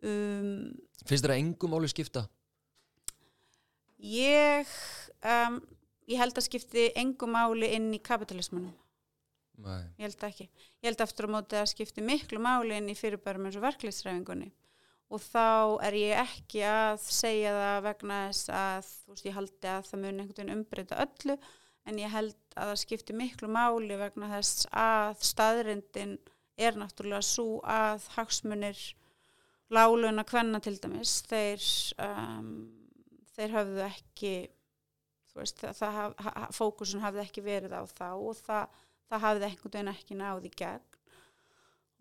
um, 0.03 0.73
Finnst 1.07 1.29
að 1.29 1.37
engum 1.37 1.77
áli 1.77 1.87
skipta? 1.91 2.25
Ég 3.97 4.69
um, 5.25 5.61
ég 6.07 6.19
held 6.21 6.37
að 6.37 6.47
skipti 6.47 6.89
engum 6.99 7.35
áli 7.35 7.71
inn 7.75 7.89
í 7.95 8.01
kapitalismunum 8.03 8.75
Nei. 9.57 9.83
ég 9.97 10.05
held 10.05 10.23
ekki. 10.27 10.47
Ég 10.83 10.91
held 10.91 11.03
aftur 11.03 11.27
á 11.27 11.35
móti 11.37 11.57
að 11.57 11.71
skipti 11.73 12.05
miklu 12.05 12.39
máli 12.43 12.77
inn 12.77 12.91
í 12.91 12.97
fyrirbærum 12.97 13.49
eins 13.49 13.57
og 13.57 13.65
verkliðsræfingunni 13.65 14.51
og 15.07 15.23
þá 15.23 15.79
er 15.87 15.95
ég 15.95 16.19
ekki 16.19 16.63
að 16.67 16.99
segja 17.05 17.53
það 17.55 17.77
vegna 17.85 18.19
þess 18.27 18.51
að 18.51 18.89
þú 18.91 19.13
veist 19.13 19.27
ég 19.27 19.37
haldi 19.37 19.71
að 19.71 19.87
það 19.87 20.01
mun 20.03 20.09
einhvern 20.11 20.35
veginn 20.35 20.55
umbreyta 20.57 20.99
öllu 21.05 21.37
en 21.87 22.01
ég 22.01 22.11
held 22.11 22.57
að 22.57 22.71
það 22.71 22.81
skiptir 22.83 23.17
miklu 23.17 23.49
máli 23.51 23.99
vegna 23.99 24.31
þess 24.35 24.67
að 24.75 25.23
staðrindin 25.29 26.17
er 26.57 26.77
náttúrulega 26.77 27.23
svo 27.23 27.61
að 27.63 28.07
hagsmunir 28.17 28.81
láluna 29.71 30.25
hvenna 30.27 30.59
til 30.63 30.75
dæmis 30.81 31.21
þeir, 31.27 31.63
um, 32.03 32.51
þeir 33.37 33.55
hafðu 33.55 33.83
ekki 33.87 34.33
veist, 35.37 35.61
það, 35.61 36.13
það, 36.17 36.43
fókusun 36.57 37.03
hafði 37.03 37.23
ekki 37.23 37.45
verið 37.45 37.77
á 37.77 37.83
þá 37.85 38.07
og 38.15 38.37
það, 38.41 38.77
það 39.07 39.25
hafði 39.27 39.49
einhvern 39.49 39.75
veginn 39.75 39.93
ekki 39.93 40.19
náði 40.19 40.53
gegn 40.57 40.85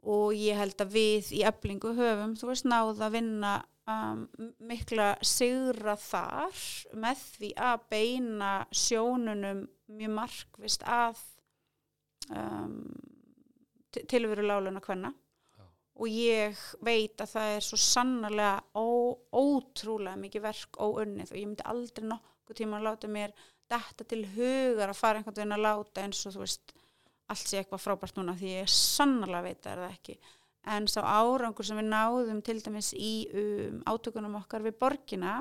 og 0.07 0.37
ég 0.39 0.59
held 0.61 0.83
að 0.85 0.93
við 0.95 1.33
í 1.35 1.41
eblingu 1.49 1.93
höfum, 1.97 2.37
veist, 2.47 2.69
náðu 2.69 3.03
að 3.03 3.17
vinna 3.17 3.55
um, 3.91 4.27
mikla 4.69 5.15
sigra 5.27 5.97
þar 5.99 6.61
með 6.95 7.25
því 7.37 7.51
að 7.69 7.87
beina 7.91 8.53
sjónunum 8.71 9.65
mjög 9.97 10.15
markvist 10.15 10.87
að 10.87 11.21
um, 12.31 12.81
tilveru 13.97 14.47
láluna 14.47 14.83
hvenna. 14.85 15.13
Og 15.97 16.09
ég 16.13 16.63
veit 16.85 17.21
að 17.23 17.33
það 17.33 17.53
er 17.57 17.65
svo 17.65 17.79
sannarlega 17.81 18.57
ó, 18.77 18.89
ótrúlega 19.33 20.21
mikið 20.21 20.45
verk 20.45 20.81
óunnið 20.81 21.33
og 21.33 21.39
ég 21.41 21.47
myndi 21.49 21.69
aldrei 21.73 22.09
nokkuð 22.11 22.59
tíma 22.61 22.81
að 22.81 22.89
láta 22.89 23.11
mér 23.11 23.37
þetta 23.67 24.07
til 24.11 24.23
hugar 24.37 24.93
að 24.93 24.99
fara 25.01 25.21
einhvern 25.21 25.39
veginn 25.41 25.57
að 25.57 25.65
láta 25.65 26.05
eins 26.05 26.23
og 26.29 26.37
þú 26.37 26.45
veist 26.45 26.75
allt 27.33 27.49
sé 27.49 27.61
eitthvað 27.61 27.83
frábært 27.83 28.19
núna 28.21 28.37
því 28.39 28.53
ég 28.61 28.71
sannarlega 28.71 29.49
veit 29.49 29.59
að 29.59 29.65
það 29.65 29.73
er 29.73 29.83
það 29.83 29.97
ekki. 29.97 30.17
En 30.77 30.87
sá 30.91 31.01
árangur 31.03 31.67
sem 31.67 31.79
við 31.79 31.89
náðum 31.91 32.41
til 32.47 32.57
dæmis 32.63 32.93
í 32.95 33.13
um, 33.33 33.83
átökunum 33.87 34.39
okkar 34.41 34.65
við 34.67 34.79
borgina 34.83 35.41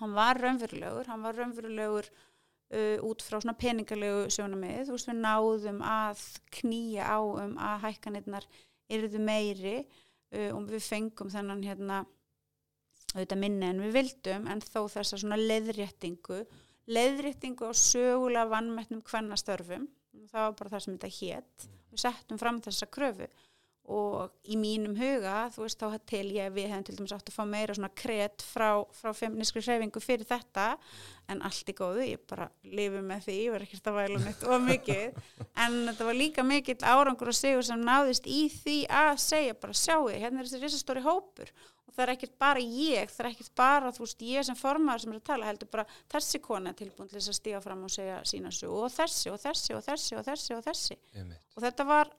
hann 0.00 0.16
var 0.16 0.40
raunverulegur, 0.40 1.08
hann 1.08 1.24
var 1.24 1.36
raunverulegur 1.36 2.08
uh, 2.08 2.98
út 3.08 3.24
frá 3.24 3.38
svona 3.38 3.56
peningalegu 3.58 4.28
sjónamið, 4.32 4.88
þú 4.88 4.96
veist 4.96 5.10
við 5.10 5.22
náðum 5.24 5.80
að 5.84 6.24
knýja 6.60 7.08
á 7.08 7.18
um 7.20 7.56
að 7.60 7.86
hækkanirnar 7.86 8.48
eruðu 8.90 9.20
meiri 9.22 9.76
uh, 9.80 10.50
og 10.54 10.66
við 10.70 10.86
fengum 10.86 11.30
þennan 11.32 11.62
hérna 11.66 12.02
auðvitað 13.14 13.42
minni 13.42 13.66
en 13.66 13.82
við 13.82 13.96
vildum 13.98 14.48
en 14.50 14.62
þó 14.62 14.84
þessa 14.92 15.18
svona 15.18 15.38
leðréttingu 15.40 16.44
leðréttingu 16.90 17.70
á 17.70 17.72
sögulega 17.74 18.50
vannmettnum 18.50 19.02
hvernastörfum 19.06 19.88
það 20.30 20.46
var 20.46 20.56
bara 20.58 20.74
það 20.74 20.84
sem 20.84 20.98
þetta 20.98 21.12
hétt 21.18 21.68
við 21.90 22.02
settum 22.04 22.40
fram 22.40 22.60
þessa 22.62 22.90
kröfu 22.90 23.28
og 23.90 24.30
í 24.46 24.54
mínum 24.58 24.94
huga, 24.94 25.48
þú 25.50 25.64
veist, 25.64 25.80
þá 25.80 26.04
til 26.06 26.26
ég 26.36 26.52
við 26.54 26.68
hefum 26.70 26.84
til 26.86 26.94
dæmis 26.98 27.14
átt 27.16 27.30
að 27.32 27.34
fá 27.34 27.42
meira 27.48 27.74
svona 27.74 27.90
kret 27.98 28.44
frá, 28.46 28.68
frá 28.94 29.10
feministri 29.16 29.62
hreyfingu 29.64 30.02
fyrir 30.04 30.28
þetta. 30.28 30.66
En 31.30 31.42
allt 31.46 31.70
í 31.70 31.74
góðu, 31.74 32.04
ég 32.06 32.22
bara 32.30 32.46
lifi 32.66 33.02
með 33.06 33.26
því, 33.26 33.34
ég 33.40 33.54
verði 33.54 33.68
ekkert 33.68 33.90
að 33.90 33.98
væla 33.98 34.22
mitt 34.22 34.46
og 34.46 34.64
mikið, 34.66 35.18
en 35.62 35.76
þetta 35.88 36.06
var 36.08 36.18
líka 36.18 36.46
mikill 36.46 36.78
árangur 36.82 37.30
og 37.30 37.38
sigur 37.38 37.66
sem 37.66 37.82
náðist 37.86 38.26
í 38.30 38.40
því 38.54 38.78
að 39.02 39.12
segja 39.22 39.58
bara 39.58 39.76
sjáu, 39.78 40.08
hérna 40.10 40.42
er 40.42 40.48
þessi 40.50 40.62
risastóri 40.64 41.04
hópur. 41.06 41.52
Og 41.90 41.94
það 41.96 42.04
er 42.04 42.14
ekkert 42.14 42.34
bara 42.38 42.62
ég, 42.62 43.10
það 43.10 43.24
er 43.24 43.28
ekkert 43.32 43.54
bara 43.58 43.90
þú 43.94 44.04
veist, 44.04 44.20
ég 44.22 44.46
sem 44.46 44.58
formar 44.58 45.02
sem 45.02 45.10
er 45.10 45.18
að 45.18 45.26
tala 45.26 45.48
heldur 45.48 45.70
bara 45.72 45.86
þessi 46.14 46.38
kona 46.42 46.70
tilbúin 46.78 47.10
til 47.10 47.18
þess 47.18 47.32
að 47.32 47.38
stíga 47.40 47.62
fram 47.64 47.82
og 47.86 47.90
segja 47.90 48.20
sína 48.30 48.52
svo 48.54 48.84
og 48.84 48.92
þessi 48.94 49.32
og 49.32 49.40
þessi 49.42 49.74
og 49.74 49.82
þessi 49.88 50.18
og 50.20 50.26
þessi 50.28 50.54
og 50.54 50.62
þessi. 50.68 50.98
Og 51.56 51.64
þetta 51.66 51.86
var 51.90 52.12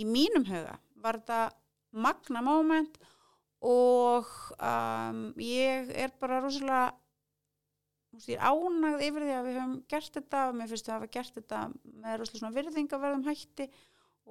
í 0.00 0.06
mínum 0.08 0.46
huga 0.48 0.78
var 1.02 1.20
þetta 1.20 1.40
magna 1.92 2.42
moment 2.44 2.98
og 3.62 4.28
um, 4.58 5.22
ég 5.38 5.92
er 5.94 6.12
bara 6.20 6.40
rosalega 6.42 6.90
ég 8.26 8.36
er 8.36 8.44
ánægð 8.44 9.04
yfir 9.06 9.26
því 9.26 9.34
að 9.36 9.46
við 9.48 9.58
höfum 9.58 9.74
gert 9.88 10.16
þetta 10.18 10.44
og 10.48 10.56
mér 10.58 10.70
finnst 10.72 10.88
við 10.88 10.92
að 10.92 10.98
hafa 10.98 11.12
gert 11.16 11.36
þetta 11.38 11.60
með 12.04 12.16
rosalega 12.20 12.42
svona 12.42 12.56
virðingaverðum 12.56 13.26
hætti 13.28 13.68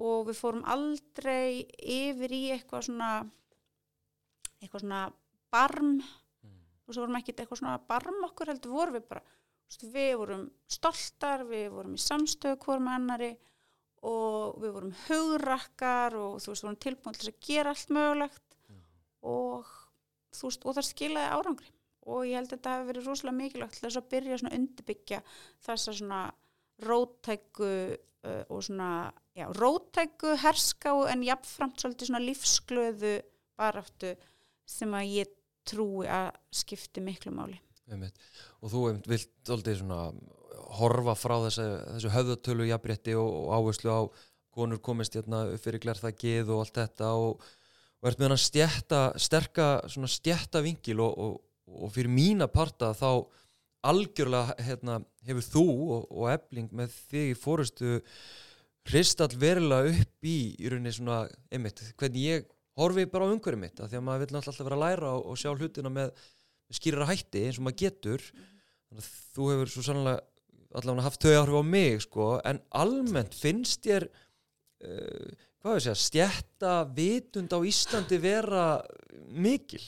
og 0.08 0.26
við 0.30 0.40
fórum 0.40 0.66
aldrei 0.72 1.68
yfir 1.80 2.36
í 2.36 2.42
eitthvað 2.56 2.88
svona 2.88 3.12
eitthvað 4.62 4.84
svona 4.84 5.04
barm 5.52 5.96
mm. 5.98 6.58
og 6.86 6.94
svo 6.94 7.04
vorum 7.04 7.18
ekki 7.20 7.34
eitthvað 7.36 7.62
svona 7.64 7.78
barm 7.90 8.28
okkur 8.30 8.54
heldur 8.54 8.76
vorum 8.76 8.98
við 9.00 9.08
bara 9.10 9.24
við 9.80 10.18
vorum 10.20 10.46
stoltar, 10.68 11.46
við 11.48 11.70
vorum 11.72 11.96
í 11.96 12.02
samstöðu 12.02 12.60
hvort 12.66 12.84
með 12.84 12.98
annari 13.00 13.32
og 14.02 14.58
við 14.62 14.74
vorum 14.76 14.96
hugrakkar 15.06 16.18
og 16.18 16.40
þú 16.42 16.52
veist, 16.54 16.64
við 16.64 16.68
vorum 16.68 16.82
tilbúin 16.86 17.20
til 17.20 17.30
að 17.30 17.42
gera 17.48 17.74
allt 17.76 17.94
mögulegt 17.94 18.58
mm. 18.70 18.82
og 19.34 19.74
þú 20.34 20.50
veist, 20.50 20.66
og 20.66 20.78
það 20.78 20.88
skiljaði 20.90 21.38
árangri 21.38 21.74
og 22.10 22.24
ég 22.26 22.40
held 22.40 22.50
að 22.50 22.56
þetta 22.56 22.76
hefur 22.76 22.90
verið 22.90 23.10
rosalega 23.10 23.38
mikilvægt 23.38 23.78
til 23.78 23.86
þess 23.86 24.00
að 24.00 24.08
byrja 24.14 24.40
svona 24.42 24.52
að 24.52 24.60
undirbyggja 24.60 25.20
þessa 25.68 25.94
svona 25.98 26.22
róttæku 26.82 27.68
uh, 27.70 28.44
og 28.50 28.64
svona, 28.66 28.90
já, 29.38 29.46
róttæku 29.60 30.36
herska 30.42 30.96
en 31.12 31.26
jafnframt 31.28 31.84
svolítið 31.84 32.10
svona 32.10 32.24
lífsglöðu 32.26 33.14
baraftu 33.60 34.16
sem 34.66 34.98
að 34.98 35.14
ég 35.20 35.36
trúi 35.68 36.08
að 36.10 36.32
skipti 36.56 37.04
miklu 37.06 37.34
máli. 37.36 37.60
Og 38.62 38.72
þú 38.72 38.84
vilt 39.10 39.52
svona 39.52 40.04
horfa 40.78 41.16
frá 41.20 41.38
þessu, 41.46 41.66
þessu 41.96 42.12
höfðatölu 42.14 42.68
jafnrétti 42.70 43.16
og, 43.20 43.28
og 43.28 43.56
áherslu 43.58 43.92
á 43.92 44.02
konur 44.52 44.82
komist 44.84 45.16
hérna 45.16 45.46
fyrir 45.62 45.82
glerþakið 45.84 46.52
og 46.52 46.64
allt 46.64 46.80
þetta 46.80 47.12
og, 47.20 47.44
og 48.02 48.10
ert 48.10 48.20
með 48.20 48.34
hann 48.34 48.42
stjætta, 48.42 49.02
sterka 49.20 49.68
stjætta 49.88 50.64
vingil 50.64 51.04
og, 51.04 51.40
og 51.72 51.94
fyrir 51.96 52.12
mína 52.12 52.50
parta 52.52 52.92
þá 52.98 53.26
algjörlega 53.88 54.56
hérna, 54.62 55.00
hefur 55.26 55.48
þú 55.48 55.68
og 56.04 56.26
ebling 56.30 56.70
með 56.76 56.94
þig 57.10 57.38
fórustu 57.40 58.00
hristall 58.90 59.34
verulega 59.40 59.94
upp 59.96 60.28
í 60.28 60.38
í 60.58 60.70
rauninni 60.70 60.94
svona, 60.94 61.24
einmitt, 61.54 61.82
hvernig 61.98 62.28
ég 62.28 62.52
horfi 62.78 63.08
bara 63.10 63.28
á 63.30 63.34
umhverju 63.34 63.60
mitt, 63.62 63.80
að 63.80 63.92
því 63.92 64.00
að 64.00 64.06
maður 64.08 64.24
vil 64.24 64.36
náttúrulega 64.36 64.68
vera 64.68 64.78
að 64.78 64.84
læra 64.86 65.16
og 65.18 65.40
sjá 65.40 65.52
hlutina 65.54 65.92
með 65.94 66.14
skýrara 66.78 67.10
hætti 67.10 67.46
eins 67.48 67.60
og 67.62 67.68
maður 67.68 67.82
getur. 67.86 68.28
Þannig 68.90 69.06
að 69.06 69.14
þú 69.36 69.48
hefur 69.54 69.74
svo 69.74 69.86
sannlega 69.88 70.20
allavega 70.78 71.06
haft 71.06 71.26
þau 71.26 71.34
áhrif 71.36 71.58
á 71.60 71.64
mig 71.68 72.04
sko, 72.06 72.28
en 72.48 72.62
almennt 72.80 73.36
finnst 73.36 73.88
ég 73.90 74.06
uh, 74.08 75.48
hvað 75.62 75.76
veist 75.78 75.88
ég 75.88 75.96
að 75.96 76.04
stjætta 76.06 76.76
vitund 76.98 77.56
á 77.56 77.60
Íslandi 77.72 78.20
vera 78.22 78.68
mikil? 79.32 79.84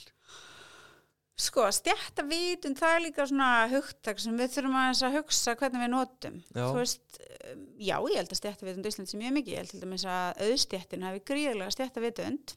Sko, 1.44 1.66
stjætta 1.74 2.26
vitund 2.30 2.78
það 2.78 2.96
er 2.96 3.06
líka 3.08 3.26
svona 3.26 3.52
hugtak 3.72 4.22
sem 4.22 4.36
við 4.38 4.52
þurfum 4.54 4.76
að 4.84 5.16
hugsa 5.18 5.56
hvernig 5.58 5.82
við 5.82 5.90
notum. 5.96 6.36
Já. 6.54 6.66
þú 6.68 6.76
veist, 6.78 7.22
um, 7.50 7.64
já 7.82 7.96
ég 7.98 8.20
held 8.20 8.36
að 8.36 8.42
stjætta 8.42 8.68
vitund 8.68 8.86
í 8.86 8.94
Íslandi 8.94 9.16
sem 9.16 9.24
ég 9.26 9.38
mikið, 9.40 9.56
ég 9.56 9.64
held 9.64 10.04
að 10.04 10.44
auðstjættin 10.46 11.08
hafi 11.08 11.24
gríðilega 11.32 11.74
stjætta 11.74 12.04
vitund 12.04 12.56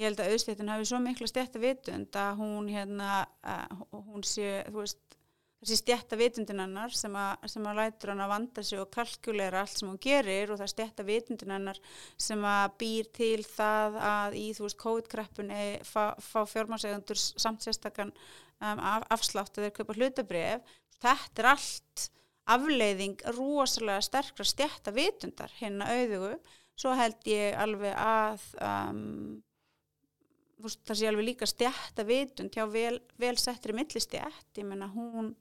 ég 0.00 0.08
held 0.08 0.20
að 0.22 0.34
auðstjættin 0.34 0.70
hafi 0.72 0.88
svo 0.88 1.00
mikla 1.02 1.28
stjætta 1.30 1.62
vitund 1.62 2.18
að 2.18 2.38
hún 2.40 2.68
hérna, 2.72 3.24
að 3.42 3.82
hún 3.92 4.24
sé, 4.26 4.62
þú 4.68 4.78
veist 4.80 5.18
þessi 5.62 5.78
stjætta 5.78 6.18
vitundin 6.18 6.58
hennar 6.58 6.94
sem 6.96 7.14
að, 7.14 7.44
sem 7.52 7.66
að 7.70 7.76
lætur 7.78 8.10
hann 8.10 8.22
að 8.24 8.32
vanda 8.32 8.64
sig 8.66 8.80
og 8.82 8.88
kalkulera 8.94 9.60
allt 9.62 9.76
sem 9.78 9.90
hún 9.90 10.00
gerir 10.02 10.50
og 10.50 10.58
það 10.58 10.66
er 10.66 10.72
stjætta 10.72 11.06
vitundin 11.06 11.54
hennar 11.54 11.78
sem 12.18 12.42
að 12.50 12.78
býr 12.82 13.10
til 13.14 13.44
það 13.46 13.98
að 14.08 14.38
í 14.40 14.46
þú 14.56 14.66
veist 14.66 14.80
COVID-kreppunni 14.82 15.68
fá, 15.86 16.16
fá 16.18 16.40
fjármársegundur 16.50 17.20
samt 17.20 17.62
sérstakann 17.62 18.10
um, 18.10 18.82
af, 18.82 19.06
afslátt 19.14 19.54
að 19.54 19.68
þeir 19.68 19.76
kaupa 19.78 19.98
hlutabref 20.00 20.74
þetta 21.02 21.44
er 21.44 21.50
allt 21.52 22.08
afleiðing 22.50 23.22
rosalega 23.36 24.02
sterkra 24.02 24.46
stjætta 24.46 24.92
vitundar 24.94 25.52
hérna 25.60 25.88
auðugu. 25.94 26.34
Svo 26.78 26.94
held 26.98 27.28
ég 27.28 27.54
alveg 27.60 27.94
að 27.94 28.46
um, 28.58 29.42
það 30.62 30.98
sé 30.98 31.08
alveg 31.08 31.28
líka 31.30 31.48
stjætta 31.48 32.04
vitund 32.08 32.54
hjá 32.54 32.66
vel, 32.70 32.98
vel 33.20 33.38
settri 33.40 33.74
millistjætt, 33.76 34.52
ég 34.58 34.68
menna 34.68 34.90
hún 34.92 35.34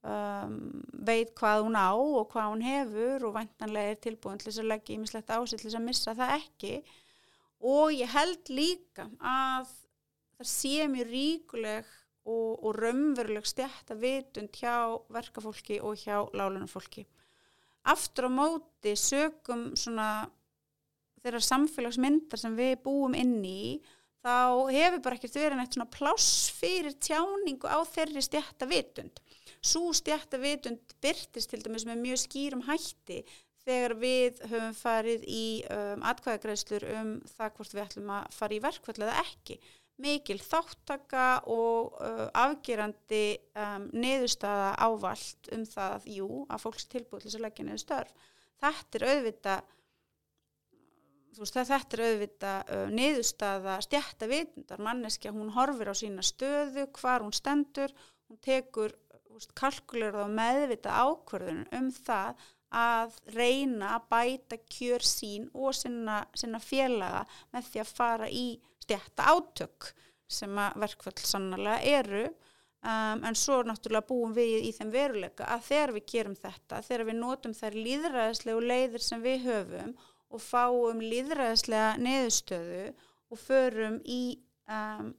Um, 0.00 0.78
veit 1.04 1.34
hvað 1.36 1.66
hún 1.66 1.74
á 1.76 1.92
og 1.92 2.30
hvað 2.32 2.46
hún 2.54 2.62
hefur 2.64 3.26
og 3.28 3.34
vantanlega 3.34 3.90
er 3.92 3.98
tilbúin 4.00 4.38
til 4.40 4.46
þess 4.46 4.62
að 4.62 4.70
leggja 4.70 4.94
ímislegt 4.94 5.32
ásitt 5.34 5.60
til 5.60 5.66
þess 5.66 5.76
að 5.76 5.84
missa 5.84 6.14
það 6.16 6.32
ekki. 6.38 6.70
Og 7.68 7.92
ég 7.92 8.08
held 8.08 8.48
líka 8.48 9.04
að 9.20 9.74
það 10.38 10.48
sé 10.54 10.88
mjög 10.88 11.10
ríkuleg 11.12 11.92
og, 12.24 12.64
og 12.64 12.80
raunveruleg 12.80 13.44
stjætt 13.44 13.92
að 13.92 14.06
vitund 14.06 14.56
hjá 14.56 14.96
verkafólki 15.12 15.82
og 15.84 16.00
hjá 16.00 16.16
lálunafólki 16.32 17.04
aftur 17.88 18.28
á 18.28 18.30
móti 18.30 18.92
sögum 18.98 19.70
svona 19.78 20.28
þeirra 21.20 21.40
samfélagsmyndar 21.44 22.40
sem 22.40 22.56
við 22.56 22.76
búum 22.84 23.16
inn 23.16 23.40
í 23.44 23.80
þá 24.20 24.68
hefur 24.74 25.02
bara 25.04 25.16
ekkert 25.16 25.40
verið 25.40 25.60
neitt 25.60 25.76
svona 25.76 25.90
pláss 25.90 26.50
fyrir 26.56 26.96
tjáningu 27.00 27.68
á 27.68 27.80
þeirri 27.88 28.22
stjætt 28.24 28.66
að 28.66 28.74
vitund 28.76 29.22
svo 29.60 29.92
stjættavitund 29.92 30.94
byrtist 31.04 31.52
til 31.52 31.62
dæmis 31.64 31.86
með 31.88 32.02
mjög 32.04 32.22
skýrum 32.24 32.64
hætti 32.68 33.20
þegar 33.66 33.94
við 34.00 34.40
höfum 34.48 34.76
farið 34.76 35.26
í 35.28 35.44
um, 35.68 36.04
atkvæðagreðslur 36.10 36.86
um 36.96 37.10
það 37.28 37.52
hvort 37.58 37.74
við 37.76 37.82
ætlum 37.84 38.14
að 38.16 38.30
fara 38.34 38.56
í 38.56 38.62
verkvall 38.64 38.96
eða 39.02 39.18
ekki. 39.20 39.58
Mikil 40.00 40.38
þáttaka 40.40 41.26
og 41.52 41.98
uh, 42.00 42.28
afgerandi 42.40 43.24
um, 43.52 43.90
neðustada 43.92 44.72
ávalt 44.80 45.50
um 45.52 45.66
það, 45.68 46.08
jú, 46.16 46.30
að 46.48 46.64
fólks 46.64 46.88
tilbúið 46.88 47.26
til 47.26 47.28
þess 47.28 47.40
að 47.40 47.44
leggja 47.44 47.66
neðu 47.68 47.82
störf. 47.84 48.30
Þetta 48.60 48.98
er 48.98 49.06
auðvita, 49.10 49.58
veist, 51.38 51.54
þetta 51.54 51.96
er 51.96 52.04
auðvita 52.08 52.54
uh, 52.64 52.86
neðustada 52.90 53.76
stjættavitundar, 53.86 54.82
manneskja, 54.82 55.34
hún 55.36 55.52
horfir 55.54 55.92
á 55.92 55.94
sína 55.94 56.24
stöðu, 56.26 56.88
hvar 56.98 57.24
hún 57.24 57.36
stendur, 57.36 57.94
hún 58.30 58.40
tekur 58.42 58.96
kalkulera 59.56 60.24
og 60.24 60.32
meðvita 60.34 60.96
ákverðun 61.00 61.62
um 61.76 61.88
það 61.94 62.42
að 62.70 63.16
reyna 63.34 63.94
að 63.96 64.06
bæta 64.12 64.58
kjör 64.70 65.04
sín 65.06 65.48
og 65.54 65.74
sinna, 65.74 66.20
sinna 66.38 66.60
félaga 66.62 67.24
með 67.54 67.70
því 67.70 67.82
að 67.82 67.94
fara 67.96 68.28
í 68.30 68.44
stjætta 68.84 69.26
átök 69.32 69.90
sem 70.30 70.60
að 70.62 70.78
verkfall 70.84 71.18
sannlega 71.18 71.80
eru. 71.98 72.28
Um, 72.80 73.20
en 73.28 73.36
svo 73.36 73.58
náttúrulega 73.66 74.08
búum 74.08 74.30
við 74.32 74.62
í 74.64 74.70
þeim 74.72 74.92
veruleika 74.94 75.44
að 75.52 75.66
þegar 75.66 75.90
við 75.98 76.04
gerum 76.14 76.36
þetta, 76.38 76.78
þegar 76.86 77.02
við 77.10 77.18
notum 77.18 77.56
þær 77.58 77.74
líðræðislegu 77.76 78.62
leiðir 78.70 79.04
sem 79.04 79.20
við 79.20 79.42
höfum 79.50 79.90
og 80.30 80.42
fáum 80.42 81.02
líðræðislega 81.02 81.96
neðustöðu 82.02 82.84
og 83.30 83.38
förum 83.40 83.98
í 84.06 84.22
um, 84.70 85.12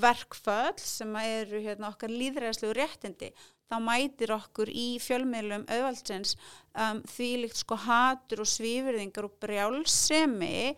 verkföll 0.00 0.78
sem 0.80 1.16
eru 1.20 1.60
hérna, 1.64 1.90
okkar 1.90 2.12
líðræðslegu 2.12 2.76
réttindi 2.78 3.30
þá 3.70 3.76
mætir 3.84 4.32
okkur 4.34 4.70
í 4.72 4.98
fjölmiðlum 5.02 5.66
auðvaldsins 5.70 6.36
um, 6.74 7.02
því 7.10 7.30
líkt 7.44 7.60
sko 7.60 7.78
hatur 7.78 8.44
og 8.44 8.50
svífyrðingar 8.50 9.28
og 9.28 9.36
brjálsemi 9.42 10.74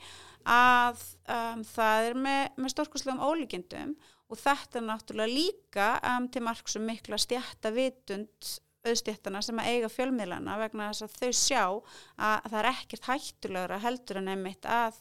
að 0.48 1.04
um, 1.30 1.62
það 1.66 2.08
er 2.08 2.18
með, 2.26 2.42
með 2.58 2.74
stórkoslegum 2.74 3.22
ólíkindum 3.22 3.94
og 4.32 4.40
þetta 4.40 4.80
er 4.80 4.86
náttúrulega 4.88 5.36
líka 5.36 5.88
um, 6.08 6.28
til 6.32 6.44
margsum 6.44 6.86
mikla 6.88 7.20
stjætta 7.20 7.72
vitund 7.74 8.52
auðstjættana 8.86 9.42
sem 9.44 9.58
að 9.62 9.70
eiga 9.72 9.90
fjölmiðlana 9.92 10.58
vegna 10.60 10.90
þess 10.90 11.06
að 11.06 11.16
þau 11.20 11.32
sjá 11.38 11.64
að 12.16 12.48
það 12.50 12.58
er 12.60 12.70
ekkert 12.72 13.08
hættulegra 13.10 13.82
heldur 13.82 14.20
en 14.22 14.32
einmitt 14.32 14.66
að 14.66 14.98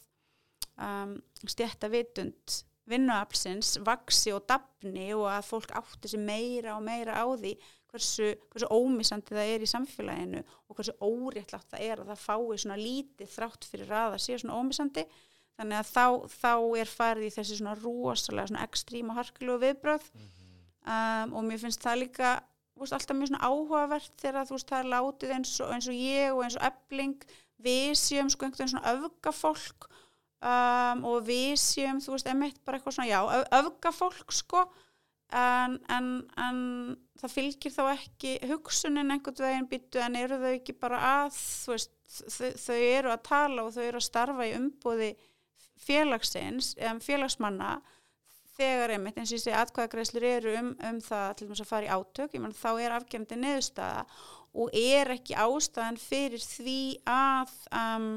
um, 0.77 1.15
stjætta 1.47 1.89
vitund 1.91 2.61
vinnuaflsins 2.91 3.75
vaksi 3.85 4.33
og 4.35 4.45
dafni 4.49 5.11
og 5.15 5.27
að 5.31 5.47
fólk 5.47 5.73
átti 5.77 6.11
sér 6.11 6.23
meira 6.25 6.75
og 6.75 6.83
meira 6.85 7.17
á 7.21 7.25
því 7.29 7.55
hversu, 7.91 8.31
hversu 8.51 8.69
ómissandi 8.71 9.35
það 9.35 9.51
er 9.55 9.65
í 9.65 9.69
samfélaginu 9.69 10.41
og 10.41 10.77
hversu 10.77 10.95
óréttlátt 11.01 11.73
það 11.73 11.85
er 11.87 12.01
að 12.01 12.13
það 12.13 12.23
fái 12.25 12.61
svona 12.63 12.79
lítið 12.79 13.33
þrátt 13.35 13.67
fyrir 13.67 13.91
að 13.91 14.15
það 14.15 14.23
sé 14.25 14.39
svona 14.41 14.59
ómissandi 14.59 15.05
þannig 15.59 15.81
að 15.81 15.91
þá, 15.91 16.05
þá 16.41 16.53
er 16.81 16.93
farið 16.95 17.27
í 17.27 17.33
þessi 17.35 17.59
svona 17.59 17.75
rosalega 17.81 18.51
svona 18.51 18.65
ekstrím 18.65 19.11
og 19.11 19.19
harklu 19.19 19.57
viðbröð 19.61 20.07
mm 20.13 20.23
-hmm. 20.23 20.55
um, 20.95 21.35
og 21.37 21.47
mér 21.49 21.61
finnst 21.65 21.83
það 21.83 22.01
líka 22.05 22.31
veist, 22.83 22.95
alltaf 22.97 23.17
mjög 23.17 23.31
svona 23.31 23.47
áhugavert 23.47 24.13
þegar 24.21 24.47
þú 24.49 24.57
veist 24.57 24.71
það 24.71 24.83
er 24.83 24.91
látið 24.95 25.33
eins 25.37 25.53
og, 25.59 25.73
eins 25.75 25.89
og 25.91 25.97
ég 25.97 26.35
og 26.35 26.43
eins 26.45 26.57
og 26.59 26.67
ebling. 26.69 27.25
Við 27.61 27.91
séum 28.01 28.29
sko 28.33 28.47
einhvern 28.47 28.63
veginn 28.63 28.73
svona 28.73 28.93
öfgafólk 28.95 29.89
um, 30.41 31.03
og 31.11 31.27
við 31.27 31.53
séum 31.61 32.01
þú 32.01 32.15
veist 32.15 32.31
emitt 32.31 32.61
bara 32.65 32.79
eitthvað 32.79 32.97
svona 32.97 33.11
já 33.11 33.45
öfgafólk 33.61 34.33
sko. 34.35 34.65
En, 35.31 35.77
en, 35.87 36.07
en 36.43 36.57
það 37.21 37.33
fylgir 37.37 37.71
þá 37.71 37.83
ekki 37.93 38.33
hugsunin 38.49 39.13
einhvern 39.13 39.45
veginn 39.45 39.69
byttu 39.71 40.01
en 40.03 40.17
eru 40.19 40.41
þau 40.41 40.49
ekki 40.57 40.75
bara 40.75 40.99
að 41.21 41.37
þú 41.37 41.75
veist 41.77 41.93
þau, 42.11 42.49
þau 42.59 42.79
eru 42.79 43.13
að 43.13 43.21
tala 43.29 43.63
og 43.63 43.71
þau 43.75 43.83
eru 43.85 44.01
að 44.01 44.07
starfa 44.09 44.47
í 44.49 44.55
umbúði 44.57 45.11
félagsins, 45.81 46.73
félagsmanna 47.01 47.77
þegar 48.61 48.95
einmitt 48.95 49.17
eins 49.17 49.31
og 49.31 49.39
ég 49.39 49.43
segi 49.43 49.57
atkvæðagreislur 49.57 50.27
eru 50.27 50.53
um, 50.59 50.69
um 50.89 50.99
það 51.03 51.33
til 51.39 51.49
þess 51.49 51.63
að 51.63 51.71
fara 51.71 51.87
í 51.87 51.95
átök, 51.95 52.35
ég 52.35 52.43
menn 52.43 52.55
þá 52.55 52.69
er 52.73 52.95
afgjörndi 52.97 53.39
neðustada 53.41 54.05
og 54.51 54.75
er 54.75 55.13
ekki 55.15 55.37
ástæðan 55.39 55.99
fyrir 56.01 56.43
því 56.43 56.81
að 57.07 57.53
um, 57.81 58.07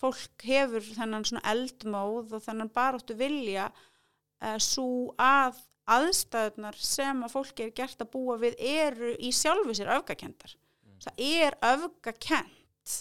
fólk 0.00 0.44
hefur 0.46 0.84
þennan 0.96 1.26
svona 1.26 1.44
eldmóð 1.52 2.36
og 2.36 2.44
þennan 2.44 2.72
baróttu 2.74 3.16
vilja 3.18 3.70
uh, 3.72 4.58
svo 4.62 5.14
að 5.18 5.58
aðstæðunar 5.86 6.78
sem 6.82 7.22
að 7.22 7.34
fólki 7.36 7.66
er 7.66 7.74
gert 7.74 8.02
að 8.02 8.12
búa 8.14 8.36
við 8.42 8.56
eru 8.58 9.12
í 9.22 9.30
sjálfu 9.34 9.76
sér 9.78 9.92
öfgakendar. 9.94 10.56
Mm. 10.82 10.98
Það 11.04 11.24
er 11.26 11.58
öfgakend 11.74 12.94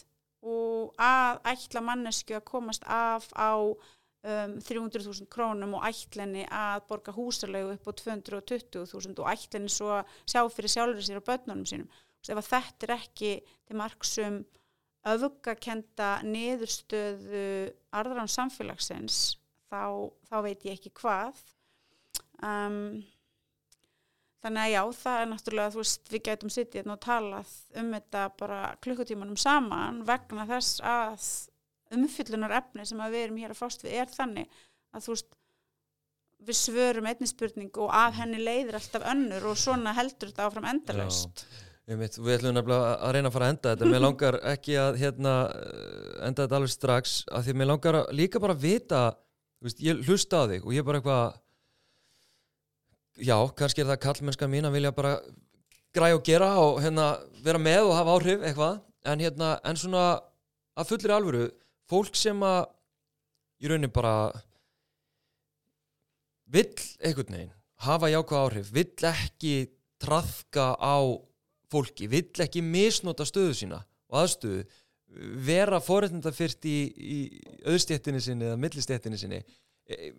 og 0.45 0.93
að 1.01 1.39
ætla 1.49 1.81
mannesku 1.81 2.35
að 2.37 2.45
komast 2.45 2.85
af 2.85 3.31
á 3.33 3.57
um, 4.25 4.57
300.000 4.59 5.29
krónum 5.31 5.77
og 5.77 5.85
ætlenni 5.87 6.43
að 6.49 6.83
borga 6.89 7.13
húsalegu 7.15 7.75
upp 7.75 7.87
á 7.89 7.93
220.000 8.01 9.21
og 9.21 9.31
ætlenni 9.31 9.71
svo 9.71 9.93
að 9.99 10.17
sjá 10.25 10.41
fyrir 10.49 10.73
sjálfur 10.75 11.07
sér 11.07 11.21
og 11.21 11.27
börnunum 11.29 11.69
sínum. 11.69 11.89
Ef 12.25 12.47
þetta 12.49 12.87
er 12.87 12.95
ekki 12.97 13.31
til 13.45 13.77
marksum 13.77 14.39
öfugakenda 15.05 16.15
niðurstöðu 16.25 17.47
arðrán 17.93 18.31
samfélagsins 18.31 19.35
þá, 19.69 20.09
þá 20.25 20.37
veit 20.47 20.65
ég 20.65 20.79
ekki 20.79 20.93
hvað. 20.97 21.37
Um, 22.41 23.03
þannig 24.43 24.63
að 24.63 24.73
já, 24.73 24.81
það 25.01 25.19
er 25.19 25.29
náttúrulega, 25.31 25.73
þú 25.73 25.81
veist, 25.83 26.09
við 26.11 26.23
gætum 26.27 26.53
sittið 26.53 26.79
hérna 26.81 26.95
og 26.97 27.03
talað 27.05 27.53
um 27.81 27.91
þetta 27.95 28.23
bara 28.41 28.61
klukkutímanum 28.85 29.37
saman 29.41 30.01
vegna 30.07 30.47
þess 30.49 30.81
að 30.85 31.29
umfyllunar 31.93 32.55
efni 32.61 32.85
sem 32.87 33.01
við 33.05 33.21
erum 33.27 33.41
hér 33.43 33.53
að 33.53 33.61
fást 33.61 33.85
við 33.85 33.99
er 34.01 34.11
þannig 34.11 34.61
að 34.95 35.05
þú 35.05 35.15
veist 35.15 35.35
við 36.45 36.57
svörum 36.59 37.07
einni 37.09 37.29
spurning 37.29 37.77
og 37.81 37.93
af 37.93 38.17
henni 38.19 38.41
leiðir 38.41 38.77
alltaf 38.79 39.05
önnur 39.11 39.47
og 39.51 39.59
svona 39.59 39.95
heldur 39.97 40.31
þetta 40.31 40.49
áfram 40.49 40.67
endalust 40.69 41.45
Við 41.85 41.99
ætlum 42.17 42.55
nefnilega 42.57 42.93
að 42.97 43.11
reyna 43.13 43.29
að 43.29 43.35
fara 43.35 43.45
að 43.45 43.51
enda 43.53 43.71
þetta. 43.71 43.87
Mér 43.91 44.01
langar 44.07 44.35
ekki 44.49 44.77
að 44.81 44.95
hérna, 45.03 45.33
enda 46.25 46.45
þetta 46.45 46.57
alveg 46.57 46.71
strax 46.73 47.11
að 47.29 47.45
því 47.45 47.53
mér 47.59 47.69
langar 47.69 47.97
líka 48.17 48.41
bara 48.41 48.55
að 48.57 48.63
vita 48.65 49.01
veist, 49.61 49.83
ég 49.85 50.01
hlusta 50.07 50.41
á 50.41 50.49
þig 50.49 50.65
og 50.65 50.73
ég 50.73 50.81
er 50.81 50.87
bara 50.87 51.01
eitthvað 51.01 51.35
já, 53.21 53.37
kannski 53.61 53.83
er 53.83 53.91
það 53.91 54.01
kallmennska 54.07 54.49
mín 54.49 54.65
að 54.65 54.79
vilja 54.79 54.95
bara 54.97 55.13
græja 55.95 56.17
og 56.17 56.25
gera 56.25 56.49
og 56.63 56.81
hérna, 56.81 57.05
vera 57.45 57.61
með 57.61 57.91
og 57.91 57.93
hafa 57.99 58.17
áhrif 58.17 58.49
eitthvað. 58.49 58.81
En, 59.05 59.21
hérna, 59.21 59.51
en 59.61 59.77
svona 59.77 60.07
að 60.75 60.89
fullir 60.89 61.13
alvöru 61.13 61.45
fólk 61.89 62.17
sem 62.17 62.41
að 62.45 62.65
í 63.61 63.71
raunin 63.71 63.93
bara 63.93 64.15
vill 66.51 66.73
einhvern 67.01 67.37
veginn 67.37 67.53
hafa 67.85 68.09
jákvæð 68.11 68.41
áhrif, 68.41 68.71
vill 68.73 69.09
ekki 69.09 69.55
trafka 70.01 70.73
á 70.79 70.97
fólki, 71.71 72.07
vill 72.09 72.43
ekki 72.43 72.63
misnota 72.63 73.25
stöðu 73.27 73.55
sína 73.57 73.81
og 74.11 74.21
aðstöðu 74.23 74.63
vera 75.45 75.79
forreitnda 75.83 76.31
fyrst 76.35 76.65
í, 76.67 76.77
í 76.91 77.19
auðstjættinni 77.69 78.21
sinni 78.23 78.49
eða 78.49 78.59
millistjættinni 78.59 79.19
sinni 79.19 79.39
e, 79.39 80.11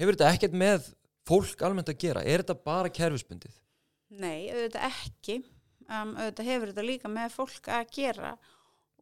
hefur 0.00 0.16
þetta 0.16 0.32
ekkert 0.34 0.56
með 0.58 0.88
fólk 1.28 1.62
almennt 1.64 1.92
að 1.92 2.00
gera, 2.02 2.24
er 2.24 2.42
þetta 2.42 2.58
bara 2.66 2.92
kerfisbundið? 2.92 3.54
Nei, 4.12 4.50
auðvitað 4.52 4.88
ekki. 4.90 5.38
Um, 5.88 6.12
auðvitað 6.18 6.48
hefur 6.50 6.72
þetta 6.72 6.84
líka 6.86 7.10
með 7.12 7.36
fólk 7.36 7.70
að 7.72 7.94
gera 7.96 8.32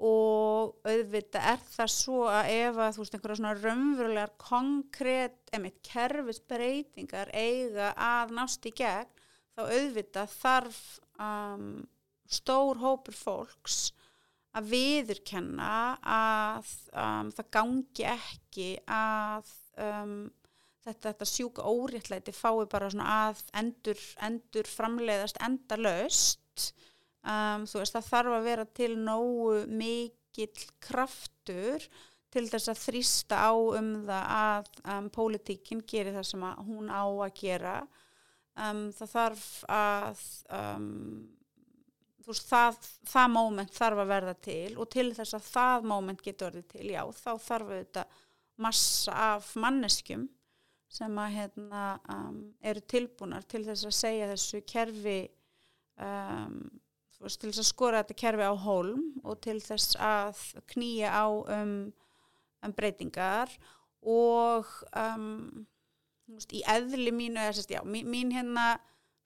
og 0.00 0.88
auðvitað 0.88 1.46
er 1.52 1.64
það 1.74 1.90
svo 1.92 2.20
að 2.32 2.50
ef 2.54 2.78
að 2.80 2.94
þú 2.94 3.02
veist 3.02 3.16
einhverja 3.16 3.38
svona 3.40 3.54
raunverulegar 3.58 4.34
konkrétt, 4.40 5.40
emitt 5.52 5.80
kerfisbreytingar 5.84 7.32
eiga 7.36 7.90
að 8.00 8.34
nást 8.38 8.64
í 8.64 8.72
gegn 8.80 9.10
þá 9.52 9.62
auðvitað 9.66 10.36
þarf 10.38 10.82
um, 11.20 11.66
stór 12.30 12.80
hópur 12.80 13.18
fólks 13.18 13.80
að 14.56 14.72
viðurkenna 14.72 15.72
að 16.02 16.70
um, 16.96 17.30
það 17.36 17.50
gangi 17.54 18.06
ekki 18.10 18.70
að 18.90 19.52
um, 19.84 20.16
þetta, 20.84 21.10
þetta 21.10 21.28
sjúka 21.28 21.66
óréttlæti 21.68 22.34
fái 22.34 22.64
bara 22.70 22.90
svona 22.90 23.16
að 23.28 23.44
endur, 23.60 24.00
endur 24.26 24.70
framleiðast 24.70 25.40
endalöst 25.44 26.72
Um, 27.20 27.66
þú 27.68 27.82
veist 27.82 27.96
það 27.96 28.06
þarf 28.06 28.36
að 28.36 28.46
vera 28.48 28.64
til 28.78 28.92
nógu 28.96 29.56
mikill 29.68 30.68
kraftur 30.80 31.84
til 32.32 32.46
þess 32.48 32.70
að 32.70 32.80
þrýsta 32.84 33.40
á 33.44 33.52
um 33.52 33.90
það 34.06 34.30
að 34.36 34.70
um, 34.94 35.10
pólitíkinn 35.12 35.82
gerir 35.84 36.16
það 36.16 36.28
sem 36.30 36.46
hún 36.70 36.88
á 36.88 37.04
að 37.04 37.34
gera. 37.42 37.74
Um, 38.56 38.86
það 38.96 39.12
þarf 39.12 39.44
að 39.68 40.24
um, 40.56 40.88
þú 42.24 42.32
veist 42.32 42.48
það, 42.48 42.80
það 43.12 43.30
móment 43.36 43.76
þarf 43.76 44.02
að 44.02 44.12
verða 44.14 44.34
til 44.48 44.72
og 44.80 44.90
til 44.96 45.08
þess 45.16 45.36
að 45.36 45.48
það 45.50 45.88
móment 45.92 46.24
getur 46.24 46.50
verið 46.50 46.68
til 46.72 46.90
já 46.94 47.00
þá 47.20 47.30
þarf 47.50 47.72
þetta 47.74 48.04
massa 48.60 49.22
af 49.36 49.54
manneskjum 49.60 50.28
sem 50.90 51.18
að 51.22 51.34
hérna 51.36 51.84
um, 52.16 52.38
eru 52.64 52.82
tilbúnar 52.90 53.44
til 53.48 53.62
þess 53.68 53.88
að 53.88 53.98
segja 53.98 54.30
þessu 54.32 54.64
kerfi 54.68 55.20
um 56.00 56.62
veist, 57.20 57.40
til 57.40 57.50
þess 57.50 57.62
að 57.64 57.70
skora 57.70 58.02
þetta 58.02 58.20
kerfi 58.22 58.46
á 58.48 58.54
hólm 58.64 59.02
og 59.24 59.40
til 59.44 59.58
þess 59.64 59.96
að 60.00 60.44
knýja 60.72 61.12
á 61.12 61.26
um, 61.28 61.74
um 62.64 62.76
breytingar 62.76 63.52
og 64.00 64.68
um, 64.96 65.66
veist, 66.30 66.54
í 66.56 66.62
eðli 66.68 67.12
mínu 67.14 67.42
er 67.42 67.56
sérst, 67.56 67.74
já, 67.74 67.82
mín, 67.84 68.08
mín 68.10 68.32
hérna 68.34 68.72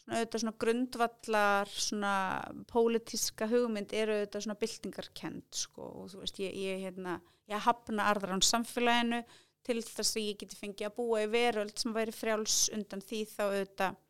svona 0.05 0.19
auðvitað 0.19 0.43
svona 0.43 0.59
grundvallar 0.61 1.71
svona 1.73 2.15
pólitíska 2.69 3.49
hugmynd 3.49 3.95
eru 3.97 4.19
auðvitað 4.19 4.45
svona 4.45 4.61
byltingarkend 4.61 5.49
sko 5.57 5.87
og 6.03 6.11
þú 6.13 6.21
veist 6.21 6.41
ég, 6.43 6.53
ég 6.53 6.83
hérna 6.85 7.21
ég 7.49 7.65
hafna 7.65 8.11
arðar 8.11 8.35
án 8.37 8.45
samfélaginu 8.45 9.23
til 9.65 9.81
þess 9.81 10.17
að 10.19 10.27
ég 10.27 10.41
geti 10.43 10.59
fengið 10.61 10.91
að 10.91 10.97
búa 10.99 11.23
í 11.25 11.31
veröld 11.33 11.79
sem 11.81 11.95
væri 11.97 12.13
frjáls 12.13 12.67
undan 12.77 13.05
því 13.05 13.23
þá 13.33 13.43
auðvitað 13.47 14.03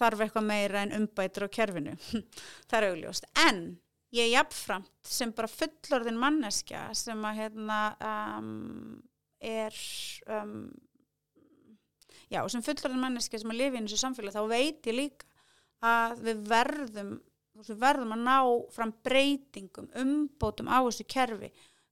þarf 0.00 0.24
eitthvað 0.24 0.48
meira 0.48 0.82
en 0.84 0.96
umbætur 0.96 1.46
á 1.46 1.54
kerfinu. 1.54 1.94
Það 2.68 2.76
er 2.78 2.88
augljóst, 2.90 3.30
en 3.46 3.62
ég 4.16 4.26
er 4.26 4.34
jafnframt 4.34 4.92
sem 5.06 5.32
bara 5.36 5.50
fullorðin 5.52 6.18
manneskja 6.20 6.88
sem 6.98 7.24
að 7.26 7.42
hérna 7.44 7.80
um, 8.40 8.52
er 9.38 9.76
um, 10.26 10.54
já, 12.30 12.42
sem 12.50 12.64
fullorðin 12.66 13.04
manneskja 13.04 13.42
sem 13.42 13.52
að 13.52 13.60
lifi 13.62 13.78
í 13.78 13.84
þessu 13.86 14.00
samfélag, 14.02 14.34
þá 14.34 14.50
veit 14.50 14.90
ég 14.90 14.98
líka 14.98 15.28
að 15.80 16.24
við 16.26 16.46
verðum 16.50 17.18
við 17.60 17.80
verðum 17.80 18.14
að 18.14 18.22
ná 18.24 18.36
fram 18.72 18.92
breytingum 19.04 19.88
umbótum 20.00 20.70
á 20.70 20.80
þessu 20.86 21.04
kerfi 21.10 21.50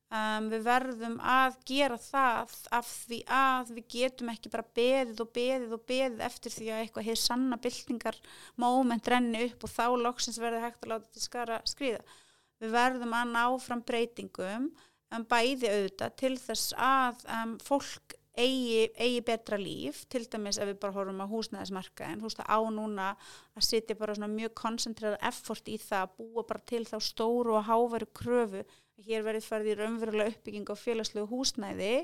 Um, 0.08 0.46
við 0.48 0.62
verðum 0.64 1.18
að 1.20 1.56
gera 1.68 1.98
það 2.00 2.52
af 2.72 2.92
því 3.04 3.16
að 3.28 3.72
við 3.76 3.88
getum 3.92 4.30
ekki 4.32 4.48
bara 4.54 4.64
beðið 4.78 5.18
og 5.20 5.32
beðið 5.36 5.74
og 5.76 5.82
beðið 5.90 6.22
eftir 6.24 6.54
því 6.54 6.68
að 6.70 6.80
eitthvað 6.84 7.08
hefur 7.10 7.20
sanna 7.20 7.58
byltingar 7.66 8.20
móment 8.56 9.10
renni 9.12 9.42
upp 9.50 9.66
og 9.68 9.74
þá 9.74 9.84
loksins 10.06 10.40
verður 10.40 10.64
hægt 10.64 10.80
að 10.86 10.94
láta 10.94 11.10
þetta 11.10 11.24
skara 11.26 11.58
skriða. 11.68 12.16
Við 12.56 12.72
verðum 12.78 13.12
að 13.18 13.34
ná 13.34 13.42
fram 13.66 13.84
breytingum 13.92 14.70
um, 14.70 15.28
bæði 15.28 15.74
auðvitað 15.74 16.16
til 16.24 16.32
þess 16.40 16.72
að 16.88 17.28
um, 17.36 17.54
fólk 17.68 18.16
eigi, 18.38 18.88
eigi 18.96 19.22
betra 19.28 19.60
líf 19.60 20.06
til 20.08 20.24
dæmis 20.30 20.56
ef 20.56 20.72
við 20.72 20.80
bara 20.82 20.96
horfum 20.96 21.20
á 21.20 21.28
húsnæðismarkaðin 21.28 22.20
þú 22.22 22.30
veist 22.30 22.42
að 22.44 22.52
á 22.54 22.60
núna 22.80 23.12
að 23.58 23.68
sitja 23.68 24.00
bara 24.00 24.16
svona 24.16 24.32
mjög 24.32 24.56
koncentrerað 24.56 25.24
effort 25.34 25.68
í 25.68 25.78
það 25.82 26.04
að 26.04 26.18
búa 26.20 26.44
bara 26.48 26.68
til 26.72 26.84
þá 26.88 26.98
stóru 27.02 27.58
og 27.58 27.66
háveru 27.68 28.08
kröfu 28.16 28.64
að 28.98 29.06
hér 29.08 29.24
verið 29.26 29.46
farið 29.46 29.72
í 29.72 29.76
raunverulega 29.78 30.34
uppbygging 30.34 30.72
á 30.72 30.74
félagslegu 30.78 31.28
húsnæði 31.30 31.94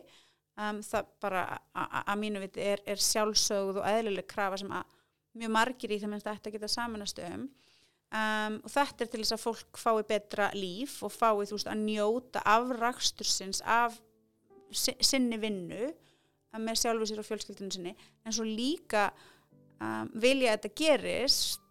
um, 0.61 0.81
það 0.85 1.11
bara 1.23 1.45
að 1.75 2.21
mínu 2.23 2.43
viti 2.45 2.63
er, 2.63 2.83
er 2.87 3.03
sjálfsögð 3.03 3.81
og 3.83 3.89
eðlileg 3.91 4.29
krafa 4.31 4.61
sem 4.63 4.73
að 4.75 4.95
mjög 5.35 5.55
margir 5.57 5.95
í 5.95 5.99
þeim 6.03 6.15
en 6.15 6.23
þetta 6.23 6.53
geta 6.55 6.71
samanast 6.71 7.19
um. 7.27 7.49
Um, 8.15 8.61
og 8.63 8.71
þetta 8.71 9.03
er 9.03 9.11
til 9.11 9.23
þess 9.25 9.35
að 9.35 9.43
fólk 9.43 9.79
fái 9.81 10.05
betra 10.07 10.51
líf 10.55 11.01
og 11.03 11.11
fái 11.11 11.49
þú 11.49 11.57
veist 11.57 11.71
að 11.71 11.81
njóta 11.83 12.45
afrakstursins 12.47 13.63
af 13.67 13.97
sinni 14.75 15.39
vinnu 15.43 15.89
með 16.63 16.79
sjálfu 16.79 17.09
sér 17.11 17.23
og 17.25 17.27
fjölskyldinu 17.27 17.75
sinni. 17.75 17.95
En 18.23 18.35
svo 18.35 18.47
líka 18.47 19.09
um, 19.83 20.13
vilja 20.23 20.53
að 20.53 20.61
þetta 20.61 20.75
gerist 20.79 21.64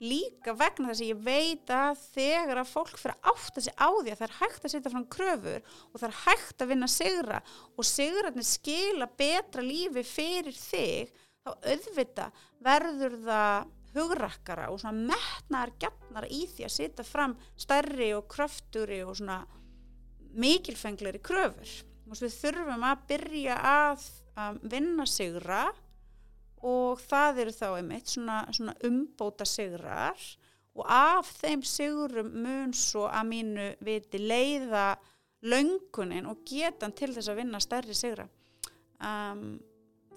líka 0.00 0.54
vegna 0.56 0.90
þess 0.90 1.02
að 1.04 1.10
ég 1.10 1.24
veit 1.24 1.72
að 1.76 2.04
þegar 2.14 2.62
að 2.62 2.70
fólk 2.70 2.94
fyrir 2.96 3.16
að 3.18 3.32
átta 3.34 3.64
sig 3.64 3.74
á 3.76 3.88
því 3.90 4.12
að 4.12 4.20
það 4.20 4.26
er 4.26 4.38
hægt 4.38 4.64
að 4.64 4.72
setja 4.74 4.92
fram 4.94 5.08
kröfur 5.16 5.74
og 5.90 5.98
það 5.98 6.06
er 6.08 6.20
hægt 6.22 6.64
að 6.64 6.70
vinna 6.72 6.88
sigra 6.90 7.42
og 7.74 7.88
sigrarnir 7.88 8.48
skila 8.48 9.10
betra 9.20 9.66
lífi 9.66 10.06
fyrir 10.08 10.56
þig 10.56 11.12
þá 11.44 11.52
auðvita 11.52 12.30
verður 12.64 13.18
það 13.26 13.68
hugrakkara 13.94 14.68
og 14.70 14.80
svona 14.80 15.12
metnar 15.12 15.72
gætnar 15.82 16.28
í 16.30 16.44
því 16.50 16.66
að 16.66 16.74
setja 16.76 17.06
fram 17.06 17.36
stærri 17.58 18.12
og 18.16 18.28
kröfturi 18.30 19.02
og 19.04 19.16
svona 19.18 19.42
mikilfengleri 20.30 21.20
kröfur. 21.22 21.70
Og 22.10 22.18
við 22.18 22.34
þurfum 22.36 22.84
að 22.86 23.06
byrja 23.10 23.56
að 23.66 24.04
um, 24.36 24.58
vinna 24.70 25.06
sigra 25.10 25.64
og 26.66 27.00
það 27.00 27.44
eru 27.44 27.54
þá 27.56 27.66
einmitt 27.70 28.12
svona, 28.12 28.42
svona 28.52 28.74
umbóta 28.86 29.46
sigrar 29.48 30.20
og 30.76 30.84
af 30.86 31.30
þeim 31.40 31.62
sigurum 31.66 32.28
mun 32.44 32.74
svo 32.76 33.06
að 33.08 33.30
mínu 33.32 33.66
viti 33.84 34.20
leiða 34.20 34.92
löngunin 35.42 36.28
og 36.28 36.44
getan 36.46 36.92
til 36.96 37.10
þess 37.14 37.32
að 37.32 37.40
vinna 37.40 37.60
stærri 37.62 37.96
sigra. 37.96 38.26
Um, 39.00 39.58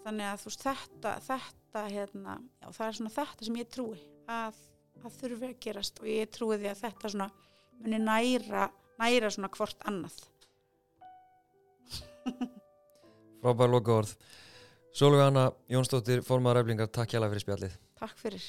þannig 0.03 0.27
að 0.27 0.41
þú 0.41 0.49
veist 0.49 0.65
þetta, 0.67 1.15
þetta 1.23 1.85
hérna, 1.87 2.37
já, 2.59 2.67
það 2.75 2.87
er 2.87 2.97
svona 2.99 3.15
þetta 3.15 3.47
sem 3.47 3.59
ég 3.61 3.71
trúi 3.71 4.03
að 4.27 4.59
það 4.99 5.17
þurfi 5.21 5.49
að 5.49 5.59
gerast. 5.65 6.03
Og 6.03 6.11
ég 6.11 6.31
trúi 6.35 6.59
því 6.59 6.71
að 6.73 6.83
þetta 6.83 7.13
svona 7.15 7.29
muni 7.79 7.99
næra, 8.03 8.67
næra 8.99 9.31
svona 9.33 9.51
hvort 9.55 9.87
annað. 9.89 10.19
Frábær 13.43 13.71
loka 13.71 13.99
orð 14.03 14.13
Sólvega 14.93 15.31
Anna 15.31 15.47
Jónsdóttir, 15.73 16.21
formar 16.21 16.53
ræflingar, 16.59 16.85
takk 16.93 17.15
hjá 17.15 17.17
það 17.17 17.31
fyrir 17.31 17.43
spjallið. 17.47 17.77
Takk 17.97 18.19
fyrir 18.21 18.43